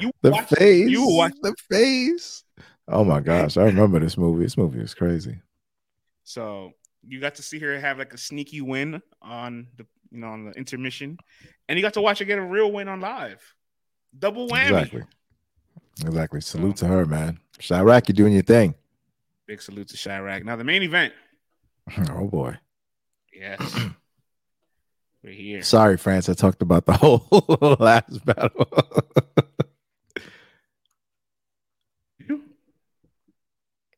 [0.00, 0.90] You the watch- face.
[0.90, 2.42] You watch the face.
[2.88, 4.42] Oh my gosh, I remember this movie.
[4.42, 5.38] This movie was crazy.
[6.24, 6.72] So
[7.06, 10.44] you got to see her have like a sneaky win on the you know on
[10.44, 11.18] the intermission,
[11.68, 13.42] and you got to watch her get a real win on live.
[14.16, 14.82] Double whammy.
[14.82, 15.02] Exactly.
[16.06, 16.40] Exactly.
[16.40, 17.40] Salute to her, man.
[17.58, 18.74] Chey Raq, you're doing your thing.
[19.46, 20.44] Big salute to Chey Raq.
[20.44, 21.12] Now the main event.
[22.10, 22.56] Oh boy.
[23.30, 23.60] Yes.
[25.22, 25.62] We're here.
[25.62, 26.30] Sorry, France.
[26.30, 28.66] I talked about the whole last battle.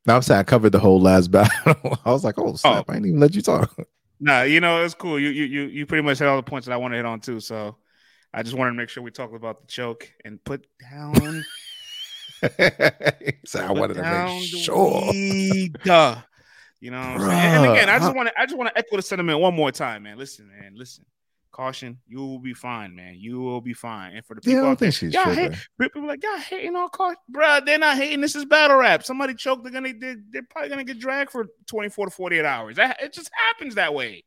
[0.05, 1.97] no, I'm saying I covered the whole last battle.
[2.03, 2.91] I was like, oh snap, oh.
[2.91, 3.73] I didn't even let you talk.
[4.19, 5.19] Nah, you know it's cool.
[5.19, 7.05] You you you you pretty much hit all the points that I want to hit
[7.05, 7.39] on too.
[7.39, 7.77] So
[8.33, 11.45] I just wanted to make sure we talked about the choke and put down.
[13.45, 15.11] so I wanted to make sure.
[15.11, 15.77] weed.
[16.79, 17.33] You know what I'm saying?
[17.33, 19.71] And again, I just want to I just want to echo the sentiment one more
[19.71, 20.17] time, man.
[20.17, 21.05] Listen, man, listen.
[21.57, 23.15] Caution, you will be fine, man.
[23.17, 24.15] You will be fine.
[24.15, 26.87] And for the Yeah, I don't think she's y'all hate, people like y'all hating on
[26.89, 27.61] caution, bro.
[27.65, 28.21] They're not hating.
[28.21, 29.03] This is battle rap.
[29.03, 29.63] Somebody choked.
[29.63, 32.75] They're gonna they're, they're probably gonna get dragged for 24 to 48 hours.
[32.75, 34.23] That it just happens that way.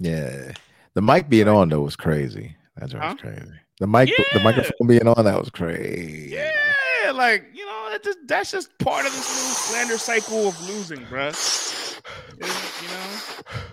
[0.00, 0.52] Yeah.
[0.94, 2.56] The mic being on though was crazy.
[2.78, 3.16] That joint was Huh?
[3.28, 3.52] crazy.
[3.80, 6.30] The mic the microphone being on, that was crazy.
[6.32, 10.68] Yeah, like you know, that just, that's just part of this little slander cycle of
[10.68, 11.26] losing, bro.
[11.26, 13.63] you know, it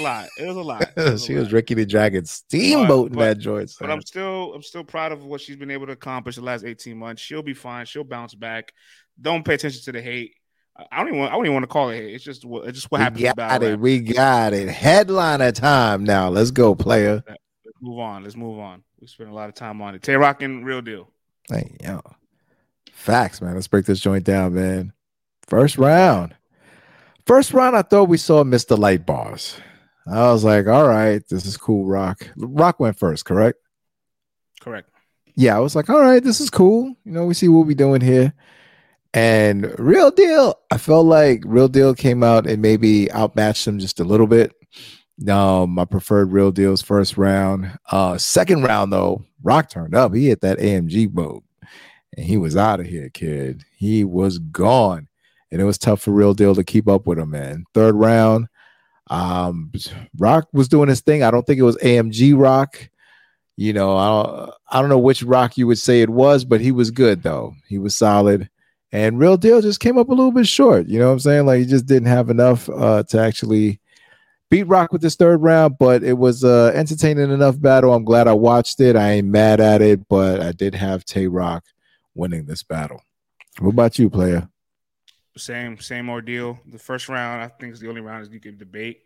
[0.00, 0.28] a lot.
[0.38, 0.90] It was a lot.
[0.96, 1.40] Was a she lot.
[1.40, 3.72] was Ricky the Dragon steamboating But- that joint.
[3.80, 3.90] But.
[3.90, 6.96] I'm still I'm still proud of what she's been able to accomplish the last 18
[6.96, 7.22] months.
[7.22, 7.86] She'll be fine.
[7.86, 8.72] She'll bounce back.
[9.20, 10.34] Don't pay attention to the hate.
[10.90, 11.98] I don't even want, I don't even want to call it.
[11.98, 13.22] It's just what it's just what we happens.
[13.22, 13.70] got battle it.
[13.72, 13.80] rap.
[13.80, 14.68] We got it.
[14.68, 16.28] Headliner time now.
[16.30, 17.22] Let's go, player.
[17.28, 17.38] Let's
[17.82, 18.22] move on.
[18.24, 18.82] Let's move on.
[19.00, 20.02] We spent a lot of time on it.
[20.02, 21.10] Tay Roc and Real Deal.
[21.50, 22.00] Hey, yo.
[22.92, 23.54] Facts, man.
[23.54, 24.92] Let's break this joint down, man.
[25.46, 26.34] First round.
[27.26, 28.78] First round, I thought we saw Mr.
[28.78, 29.56] Light Bars.
[30.10, 32.28] I was like, all right, this is cool, Roc.
[32.36, 33.58] Roc went first, correct?
[34.60, 34.90] Correct.
[35.36, 36.94] Yeah, I was like, all right, this is cool.
[37.04, 38.34] You know, we see what we're doing here.
[39.14, 44.00] And Real Deal, I felt like Real Deal came out and maybe outmatched him just
[44.00, 44.52] a little bit.
[45.28, 47.78] Um, I preferred Real Deal's first round.
[47.90, 50.14] Uh, second round though, Roc turned up.
[50.14, 51.42] He hit that AMG boat,
[52.16, 53.64] and he was out of here, kid.
[53.76, 55.08] He was gone,
[55.50, 57.30] and it was tough for Real Deal to keep up with him.
[57.30, 58.48] Man, third round,
[59.10, 59.72] um,
[60.18, 61.22] Roc was doing his thing.
[61.22, 62.88] I don't think it was AMG Roc.
[63.56, 66.60] You know, I don't, I don't know which Roc you would say it was, but
[66.62, 67.54] he was good though.
[67.68, 68.48] He was solid.
[68.92, 70.86] And Real Deal just came up a little bit short.
[70.86, 71.46] You know what I'm saying?
[71.46, 73.80] Like he just didn't have enough uh, to actually
[74.48, 77.92] beat Rock with this third round, but it was uh entertaining enough battle.
[77.92, 78.96] I'm glad I watched it.
[78.96, 81.64] I ain't mad at it, but I did have Tay Roc
[82.14, 83.02] winning this battle.
[83.58, 84.48] What about you, player?
[85.40, 86.58] Same, same ordeal.
[86.66, 89.02] The first round, I think, is the only round you could debate.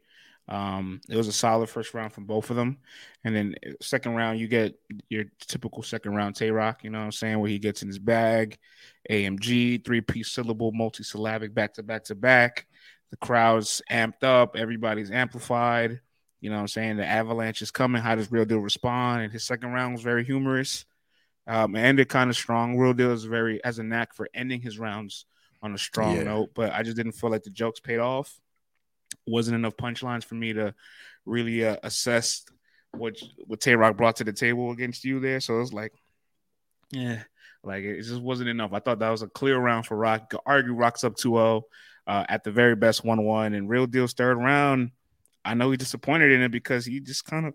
[0.46, 2.78] Um, it was a solid first round from both of them,
[3.24, 4.78] and then uh, second round, you get
[5.08, 6.84] your typical second round Tay Roc.
[6.84, 7.38] You know what I'm saying?
[7.40, 8.58] Where he gets in his bag,
[9.08, 12.66] AMG, three piece syllable, multi-syllabic, back to back to back.
[13.10, 16.00] The crowd's amped up, everybody's amplified.
[16.40, 16.96] You know what I'm saying?
[16.98, 18.02] The avalanche is coming.
[18.02, 19.22] How does Real Deal respond?
[19.22, 20.84] And his second round was very humorous.
[21.46, 22.76] Um, and ended kind of strong.
[22.76, 25.24] Real Deal is very has a knack for ending his rounds
[25.64, 26.22] on a strong Yeah.
[26.24, 28.38] note, but I just didn't feel like the jokes paid off.
[29.26, 30.74] Wasn't enough punchlines for me to
[31.24, 32.44] really uh, assess
[32.92, 35.40] what what Tay Roc brought to the table against you there.
[35.40, 35.92] So it was like,
[36.90, 37.22] yeah,
[37.62, 38.72] like it just wasn't enough.
[38.72, 40.30] I thought that was a clear round for Roc.
[40.30, 41.62] Could argue Roc's up 2-0
[42.06, 44.90] uh, at the very best 1-1 and Real Deal's third round.
[45.44, 47.54] I know he disappointed in it because he just kind of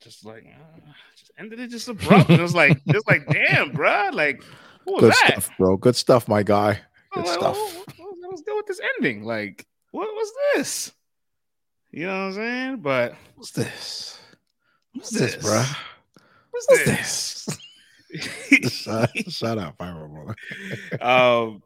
[0.00, 0.80] just like uh,
[1.16, 2.30] just ended it just abrupt.
[2.30, 4.12] it was like just like damn, bruh.
[4.12, 4.42] Like
[4.88, 5.32] what Good that?
[5.42, 5.76] stuff, bro.
[5.76, 6.80] Good stuff, my guy.
[7.12, 7.56] Good like, stuff.
[7.56, 9.24] What, what, what, what was deal with this ending?
[9.24, 10.92] Like, what was this?
[11.90, 12.76] You know what I'm saying?
[12.78, 14.18] But What's this?
[14.92, 15.64] what's What's this, bro?
[16.50, 17.58] What's What's this?
[18.68, 19.80] Shut, shut up,
[21.00, 21.62] um,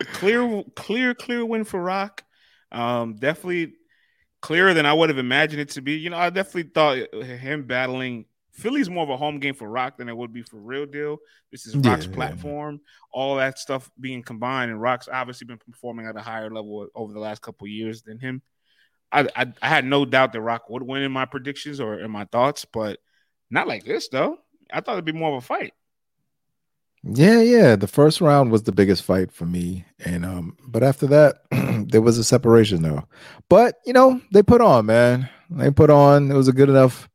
[0.00, 2.24] clear, clear, clear win for Roc.
[2.72, 3.74] Um, definitely
[4.40, 5.96] clearer than I would have imagined it to be.
[5.96, 8.24] You know, I definitely thought him battling
[8.56, 11.18] Philly's more of a home game for Roc than it would be for Real Deal.
[11.52, 12.14] This is Roc's Yeah.
[12.14, 12.80] platform,
[13.12, 17.12] all that stuff being combined, and Roc's obviously been performing at a higher level over
[17.12, 18.42] the last couple of years than him.
[19.12, 22.10] I, I I had no doubt that Roc would win in my predictions or in
[22.10, 22.98] my thoughts, but
[23.50, 24.38] not like this though.
[24.72, 25.74] I thought it'd be more of a fight.
[27.04, 27.76] Yeah, yeah.
[27.76, 31.36] The first round was the biggest fight for me, and um, but after that,
[31.88, 33.04] there was a separation though.
[33.48, 35.28] But you know, they put on, man.
[35.50, 36.30] They put on.
[36.30, 37.08] It was a good enough.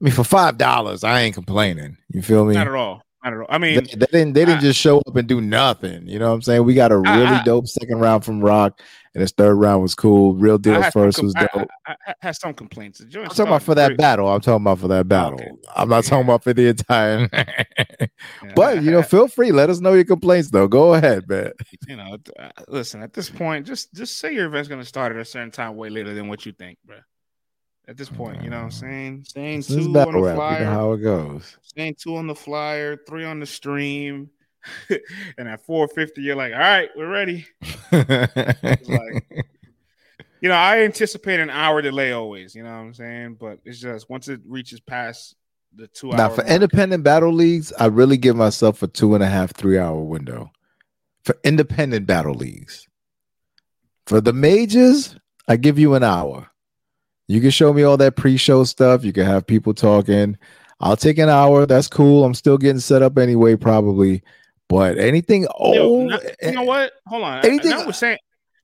[0.00, 1.96] I mean, for five dollars, I ain't complaining.
[2.10, 2.54] You feel me?
[2.54, 3.02] Not at all.
[3.24, 3.46] Not at all.
[3.48, 4.34] I mean, they didn't.
[4.34, 6.06] They didn't I- just show up and do nothing.
[6.06, 6.64] You know what I'm saying?
[6.64, 8.78] We got a really I- dope second round from Roc,
[9.14, 10.34] and his third round was cool.
[10.34, 11.68] Real deal first com- was dope.
[11.86, 13.00] I, I, had some complaints.
[13.00, 14.28] I'm talking about for that battle.
[14.28, 15.40] I'm talking about for that battle.
[15.40, 15.50] Okay.
[15.74, 17.26] I'm not talking about for the entire.
[18.54, 19.50] but you know, feel free.
[19.50, 20.68] Let us know your complaints, though.
[20.68, 21.52] Go ahead, man.
[21.88, 23.02] you know, uh, listen.
[23.02, 25.74] At this point, just just say your event's going to start at a certain time,
[25.76, 26.96] way later than what you think, bro.
[27.88, 29.24] At this point, you know what I'm saying?
[29.28, 30.32] Saying This is two on the rap.
[30.32, 31.56] You flyer, know how it goes.
[31.62, 34.30] saying two on the flyer, three on the stream,
[35.38, 37.46] and at 450, you're like, all right, we're ready.
[37.92, 39.46] like-
[40.42, 42.54] You know, I anticipate an hour delay always.
[42.54, 43.38] You know what I'm saying?
[43.40, 45.34] But it's just once it reaches past
[45.74, 46.18] the two hours.
[46.18, 49.54] now, for mark, independent battle leagues, I really give myself a two and a half,
[49.54, 50.50] three hour window
[51.24, 52.86] for independent battle leagues.
[54.06, 55.16] For the majors,
[55.48, 56.48] I give you an hour.
[57.28, 59.04] You can show me all that pre show stuff.
[59.04, 60.36] You can have people talking.
[60.80, 61.66] I'll take an hour.
[61.66, 62.24] That's cool.
[62.24, 64.22] I'm still getting set up anyway, probably.
[64.68, 66.08] But anything oh
[66.42, 66.92] you know what?
[67.06, 67.44] Hold on.
[67.44, 68.18] Anything- Now we're saying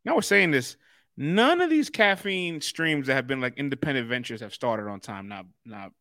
[0.04, 0.76] now we're saying this.
[1.16, 5.28] None of these caffeine streams that have been like independent ventures have started on time.
[5.28, 5.92] Not not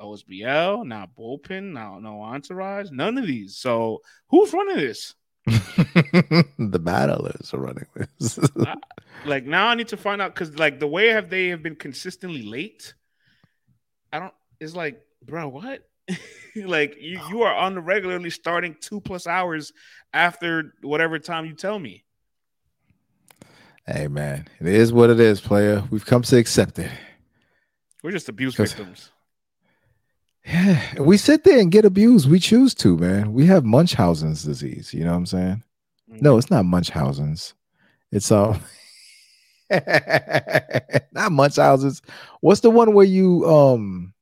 [0.00, 2.90] OSBL, not bullpen, not no entourage.
[2.90, 3.56] None of these.
[3.56, 4.00] So
[4.30, 5.14] who's running this?
[5.46, 7.86] the battlers is running
[8.18, 8.38] this.
[9.26, 11.76] Like now I need to find out because like the way have they have been
[11.76, 12.94] consistently late.
[14.12, 14.32] I don't.
[14.58, 15.86] It's like, bro, what?
[16.56, 19.72] like you you are on the regularly starting two plus hours
[20.14, 22.04] after whatever time you tell me.
[23.86, 25.84] hey man, it is what it is, player.
[25.90, 26.90] We've come to accept it.
[28.02, 29.10] We're just abuse victims.
[30.60, 32.28] Yeah, we sit there and get abused.
[32.28, 33.32] We choose to, man.
[33.32, 34.92] We have Munchausen's disease.
[34.92, 35.62] You know what I'm saying?
[36.08, 37.54] No, it's not Munchausen's.
[38.10, 38.60] It's um
[41.12, 42.02] not Munchausen's.
[42.40, 44.12] What's the one where you um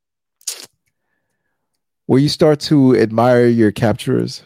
[2.04, 4.42] where you start to admire your capturers?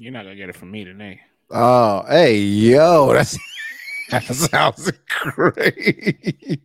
[0.00, 1.20] You're not gonna get it from me today.
[1.50, 3.38] Oh, hey, yo, that's
[4.10, 6.62] that sounds crazy.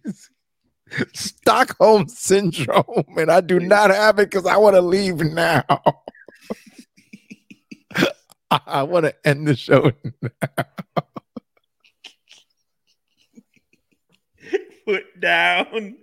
[1.14, 5.64] Stockholm syndrome, and I do not have it because I want to leave now.
[8.52, 10.30] I want to end the show now.
[14.86, 15.98] Put down.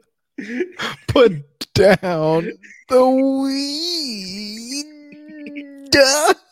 [1.06, 2.50] Put down
[2.88, 4.86] the weed.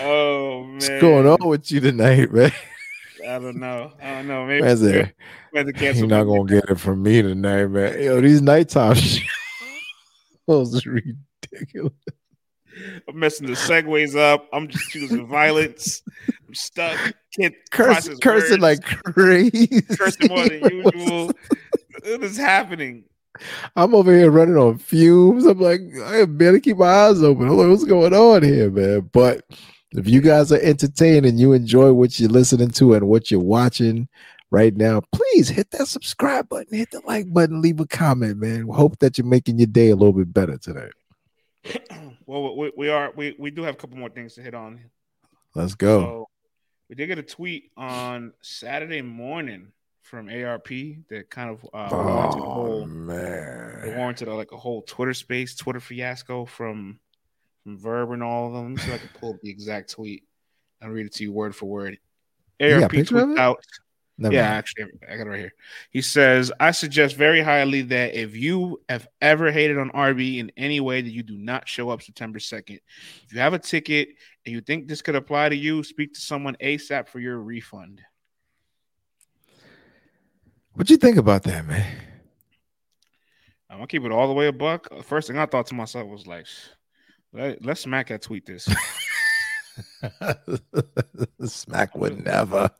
[0.00, 2.52] Oh man, What's going on with you tonight, man?
[3.28, 3.92] I don't know.
[4.02, 4.46] I don't know.
[4.46, 5.12] Maybe there.
[5.52, 8.02] maybe You're not gonna get it from me tonight, man.
[8.02, 8.94] Yo, these nighttime
[10.48, 11.92] shows is ridiculous.
[13.06, 14.48] I'm messing the segues up.
[14.52, 16.02] I'm just choosing violence.
[16.46, 16.98] I'm stuck.
[17.38, 18.62] Can't Curse, cursing words.
[18.62, 19.82] like crazy.
[19.82, 21.26] cursing more than usual.
[21.26, 23.04] what is happening?
[23.76, 25.44] I'm over here running on fumes.
[25.44, 27.46] I'm like, I barely keep my eyes open.
[27.46, 29.10] I'm like, what's going on here, man?
[29.12, 29.44] But
[29.92, 33.40] if you guys are entertained and you enjoy what you're listening to and what you're
[33.40, 34.08] watching
[34.50, 38.68] right now, please hit that subscribe button, hit the like button, leave a comment, man.
[38.68, 40.90] Hope that you're making your day a little bit better today.
[42.26, 44.80] Well, we, we are we, we do have a couple more things to hit on.
[45.54, 46.00] Let's go.
[46.02, 46.28] So
[46.90, 49.68] we did get a tweet on Saturday morning
[50.02, 50.68] from ARP
[51.08, 53.94] that kind of uh, warranted a oh whole man.
[53.96, 57.00] warranted a, like a whole Twitter space, Twitter fiasco from
[57.62, 58.64] from Verb and all of them.
[58.64, 60.24] Let me see if I can pull up the exact tweet
[60.80, 61.98] and read it to you word for word.
[62.60, 63.64] You got a ARP picture of out.
[64.20, 64.54] Never yeah, mind.
[64.54, 65.54] actually, I got it right here.
[65.90, 70.50] He says, I suggest very highly that if you have ever hated on RB in
[70.56, 72.80] any way, that you do not show up September 2nd.
[73.24, 74.08] If you have a ticket
[74.44, 78.02] and you think this could apply to you, speak to someone ASAP for your refund.
[80.72, 81.86] What you think about that, man?
[83.70, 84.88] I'm gonna keep it all the way a buck.
[85.04, 86.46] First thing I thought to myself was like,
[87.32, 88.68] Let, let's smack that tweet this.
[91.44, 92.70] Smack would never.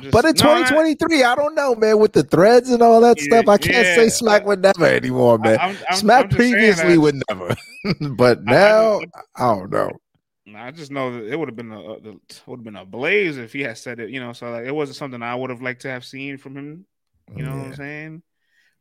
[0.00, 1.98] Just- But in No, I- 2023, I don't know, man.
[1.98, 3.94] With the threads and all that Yeah, stuff, I can't yeah.
[3.94, 5.58] say Smack would never anymore, man.
[5.58, 7.54] I'm- I'm- Smack I'm previously would never,
[8.16, 9.00] but I- I now
[9.36, 9.90] I, don't know.
[10.56, 13.52] I just know that it would have been a would have been a blaze if
[13.52, 14.10] he had said it.
[14.10, 16.56] You know, so like it wasn't something I would have liked to have seen from
[16.56, 16.86] him.
[17.34, 18.22] You know what I'm saying?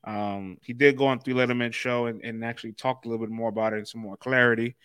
[0.03, 3.31] Um, he did go on Three Letterman show and, and actually talked a little bit
[3.31, 4.75] more about it in some more clarity.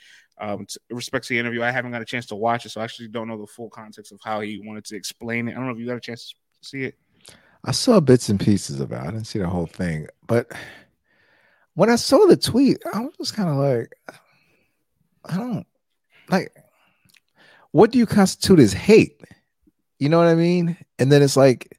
[0.41, 2.69] Um, t- in respect to the interview, I haven't got a chance to watch it,
[2.71, 5.53] so I actually don't know the full context of how he wanted to explain it.
[5.53, 6.95] I don't know if you got a chance to see it.
[7.65, 8.99] I saw bits and pieces of it.
[8.99, 10.53] I didn't see the whole thing, but
[11.75, 13.95] when I saw the tweet, I was just kind of like,
[15.25, 15.67] I don't
[16.29, 16.53] like.
[17.73, 19.21] What do you constitute as hate?
[19.99, 20.77] You know what I mean?
[20.99, 21.78] And then it's like,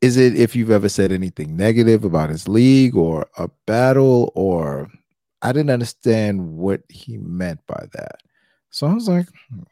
[0.00, 4.90] is it if you've ever said anything negative about his league or a battle or
[5.42, 8.20] I didn't understand what he meant by that.
[8.70, 9.26] So I was like,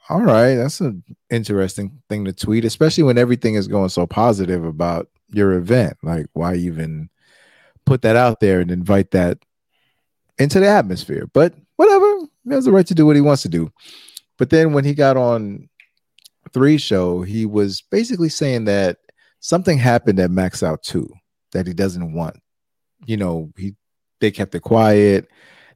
[0.09, 4.64] all right, that's an interesting thing to tweet, especially when everything is going so positive
[4.64, 5.99] about your event.
[6.03, 7.11] Like, why even
[7.85, 9.39] put that out there and invite that
[10.39, 11.29] into the atmosphere?
[11.33, 13.70] But whatever, he has the right to do what he wants to do.
[14.39, 15.68] But then when he got on
[16.53, 18.99] three show, he was basically saying that
[19.47, 21.09] something happened at Max Out too
[21.53, 22.36] that he doesn't want.
[23.07, 23.76] You know, he
[24.20, 25.28] they kept it quiet.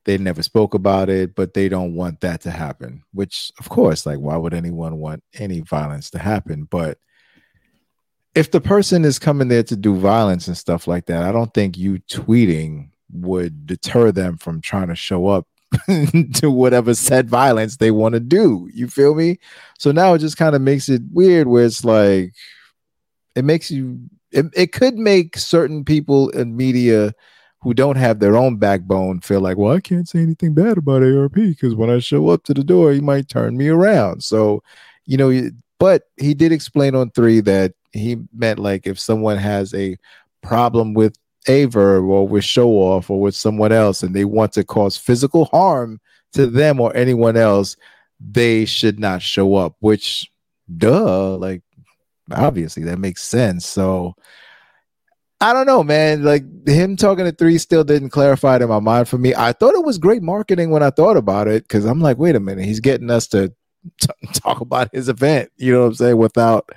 [0.04, 3.04] They never spoke about it, but they don't want that to happen.
[3.12, 6.64] Which, of course, like why would anyone want any violence to happen?
[6.64, 6.98] But
[8.34, 11.54] if the person is coming there to do violence and stuff like that, I don't
[11.54, 15.46] think you tweeting would deter them from trying to show up
[16.34, 18.68] to whatever said violence they want to do.
[18.74, 19.38] You feel me?
[19.78, 22.32] So now it just kind of makes it weird where it's like
[23.34, 24.00] it makes you
[24.32, 27.12] it, it could make certain people in media
[27.62, 31.02] who don't have their own backbone feel like, well, I can't say anything bad about
[31.02, 34.22] ARP because when I show up to the door, he might turn me around.
[34.22, 34.62] So,
[35.04, 39.74] you know, but he did explain on three that he meant like if someone has
[39.74, 39.96] a
[40.42, 44.52] problem with Aye Verb or with show off or with someone else and they want
[44.52, 46.00] to cause physical harm
[46.32, 47.76] to them or anyone else,
[48.20, 50.30] they should not show up, which
[50.76, 51.62] duh, like
[52.32, 53.66] obviously that makes sense.
[53.66, 54.14] So
[55.40, 56.22] I don't know, man.
[56.22, 59.34] Like him talking to three still didn't clarify it in my mind for me.
[59.34, 62.36] I thought it was great marketing when I thought about it because I'm like, wait
[62.36, 63.48] a minute, he's getting us to
[64.00, 65.50] t- talk about his event.
[65.57, 66.16] You know what I'm saying?
[66.18, 66.70] Without,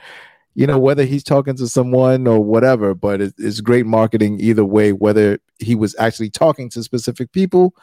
[0.55, 4.63] you know, whether he's talking to someone or whatever, but it, it's great marketing either
[4.63, 7.75] way, whether he was actually talking to specific people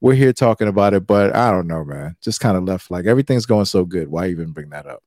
[0.00, 2.16] we're here talking about it, but I don't know, man.
[2.20, 4.08] Just kind of left like everything's going so good.
[4.08, 5.02] Why even bring that up?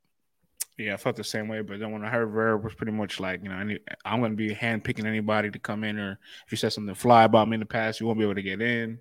[0.81, 1.61] Yeah, I felt the same way.
[1.61, 4.19] But then when I heard Verb was pretty much like, you know, I need, I'm
[4.19, 7.47] going to be handpicking anybody to come in, or if you said something fly about
[7.47, 8.99] me in the past, you won't be able to get in.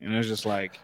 [0.00, 0.78] And it was just like.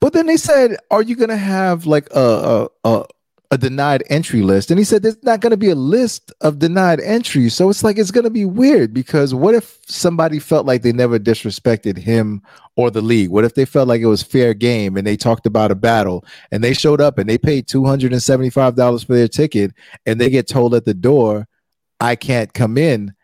[0.00, 3.04] But then they said, "Are you going to have like a a, a
[3.50, 4.70] a denied entry list.
[4.70, 7.54] And he said there's not going to be a list of denied entries.
[7.54, 10.92] So it's like it's going to be weird because what if somebody felt like they
[10.92, 12.42] never disrespected him
[12.76, 13.30] or the league?
[13.30, 16.24] What if they felt like it was fair game and they talked about a battle
[16.52, 19.72] and they showed up and they paid $275 for their ticket
[20.04, 21.48] and they get told at the door,
[22.00, 23.14] I can't come in?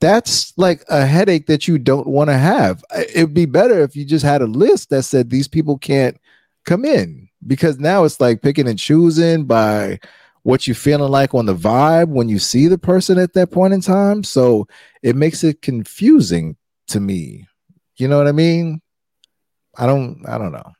[0.00, 2.84] That's like a headache that you don't want to have.
[3.14, 6.16] It'd be better if you just had a list that said these people can't
[6.64, 9.98] come in because now it's like picking and choosing by
[10.42, 13.74] what you're feeling like on the vibe when you see the person at that point
[13.74, 14.24] in time.
[14.24, 14.66] So
[15.02, 16.56] it makes it confusing
[16.88, 17.46] to me.
[17.96, 18.80] You know what I mean?
[19.76, 20.22] I don't.
[20.26, 20.72] I don't know.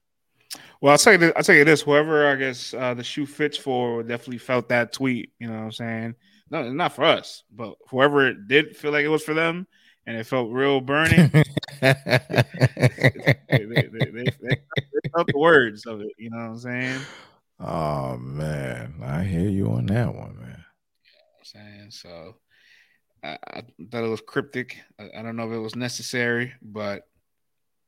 [0.81, 1.19] Well, I'll tell you.
[1.19, 1.83] This, I'll tell you this.
[1.83, 5.33] Whoever I guess uh, the shoe fits for definitely felt that tweet.
[5.39, 6.15] You know what I'm saying?
[6.51, 9.67] No, not for us, but whoever did feel like it was for them,
[10.07, 11.31] and it felt real burning.
[11.81, 11.95] they,
[13.51, 14.27] they, they, they,
[15.15, 16.13] felt the words of it.
[16.19, 17.01] You know what I'm saying?
[17.61, 20.65] Oh man, I hear you on that one, man.
[21.05, 22.37] You know I'm saying so.
[23.25, 24.79] I, I, thought it was cryptic.
[24.99, 27.07] I, I, don't know if it was necessary, but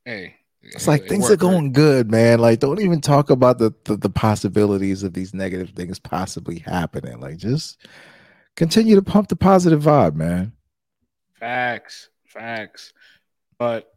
[0.05, 1.73] hey, it's it, like it things worked, are going right?
[1.73, 2.39] good, man.
[2.39, 7.19] Like, don't even talk about the, the the possibilities of these negative things possibly happening.
[7.19, 7.85] Like, just
[8.55, 10.53] continue to pump the positive vibe, man.
[11.39, 12.93] Facts, facts.
[13.57, 13.91] But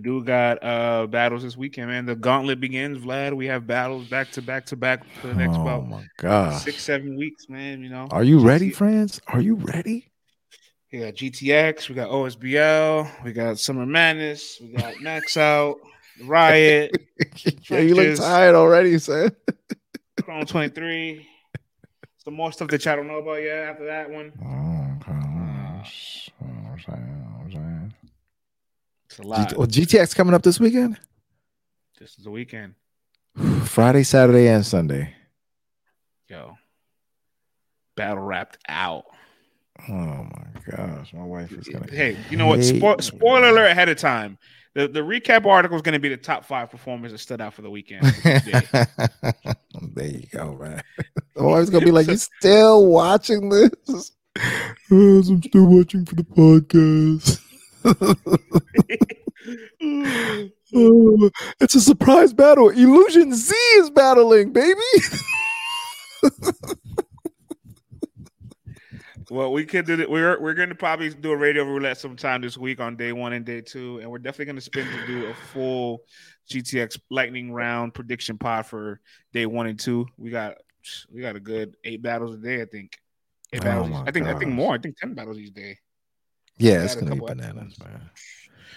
[0.00, 2.06] do got uh battles this weekend, man.
[2.06, 3.34] The gauntlet begins, Vlad.
[3.34, 6.60] We have battles back to back to back for the next oh about my God.
[6.60, 7.82] six, seven weeks, man.
[7.82, 8.08] You know.
[8.10, 9.20] Are you ready, friends?
[9.26, 10.10] Are you ready?
[10.92, 15.76] We got GTX, we got OSBL, we got Summer Madness, we got Max Out,
[16.24, 16.96] Riot.
[17.68, 19.36] yeah, you look tired already, son.
[20.22, 21.28] Chrome 23.
[22.24, 24.32] Some more stuff that y'all don't know about yet after that one.
[24.42, 24.78] Oh,
[26.86, 27.94] I'm saying,
[29.06, 29.48] it's a lot.
[29.48, 30.98] G- well, oh, GTX coming up this weekend.
[31.98, 32.74] This is the weekend.
[33.64, 35.14] Friday, Saturday, and Sunday.
[36.28, 36.56] Yo,
[37.96, 39.04] battle wrapped out.
[39.88, 41.90] Oh my gosh, my wife is gonna.
[41.90, 42.60] Hey, you know what?
[42.60, 44.38] Spo- spoiler alert ahead of time.
[44.74, 47.54] The the recap article is going to be the top five performers that stood out
[47.54, 48.04] for the weekend.
[48.24, 50.82] there you go, man.
[51.36, 54.12] My wife's gonna be like, "You still watching this?"
[54.90, 57.40] Yes, I'm still watching for the podcast.
[60.74, 62.70] oh, it's a surprise battle.
[62.70, 64.80] Illusion Z is battling, baby.
[69.30, 70.10] well, we could do it.
[70.10, 73.32] We're we're going to probably do a radio roulette sometime this week on day one
[73.32, 76.00] and day two, and we're definitely going to spin to do a full
[76.50, 79.00] GTX lightning round prediction pod for
[79.32, 80.06] day one and two.
[80.16, 80.54] We got
[81.12, 82.98] we got a good eight battles a day, I think.
[83.52, 84.02] Eight oh battles.
[84.06, 84.36] I think gosh.
[84.36, 84.74] I think more.
[84.74, 85.78] I think ten battles each day.
[86.58, 88.10] Yeah, it's gonna be bananas, man.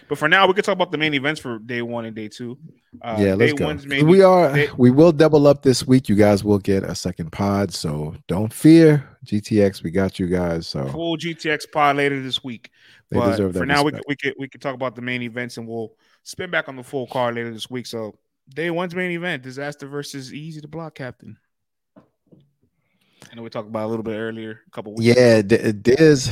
[0.08, 2.28] But for now, we can talk about the main events for day one and day
[2.28, 2.58] two.
[3.02, 3.74] Uh, yeah, let's go.
[4.04, 6.10] we are day- we will double up this week.
[6.10, 9.18] You guys will get a second pod, so don't fear.
[9.26, 10.68] GTX, we got you guys.
[10.68, 12.72] So full GTX pod later this week.
[13.10, 14.06] They but deserve that for now, respect.
[14.08, 15.94] we we could we could talk about the main events, and we'll
[16.24, 17.86] spin back on the full card later this week.
[17.86, 18.18] So
[18.50, 21.38] day one's main event: Dizaster versus Eazy the Block Captain.
[23.32, 25.16] I know we talked about a little bit earlier, a couple weeks.
[25.16, 25.72] Yeah, ago.
[25.72, 26.30] Diz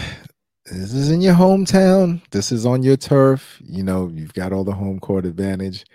[0.72, 2.22] this is in your hometown.
[2.32, 3.62] This is on your turf.
[3.66, 5.86] You know, you've got all the home court advantage.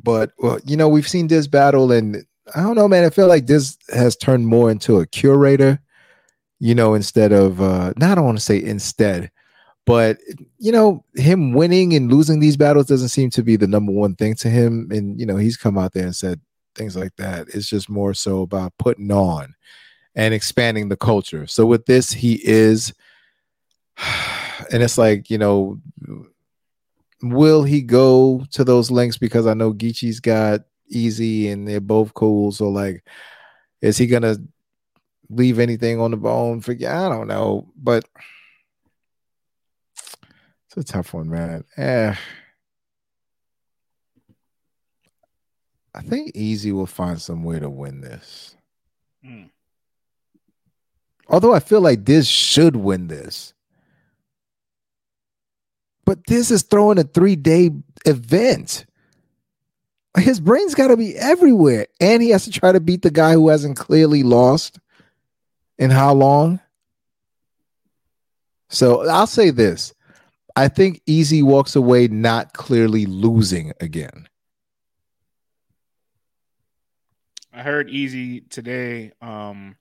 [0.00, 2.24] But well, you know, we've seen this battle, and
[2.54, 3.04] I don't know, man.
[3.04, 5.80] I feel like this has turned more into a curator,
[6.60, 9.30] you know, instead of uh not I don't want to say instead,
[9.86, 10.18] but
[10.58, 14.14] you know, him winning and losing these battles doesn't seem to be the number one
[14.14, 14.90] thing to him.
[14.92, 16.40] And you know, he's come out there and said
[16.74, 17.48] things like that.
[17.48, 19.54] It's just more so about putting on
[20.14, 21.46] and expanding the culture.
[21.46, 22.92] So with this, he is
[24.72, 25.78] and it's like you know
[27.22, 29.16] will he go to those links?
[29.16, 30.60] because i know Geechi's got
[30.92, 33.04] Eazy and they're both cool so like
[33.80, 34.36] is he gonna
[35.30, 38.04] leave anything on the bone for yeah, i don't know but
[40.66, 42.14] it's a tough one man eh.
[45.94, 48.56] I think Eazy will find some way to win this
[49.24, 49.48] mm.
[51.28, 53.54] although i feel like Diz should win this
[56.04, 57.70] but Diz is throwing a three day
[58.06, 58.86] event.
[60.16, 61.86] His brain's got to be everywhere.
[62.00, 64.78] And he has to try to beat the guy who hasn't clearly lost
[65.78, 66.60] in how long?
[68.68, 69.92] So I'll say this
[70.56, 74.28] I think Eazy walks away not clearly losing again.
[77.54, 79.12] I heard Eazy today.
[79.22, 79.76] Um,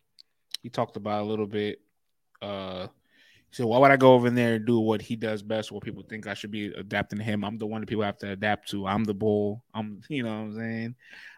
[0.61, 1.79] he talked about a little bit.
[2.41, 2.87] Uh,
[3.49, 5.71] he said, "Why would I go over there and do what he does best?
[5.71, 7.43] What people think I should be adapting to him?
[7.43, 8.85] I'm the one that people have to adapt to.
[8.85, 9.63] I'm the bull.
[9.73, 10.95] I'm, you know, what I'm saying,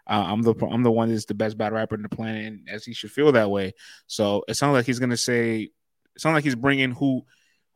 [0.08, 2.68] uh, I'm the I'm the one that's the best battle rapper in the planet, and
[2.70, 3.74] as he should feel that way.
[4.08, 5.70] So it sounds like he's gonna say,
[6.16, 7.26] it sounds like he's bringing who."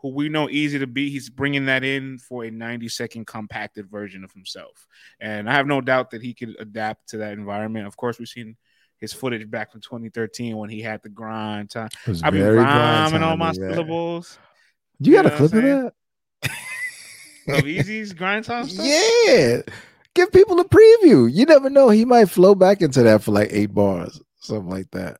[0.01, 3.89] Who we know Eazy to be, he's bringing that in for a 90 second compacted
[3.89, 4.87] version of himself.
[5.19, 7.85] And I have no doubt that he could adapt to that environment.
[7.85, 8.55] Of course, we've seen
[8.99, 11.89] his footage back from 2013 when he had the grind time.
[12.23, 14.39] I be rhyming all my syllables.
[14.99, 15.93] You, got a clip of that?
[16.43, 18.85] of Eazy's grind time stuff?
[18.85, 19.61] Yeah.
[20.13, 21.29] Give people a preview.
[21.31, 21.89] You never know.
[21.89, 25.17] He might flow back into that for like eight bars, something like that.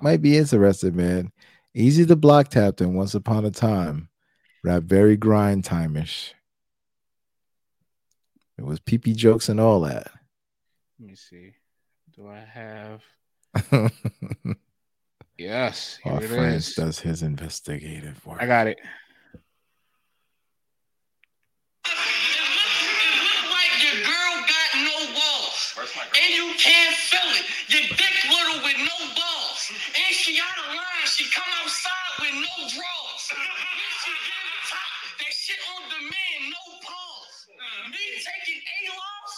[0.00, 1.32] Might be interested, man.
[1.78, 4.08] Eazy the Block Captain once upon a time.
[4.64, 6.32] Rap very grind timeish.
[8.58, 10.10] It was peepee jokes and all that.
[10.98, 11.52] Let me see.
[12.16, 13.04] Do I have?
[15.38, 16.00] yes.
[16.04, 18.42] Our friend does his investigative work.
[18.42, 18.80] I got it.
[25.78, 27.46] And you can't feel it.
[27.70, 29.62] Your dick little with no balls.
[29.70, 30.88] And she out of line.
[31.06, 33.24] She come outside with no drawers.
[33.26, 34.12] she
[34.68, 34.92] top.
[35.18, 37.38] That shit on demand, no pause.
[37.90, 39.34] Me taking A loss,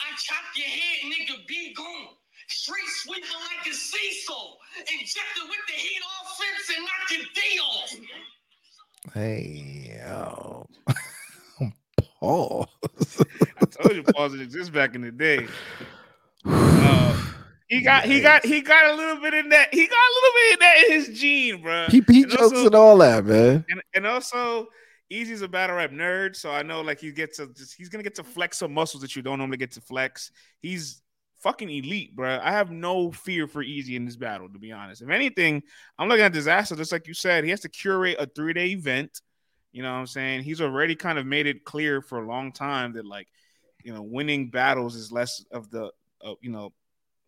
[0.00, 2.08] I chop your head, nigga, be gone.
[2.48, 4.54] Street sweeper like a seesaw.
[4.78, 9.14] Injected with the heat off fence and knock your D off.
[9.14, 10.66] Hey, yo.
[12.20, 12.68] Paul.
[13.60, 15.46] I told you pause it exists back in the day.
[16.42, 17.16] Uh,
[17.68, 20.32] he got he got he got a little bit in that he got a little
[20.34, 21.86] bit in that in his gene, bro.
[21.88, 23.64] He and jokes also, and all that, man.
[23.68, 24.66] And, and also
[25.10, 28.04] Eazy's a battle rap nerd, so I know like he gets to just he's gonna
[28.04, 30.30] get to flex some muscles that you don't normally get to flex.
[30.60, 31.02] He's
[31.40, 32.38] fucking elite, bro.
[32.42, 35.02] I have no fear for Eazy in this battle, to be honest.
[35.02, 35.62] If anything,
[35.98, 37.44] I'm looking at Dizaster, just like you said.
[37.44, 39.20] He has to curate a three day event.
[39.72, 40.42] You know what I'm saying?
[40.42, 43.28] He's already kind of made it clear for a long time that, like,
[43.84, 45.90] you know, winning battles is less of the,
[46.24, 46.72] uh, you know,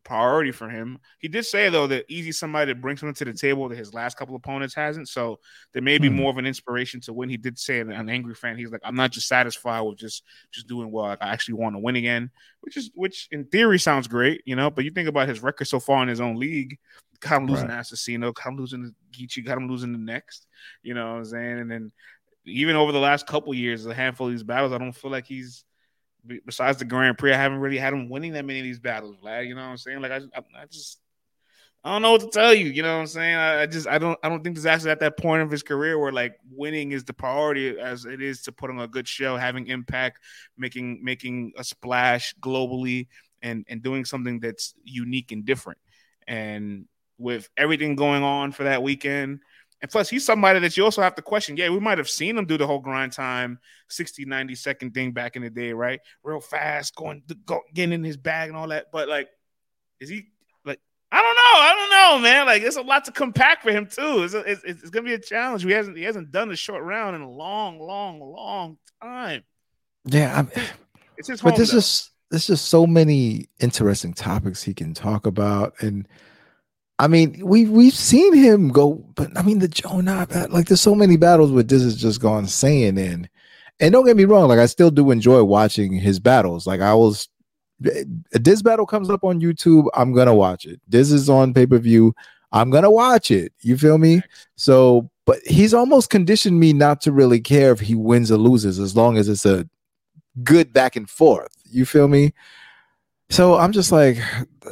[0.04, 0.98] priority for him.
[1.18, 3.94] He did say though that Eazy somebody that brings something to the table that his
[3.94, 5.08] last couple opponents hasn't.
[5.08, 5.40] So
[5.72, 6.16] there may be hmm.
[6.16, 7.28] more of an inspiration to win.
[7.28, 8.56] He did say an angry fan.
[8.56, 11.06] He's like, I'm not just satisfied with just just doing well.
[11.06, 12.30] Like, I actually want to win again,
[12.60, 14.70] which is which in theory sounds great, you know.
[14.70, 16.78] But you think about his record so far in his own league.
[17.20, 17.80] Got him losing right.
[17.80, 20.46] Assassino, got him losing the Geechi, got him losing the next.
[20.82, 21.58] You know what I'm saying?
[21.60, 21.92] And then
[22.44, 25.26] even over the last couple years, a handful of these battles, I don't feel like
[25.26, 25.64] he's
[26.44, 29.16] besides the Grand Prix, I haven't really had him winning that many of these battles,
[29.22, 29.46] Vlad.
[29.46, 30.00] You know what I'm saying?
[30.00, 30.98] Like I, I, I just,
[31.84, 32.66] I don't know what to tell you.
[32.66, 33.36] You know what I'm saying?
[33.36, 35.98] I, just, I don't, I don't think Diz actually at that point of his career
[35.98, 39.36] where like winning is the priority as it is to put on a good show,
[39.36, 40.20] having impact,
[40.56, 43.08] making, making a splash globally,
[43.42, 45.80] and and doing something that's unique and different.
[46.28, 46.86] And
[47.18, 49.40] with everything going on for that weekend,
[49.82, 51.56] and plus, he's somebody that you also have to question.
[51.56, 55.10] Yeah, we might have seen him do the whole grind time 60, 90 second thing
[55.10, 55.98] back in the day, right?
[56.22, 58.92] Real fast, going, go, getting in his bag and all that.
[58.92, 59.28] But like,
[59.98, 60.28] is he
[60.64, 60.78] like,
[61.10, 61.60] I don't know.
[61.60, 62.46] I don't know, man.
[62.46, 64.22] Like, it's a lot to compact for him, too.
[64.22, 65.64] It's, a, it's, it's going to be a challenge.
[65.64, 69.42] He hasn't, he hasn't done a short round in a long, long, long time.
[70.04, 70.38] Yeah.
[70.38, 70.50] I'm,
[71.16, 75.74] it's his But there's is, this is so many interesting topics he can talk about.
[75.80, 76.06] And,
[76.98, 80.80] I mean, we we've seen him go, but I mean the Joe Knob, like there's
[80.80, 83.28] so many battles where this has just gone saying in.
[83.80, 86.66] And don't get me wrong, like I still do enjoy watching his battles.
[86.66, 87.28] Like I was
[87.84, 90.80] eh, this battle comes up on YouTube, I'm gonna watch it.
[90.86, 92.14] This is on pay-per-view,
[92.52, 93.52] I'm gonna watch it.
[93.60, 94.22] You feel me?
[94.56, 98.78] So, but he's almost conditioned me not to really care if he wins or loses
[98.78, 99.68] as long as it's a
[100.44, 101.52] good back and forth.
[101.70, 102.32] You feel me?
[103.32, 104.18] So I'm just like,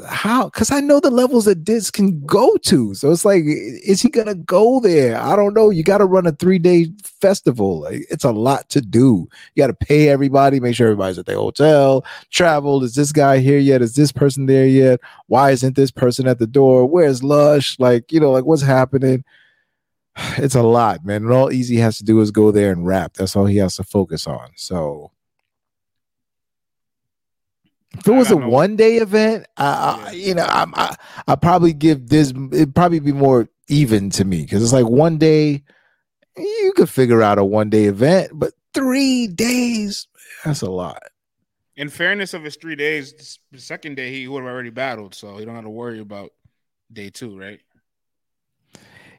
[0.07, 0.51] how?
[0.51, 2.93] Because I know the levels that Diz can go to.
[2.93, 5.19] So it's like, is he gonna go there?
[5.19, 5.71] I don't know.
[5.71, 7.81] You got to run a three day festival.
[7.81, 9.27] Like, it's a lot to do.
[9.55, 12.85] You got to pay everybody, make sure everybody's at the hotel, travel.
[12.85, 13.81] Is this guy here yet?
[13.81, 15.01] Is this person there yet?
[15.29, 16.85] Why isn't this person at the door?
[16.85, 17.79] Where's Lush?
[17.79, 19.25] Like, you know, like what's happening?
[20.37, 21.23] It's a lot, man.
[21.23, 23.15] And all Eazy has to do is go there and rap.
[23.15, 24.51] That's all he has to focus on.
[24.55, 25.13] So
[27.99, 30.97] if it was a one day event, I, I, you know, I, I
[31.27, 32.33] I probably give this.
[32.53, 35.63] It'd probably be more even to me because it's like one day
[36.37, 40.07] you could figure out a one day event, but three days
[40.45, 41.03] that's a lot.
[41.77, 45.39] In fairness of his three days, the second day he would have already battled, so
[45.39, 46.31] he don't have to worry about
[46.93, 47.61] day two, right?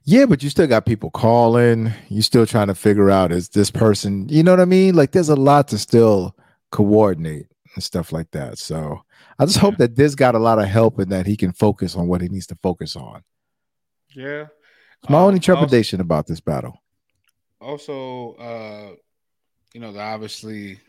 [0.04, 1.92] Yeah, but you still got people calling.
[2.10, 4.96] You still trying to figure out is this person, you know what I mean?
[4.96, 6.36] Like there's a lot to still
[6.72, 8.58] coordinate and stuff like that.
[8.58, 9.04] So
[9.40, 11.96] I just hope that Diz got a lot of help and that he can focus
[11.96, 13.24] on what he needs to focus on.
[14.16, 14.48] Yeah.
[15.02, 16.80] It's my Um, only trepidation about this battle.
[17.60, 18.96] Also, uh,
[19.74, 20.80] you know, the obviously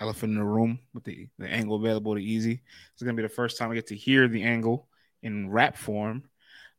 [0.00, 2.60] elephant in the room with the, the angle available to Eazy.
[2.94, 4.88] It's gonna be the first time I get to hear the angle
[5.22, 6.24] in rap form.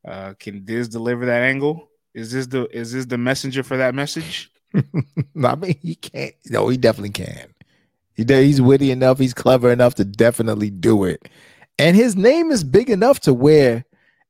[0.06, 1.90] Uh, can Diz deliver that angle?
[2.14, 4.50] Is this the is this the messenger for that message?
[5.44, 6.34] I mean, he can't.
[6.46, 7.51] No, he definitely can.
[8.14, 9.18] He's witty enough.
[9.18, 11.28] He's clever enough to definitely do it.
[11.78, 13.84] And his name is big enough to where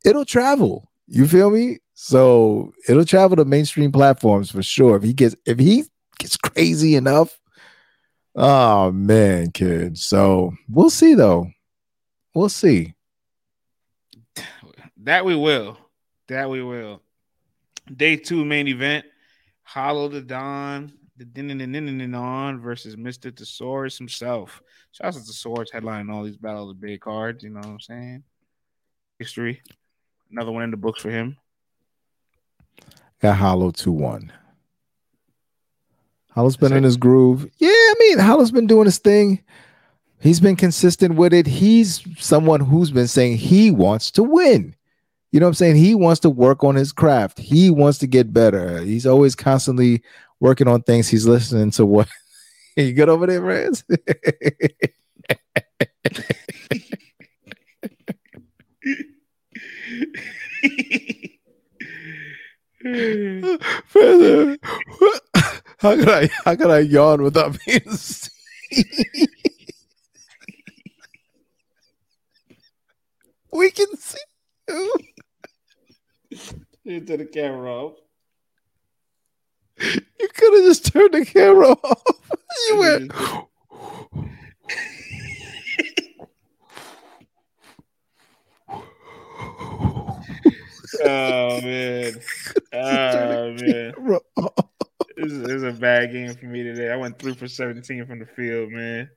[0.05, 0.91] it'll travel.
[1.07, 1.79] You feel me?
[1.95, 4.97] So it'll travel to mainstream platforms for sure.
[4.97, 5.85] If he gets if he
[6.19, 7.39] gets crazy enough.
[8.35, 9.99] Oh man, kid.
[9.99, 11.51] So we'll see though.
[12.35, 12.95] We'll see.
[14.99, 15.77] That we will.
[16.29, 17.03] That we will.
[17.95, 19.05] Day two main event.
[19.65, 20.93] Hollow Da Don,
[21.25, 23.35] the din on versus Mr.
[23.35, 24.63] The Saurus himself.
[24.93, 27.45] Shout out to The Saurus headlining all these battles of big cards.
[27.45, 28.25] You know what I'm saying?
[29.19, 29.63] History.
[30.31, 31.37] Another one in the books for him.
[33.21, 34.33] Got Hollow 2 1.
[36.31, 37.49] Hollow's been in his groove.
[37.59, 39.45] Yeah, I mean, Hollow's been doing his thing.
[40.19, 41.47] He's been consistent with it.
[41.47, 44.75] He's someone who's been saying he wants to win.
[45.31, 45.77] You know what I'm saying?
[45.77, 47.39] He wants to work on his craft.
[47.39, 48.81] He wants to get better.
[48.83, 50.03] He's always constantly
[50.43, 51.09] working on things.
[51.09, 52.09] He's listening to what
[52.77, 53.41] you good over there?
[63.93, 64.59] Brother,
[65.79, 68.29] how could I how could I yawn without being seen?
[73.53, 74.19] we can see
[74.69, 74.95] you.
[76.85, 77.91] Into the camera.
[79.83, 82.03] You could have just turned the camera off.
[82.69, 83.11] You went.
[83.13, 83.41] Mm-hmm.
[91.05, 92.13] Oh man.
[92.75, 93.93] Oh man.
[95.17, 96.91] This is, this is a bad game for me today.
[96.91, 99.11] I went three for 17 from the field, man.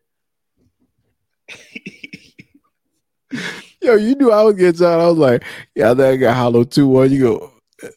[3.81, 5.01] Yo, you knew I was getting tired.
[5.01, 5.43] I was like,
[5.73, 7.11] yeah, I think I got hollow two one.
[7.11, 7.53] You go,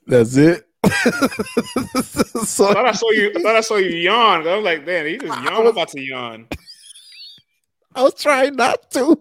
[0.06, 0.67] that's it.
[0.94, 3.32] I thought I saw you.
[3.36, 4.46] I thought I saw you yawn.
[4.46, 5.48] I was like, man, he just yawned.
[5.48, 6.46] I'm about to yawn.
[7.94, 9.20] I was trying not to.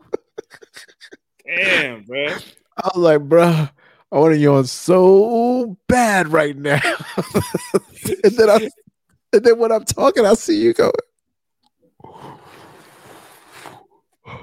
[1.45, 2.27] Damn, bro.
[2.77, 3.69] I was like, bruh,
[4.11, 6.80] I want to yawn so bad right now.
[8.23, 8.69] and then I,
[9.34, 10.91] and then when I'm talking, I see you going.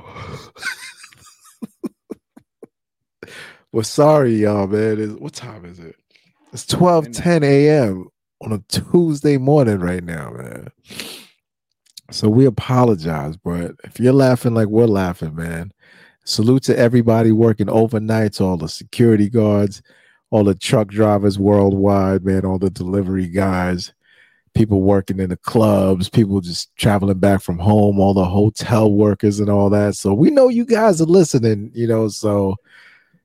[3.72, 5.00] well, sorry, y'all, man.
[5.00, 5.96] It's, what time is it?
[6.54, 8.06] It's 12 10 a.m.
[8.40, 10.68] on a Tuesday morning right now, man.
[12.12, 15.72] So we apologize, but if you're laughing like we're laughing, man,
[16.24, 19.82] salute to everybody working overnights, all the security guards,
[20.30, 23.92] all the truck drivers worldwide, man, all the delivery guys,
[24.54, 29.40] people working in the clubs, people just traveling back from home, all the hotel workers
[29.40, 29.96] and all that.
[29.96, 32.06] So we know you guys are listening, you know.
[32.06, 32.54] So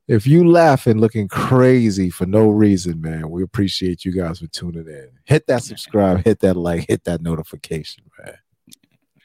[0.09, 4.87] if you laughing looking crazy for no reason, man, we appreciate you guys for tuning
[4.87, 5.11] in.
[5.25, 8.33] Hit that subscribe, hit that like, hit that notification, man.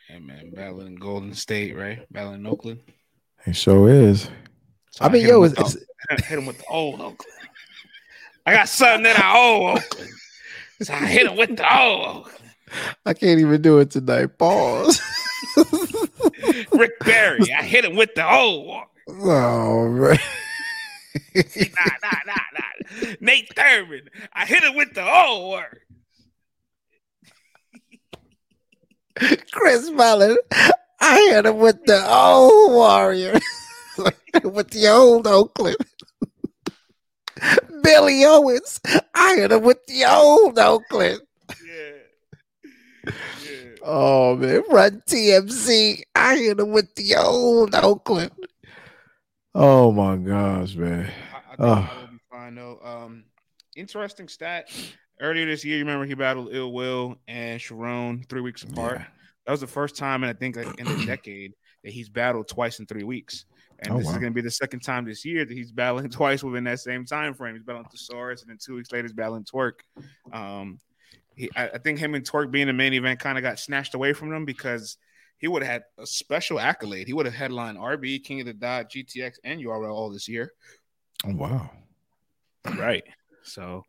[0.08, 2.06] Hey man, battling in Golden State, right?
[2.12, 2.80] Battling in Oakland.
[3.46, 4.28] It sure is.
[4.90, 7.32] So I mean, yo, it's, with it's the- hit him with the old Oakland.
[8.44, 10.10] I got something that I owe Oakland.
[10.82, 12.50] So I hit him with the old Oakland.
[13.06, 14.36] I can't even do it tonight.
[14.36, 15.00] Pause.
[16.72, 17.52] Rick Barry.
[17.52, 20.18] I hit him with the old oh man.
[21.34, 21.42] Nah,
[22.02, 23.14] nah, nah, nah.
[23.20, 24.08] Nate Thurmond.
[24.32, 25.80] I hit him with the old word.
[29.52, 30.36] Chris Mullin.
[31.00, 33.38] I hit him with the old warrior.
[34.44, 35.76] with the old Oakland.
[37.82, 38.80] Billy Owens.
[39.14, 41.20] I hit him with the old Oakland.
[41.48, 43.12] Yeah.
[43.44, 43.60] yeah.
[43.82, 46.02] Oh man, run TMC.
[46.14, 48.32] I hit him with the old Oakland.
[49.54, 51.10] Oh my gosh, man.
[51.32, 52.08] I think Oh.
[52.10, 52.80] be fine though.
[52.82, 53.24] Um,
[53.76, 54.68] interesting stat.
[55.20, 59.00] Earlier this year, you remember he battled Ill Will and Sharon three weeks apart.
[59.46, 61.52] That was the first time, and I think like, in a decade
[61.84, 63.44] that he's battled twice in three weeks.
[63.80, 64.12] And Oh, this wow.
[64.12, 66.80] is going to be the second time this year that he's battling twice within that
[66.80, 67.54] same time frame.
[67.54, 69.80] He's battling The Saurus, and then two weeks later, he's battling Twork.
[70.32, 70.80] Um,
[71.36, 73.94] he, I, I think him and Twork being the main event kind of got snatched
[73.94, 74.96] away from them because
[75.38, 77.06] he would have had a special accolade.
[77.06, 80.52] He would have headlined RB, King of the Dot, GTX, and URL all this year.
[81.26, 81.70] Oh wow.
[82.78, 83.04] Right.
[83.42, 83.84] So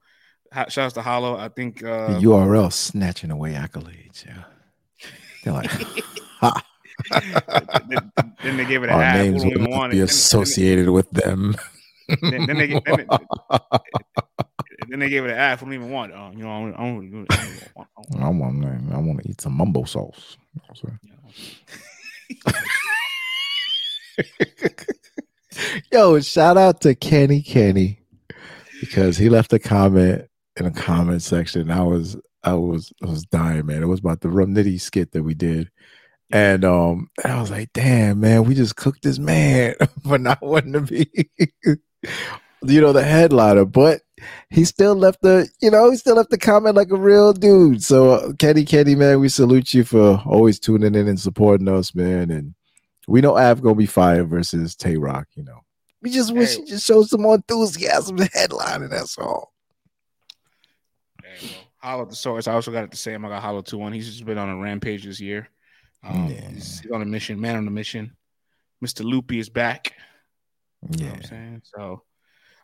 [0.70, 1.38] Shouts to Hollow.
[1.38, 4.26] I think uh, the URL snatching away accolades.
[4.26, 4.44] Yeah,
[5.44, 5.70] they're like,
[6.40, 6.64] ha,
[7.90, 9.26] then, they gave it an our ad.
[9.26, 10.02] names Who will don't even not want be it.
[10.02, 11.56] Then- associated with them.
[12.22, 13.08] Then, then, they, then,
[14.90, 15.60] then they gave it an ad.
[15.60, 16.16] Who don't even want it.
[16.16, 18.98] Oh, you know, I don't, I don't, I don't, I don't want- I want, I
[18.98, 20.38] want to eat some mumbo sauce.
[20.54, 21.00] You know what I'm
[22.46, 22.56] saying?
[25.92, 28.00] Yo, shout out to Kenny Kenny
[28.82, 30.26] because he left a comment
[30.58, 31.72] in a comment section.
[31.72, 33.82] I was I was I was dying, man.
[33.84, 35.70] It was about the Rum Nitty skit that we did.
[36.32, 40.42] And um and I was like, damn, man, we just cooked this man for not
[40.42, 41.10] wanting to be
[42.64, 44.02] you know the headliner, but
[44.50, 47.84] he still left the you know he still left the comment like a real dude.
[47.84, 51.94] So uh, Kenny Kenny, man, we salute you for always tuning in and supporting us,
[51.94, 52.32] man.
[52.32, 52.56] And
[53.08, 55.60] we know Av gonna be fire versus Tay Roc, you know.
[56.02, 56.62] We just wish Hey.
[56.62, 59.54] he just showed some more enthusiasm to headline, and that's all.
[61.78, 62.48] Hollow at the source.
[62.48, 63.26] I also got it to say him.
[63.26, 63.94] I got Hollow 2 1.
[63.94, 65.50] He's just been on a rampage this year.
[66.04, 68.16] Um, he's, he's on a mission, man on a mission.
[68.84, 69.04] Mr.
[69.04, 69.94] Loopy is back.
[70.90, 71.62] You know what I'm saying?
[71.64, 72.04] So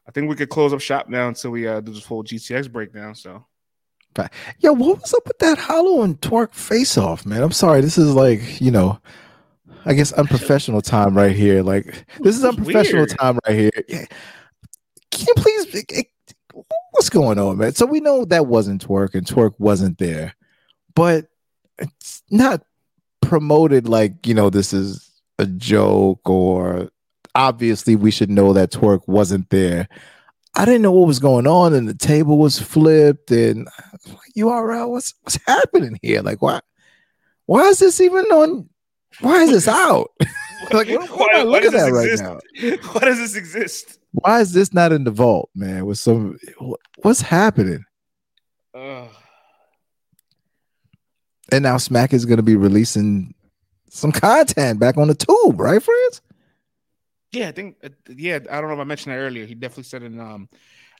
[0.07, 2.71] I think we could close up shop now until we uh, do this full GTX
[2.71, 3.15] breakdown.
[3.15, 3.45] So
[4.59, 7.43] yo, what was up with that hollow and Twork face off, man?
[7.43, 7.81] I'm sorry.
[7.81, 8.99] This is like, you know,
[9.85, 11.63] I guess unprofessional time right here.
[11.63, 13.17] Like this is unprofessional weird.
[13.17, 13.71] time right here.
[13.87, 14.05] Yeah.
[15.11, 16.61] Can you please eh, eh,
[16.91, 17.73] what's going on, man?
[17.73, 20.35] So we know that wasn't Twork and Twork wasn't there,
[20.95, 21.27] but
[21.77, 22.63] it's not
[23.21, 25.09] promoted like, you know, this is
[25.39, 26.89] a joke or
[27.35, 29.87] obviously we should know that Twork wasn't there.
[30.55, 34.33] I didn't know what was going on, and the table was flipped, and was like,
[34.37, 36.21] URL, what's what's happening here?
[36.21, 36.59] Like, why
[37.45, 38.69] why is this even on?
[39.19, 40.11] Why is this out?
[40.73, 42.23] like, what, what am I looking at right exist?
[42.23, 42.39] now?
[42.93, 43.99] Why does this exist?
[44.13, 45.85] Why is this not in the vault, man?
[45.85, 46.37] With some,
[47.01, 47.83] what's happening?
[48.73, 49.07] Uh,
[51.51, 53.33] And now Smack is going to be releasing
[53.89, 56.21] some content back on the tube, right, friends?
[57.31, 57.77] Yeah, I think.
[57.83, 59.45] Uh, yeah, I don't know if I mentioned that earlier.
[59.45, 60.49] He definitely said in um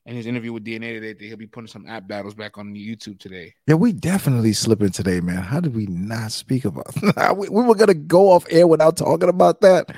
[0.05, 2.73] in his interview with DNA today that he'll be putting some app battles back on
[2.73, 3.53] YouTube today.
[3.67, 5.37] Yeah, we definitely slipping today, man.
[5.37, 6.87] How did we not speak about
[7.37, 9.95] we, we were gonna go off air without talking about that.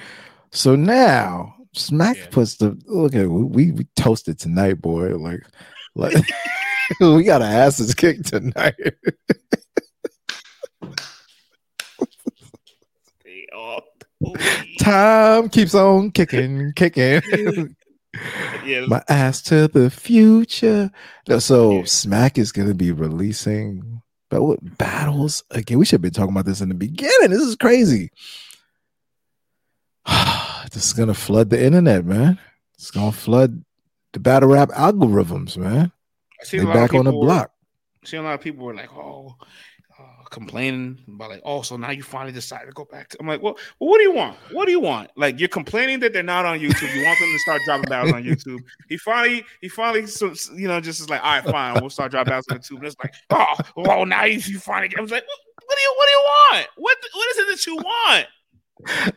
[0.51, 5.15] So now Smack puts the look at we, we toasted tonight, boy.
[5.15, 5.45] Like
[5.95, 6.15] like
[6.99, 8.75] we got our asses kicked tonight.
[14.83, 17.75] Time keeps on kicking, kicking.
[18.63, 20.91] Yeah, My ass to the future.
[21.27, 24.03] No, So Smack is gonna be releasing
[24.33, 25.77] but what battles again?
[25.77, 27.29] We should have been talking about this in the beginning.
[27.29, 28.09] This is crazy.
[30.71, 32.39] this is gonna flood the internet, man.
[32.73, 33.63] It's gonna flood
[34.11, 35.91] the battle rap algorithms, man.
[36.41, 37.51] I see They a lot of back on the people block.
[38.05, 39.35] See a lot of people were like, "Oh,
[40.33, 43.41] complaining about like, oh, so now you finally decided to go back to." I'm like,
[43.41, 44.37] "Well, well, what do you want?
[44.51, 45.11] What do you want?
[45.15, 46.93] Like, you're complaining that they're not on YouTube.
[46.95, 48.59] You want them to start dropping battles on YouTube.
[48.89, 52.11] He finally, he finally, so, you know, just is like, all right, fine, we'll start
[52.11, 52.77] dropping battles on YouTube.
[52.77, 54.89] And it's like, oh, well, now you, you finally.
[54.89, 56.67] Get, I was like, what, what do you, what do you want?
[56.77, 58.27] What, what is it that you want?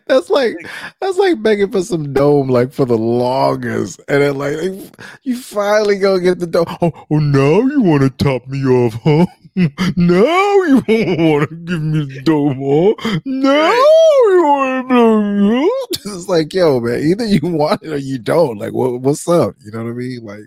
[0.06, 0.55] That's like
[1.01, 4.56] that's like begging for some dome, like for the longest, and then like
[5.24, 6.66] you finally go get the dome.
[6.80, 9.26] Oh, oh now you want to top me off, huh?
[9.56, 13.20] Now you want to give me the dome, huh?
[13.24, 15.72] Now you want to blow me up?
[16.16, 18.58] It's like, yo, man, either you want it or you don't.
[18.58, 19.54] Like, what, what's up?
[19.64, 20.24] You know what I mean?
[20.24, 20.44] Like,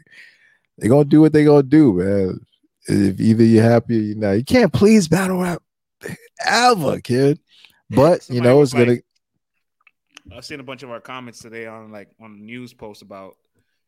[0.77, 2.39] they gonna do what they gonna do, man.
[2.87, 5.61] If either you're happy or you're not, you can't please battle rap
[6.45, 7.39] ever, kid.
[7.89, 8.99] But you know, it's like- gonna.
[10.37, 13.35] I've seen a bunch of our comments today on like on the news post about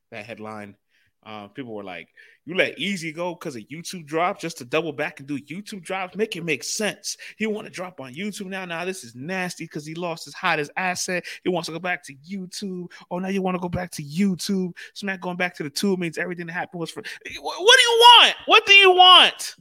[0.10, 0.76] that headline.
[1.23, 2.07] Uh, people were like,
[2.45, 5.84] "You let Eazy go because of YouTube drop, just to double back and do YouTube
[5.84, 6.15] drops.
[6.15, 7.15] Make it make sense.
[7.38, 8.65] He want to drop on YouTube now.
[8.65, 11.23] Now this is nasty because he lost his hottest asset.
[11.43, 12.91] He wants to go back to YouTube.
[13.11, 14.76] Oh, now you want to go back to YouTube?
[14.95, 17.02] Smack going back to the tube means everything that happened was for.
[17.02, 18.35] What, do you want?
[18.48, 19.56] What do you want?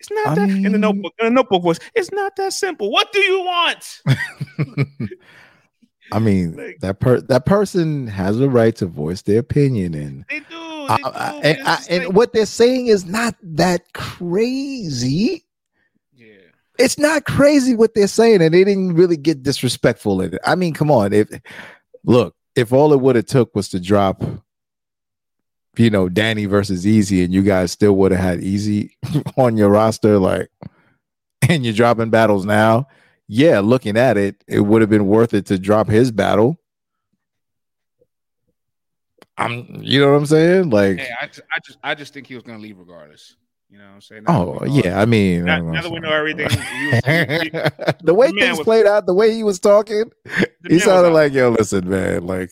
[0.00, 1.14] It's not that in the notebook.
[1.18, 1.78] In the notebook voice.
[1.94, 2.90] It's not that simple.
[2.90, 4.02] What do you want?
[6.12, 10.40] I mean, that per that person has a right to voice their opinion, and They
[10.40, 10.59] do.
[10.88, 15.44] I- I- and, I- and what they're saying is not that crazy.
[16.14, 16.26] Yeah,
[16.78, 20.40] it's not crazy what they're saying, and they didn't really get disrespectful in it.
[20.46, 21.28] I mean, come on, if
[22.04, 24.22] look, if all it would have took was to drop,
[25.76, 28.90] you know, Danny versus Eazy, and you guys still would have had Eazy
[29.36, 30.48] on your roster, like,
[31.48, 32.86] and you're dropping battles now.
[33.32, 36.59] Yeah, looking at it, it would have been worth it to drop his battle.
[39.40, 40.70] I'm, you know what I'm saying?
[40.70, 43.36] Like, Hey, I just, I just, I just think he was gonna leave regardless.
[43.70, 44.24] You know what I'm saying?
[44.26, 47.50] oh yeah, I mean, Now, now that we know everything, he was, he- he-
[48.04, 50.10] the way the things was- played out, the way he was talking,
[50.68, 52.50] he sounded like, "Yo, listen, man, like."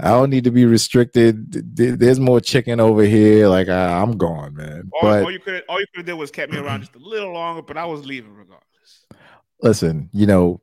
[0.00, 1.52] I don't need to be restricted.
[1.76, 3.46] There's more chicken over here.
[3.46, 4.90] Like I, I'm gone, man.
[4.92, 6.96] all, But all you could, all you could have did was kept me around just
[6.96, 9.06] a little longer, but I was leaving regardless.
[9.62, 10.60] listen, you know,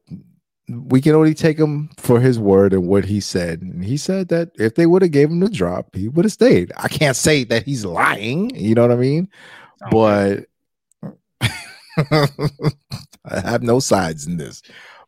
[0.90, 3.62] we can only take him for his word and what he said.
[3.62, 6.32] And he said that if they would have gave him the drop, he would have
[6.32, 6.72] stayed.
[6.78, 9.30] I can't say that he's lying, you know what I mean?
[9.84, 10.46] Oh, but
[13.26, 14.62] I have no sides in this.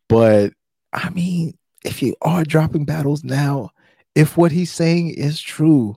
[0.10, 0.53] But
[0.91, 3.72] I mean, if you are dropping battles now,
[4.15, 5.95] if what he's saying is true,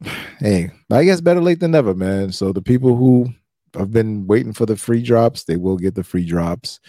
[0.38, 2.32] hey, I guess better late than never, man.
[2.32, 3.28] So the people who
[3.74, 6.80] have been waiting for the free drops, they will get the free drops.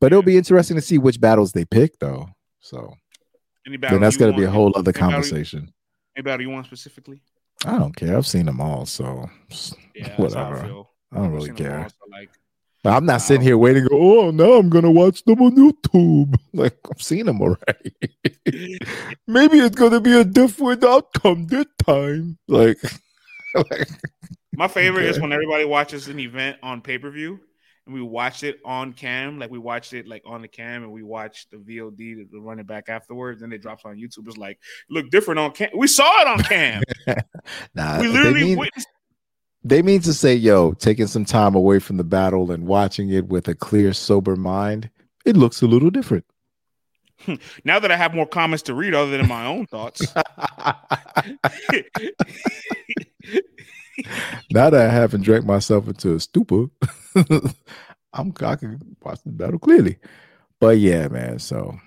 [0.00, 2.28] But it'll be interesting to see which battles they pick, though.
[2.60, 2.94] So
[3.66, 5.72] Any then that's going to be a whole other any battle you- conversation.
[6.16, 7.20] Any battle you want specifically?
[7.64, 8.16] I don't care.
[8.16, 9.28] I've seen them all, so
[9.94, 10.56] Yeah, how I whatever.
[10.56, 11.82] I don't I've really care.
[11.82, 12.30] all, so, like,
[12.84, 13.86] I'm not sitting um, here waiting.
[13.86, 13.96] Go,
[14.26, 16.34] oh, now I'm gonna watch them on YouTube.
[16.54, 17.92] Like I've seen them already.
[19.26, 22.38] Maybe it's gonna be a different outcome this time.
[22.48, 22.78] Like,
[23.54, 23.88] like
[24.54, 27.40] My favorite is when everybody watches an event on pay per view
[27.88, 30.92] and we watch it on cam, like we watched it like on the cam and
[30.92, 33.40] we watch the VOD to run it back afterwards.
[33.40, 34.26] Then it drops on YouTube.
[34.26, 34.58] It's like
[34.90, 35.70] look different on cam.
[35.74, 36.82] We saw it on cam.
[37.74, 38.88] nah, we they mean, witnessed.
[39.64, 43.26] they mean to say, yo, taking some time away from the battle and watching it
[43.26, 44.90] with a clear, sober mind,
[45.24, 46.26] it looks a little different.
[47.64, 50.06] Now that I have more comments to read other than my own thoughts,
[54.52, 56.66] now that I haven't drank myself into a stupor,
[58.12, 59.98] I'm I can watch the battle clearly.
[60.60, 61.38] But yeah, man.
[61.38, 61.78] So,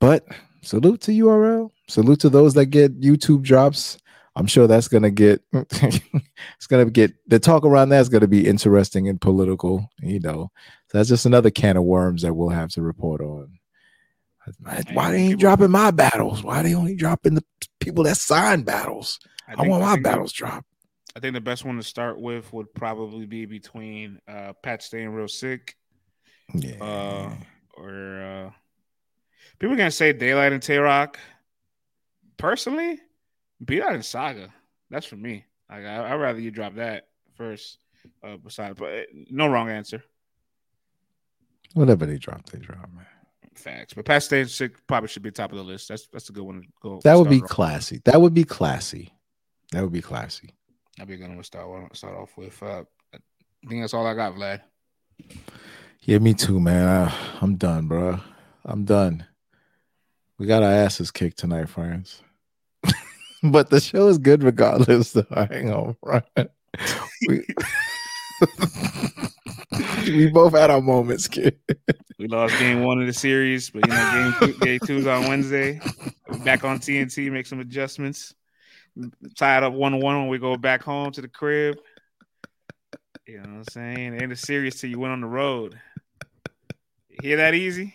[0.00, 0.24] but
[0.62, 1.70] salute to URL.
[1.88, 3.98] Salute to those that get YouTube drops.
[4.36, 9.08] I'm sure that's gonna get it's gonna get the talk around that's gonna be interesting
[9.08, 10.50] and political, you know.
[10.88, 13.58] So that's just another can of worms that we'll have to report on.
[14.92, 16.42] Why they ain't dropping my battles?
[16.42, 17.44] Why they only dropping the
[17.80, 19.18] people that sign battles?
[19.46, 20.67] I, think- want my battles dropped.
[21.16, 25.10] I think the best one to start with would probably be between uh, Pat staying
[25.10, 25.76] real sick,
[26.80, 27.30] uh,
[27.76, 28.50] or uh,
[29.58, 31.18] people are gonna say Daylyt and Tay Roc.
[32.36, 33.00] Personally,
[33.64, 34.52] Beat Out and Saga.
[34.90, 35.44] That's for me.
[35.68, 37.78] Like I, I'd rather you drop that first.
[38.22, 40.02] Uh, besides, but no wrong answer.
[41.74, 43.04] Whatever they drop, they drop, man.
[43.54, 43.92] Facts.
[43.92, 45.88] But Pat staying sick probably should be top of the list.
[45.88, 47.00] That's that's a good one to go.
[47.02, 47.48] That would be off.
[47.48, 48.00] classy.
[48.04, 49.12] That would be classy.
[49.72, 50.54] That would be classy.
[50.98, 52.60] That'd be a good one to start start off with.
[52.60, 52.82] Uh,
[53.14, 54.62] I think that's all I got, Vlad.
[56.00, 56.88] Yeah, me too, man.
[56.88, 58.18] I, I'm done, bro.
[58.64, 59.24] I'm done.
[60.38, 62.20] We got our asses kicked tonight, friends.
[63.44, 65.12] but the show is good regardless.
[65.12, 66.24] So I ain't gonna front.
[67.28, 67.46] We,
[70.16, 71.60] we both had our moments, kid.
[72.18, 75.28] We lost game one of the series, but you know, game two, game two's on
[75.28, 75.80] Wednesday.
[76.28, 78.34] We're back on TNT, make some adjustments.
[79.36, 81.78] Tied up one oh one when we go back home to the crib.
[83.26, 84.14] You know what I'm saying?
[84.14, 85.78] It ain't a series till you win on the road.
[87.22, 87.94] Hear that easy?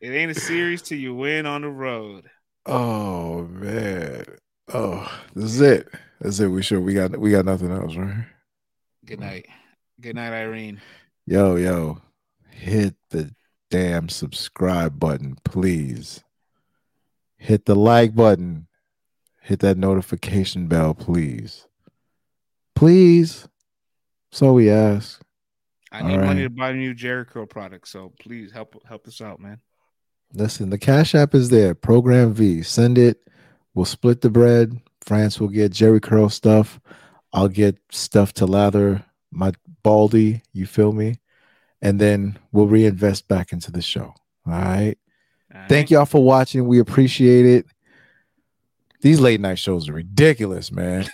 [0.00, 2.28] It ain't a series till you win on the road.
[2.66, 4.24] Oh man.
[4.72, 5.88] Oh, this is it.
[6.20, 6.48] That's it.
[6.48, 8.24] We sure we got we got nothing else, right?
[9.04, 9.46] Good night.
[10.00, 10.80] Good night, Irene.
[11.26, 12.00] Yo, yo,
[12.50, 13.34] hit the
[13.70, 16.22] damn subscribe button, please.
[17.36, 18.66] Hit the like button.
[19.44, 21.66] Hit that notification bell, please.
[22.74, 23.46] Please.
[24.32, 25.20] So we ask.
[25.92, 29.20] I All need money to buy new Jheri curl products, so please help help us
[29.20, 29.60] out, man.
[30.32, 31.74] Listen, the Cash App is there.
[31.74, 32.62] Program V.
[32.62, 33.28] Send it.
[33.74, 34.80] We'll split the bread.
[35.02, 36.80] France will get Jheri Curl stuff.
[37.34, 39.52] I'll get stuff to lather my
[39.82, 40.40] baldy.
[40.54, 41.20] You feel me?
[41.82, 44.14] And then we'll reinvest back into the show.
[44.46, 44.96] All right.
[45.68, 46.66] Thank y'all for watching.
[46.66, 47.66] We appreciate it.
[49.04, 51.02] These late night shows are ridiculous, man.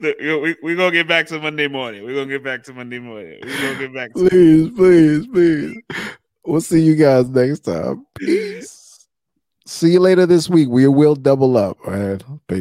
[0.00, 2.04] Look, we we gonna get back to Monday morning.
[2.04, 3.40] We're gonna get back to Monday morning.
[3.42, 5.76] We're gonna get back to please, please, please.
[6.46, 8.06] We'll see you guys next time.
[8.14, 9.08] Peace.
[9.66, 10.68] See you later this week.
[10.68, 11.76] We will double up.
[11.84, 12.22] All right.
[12.46, 12.56] Peace.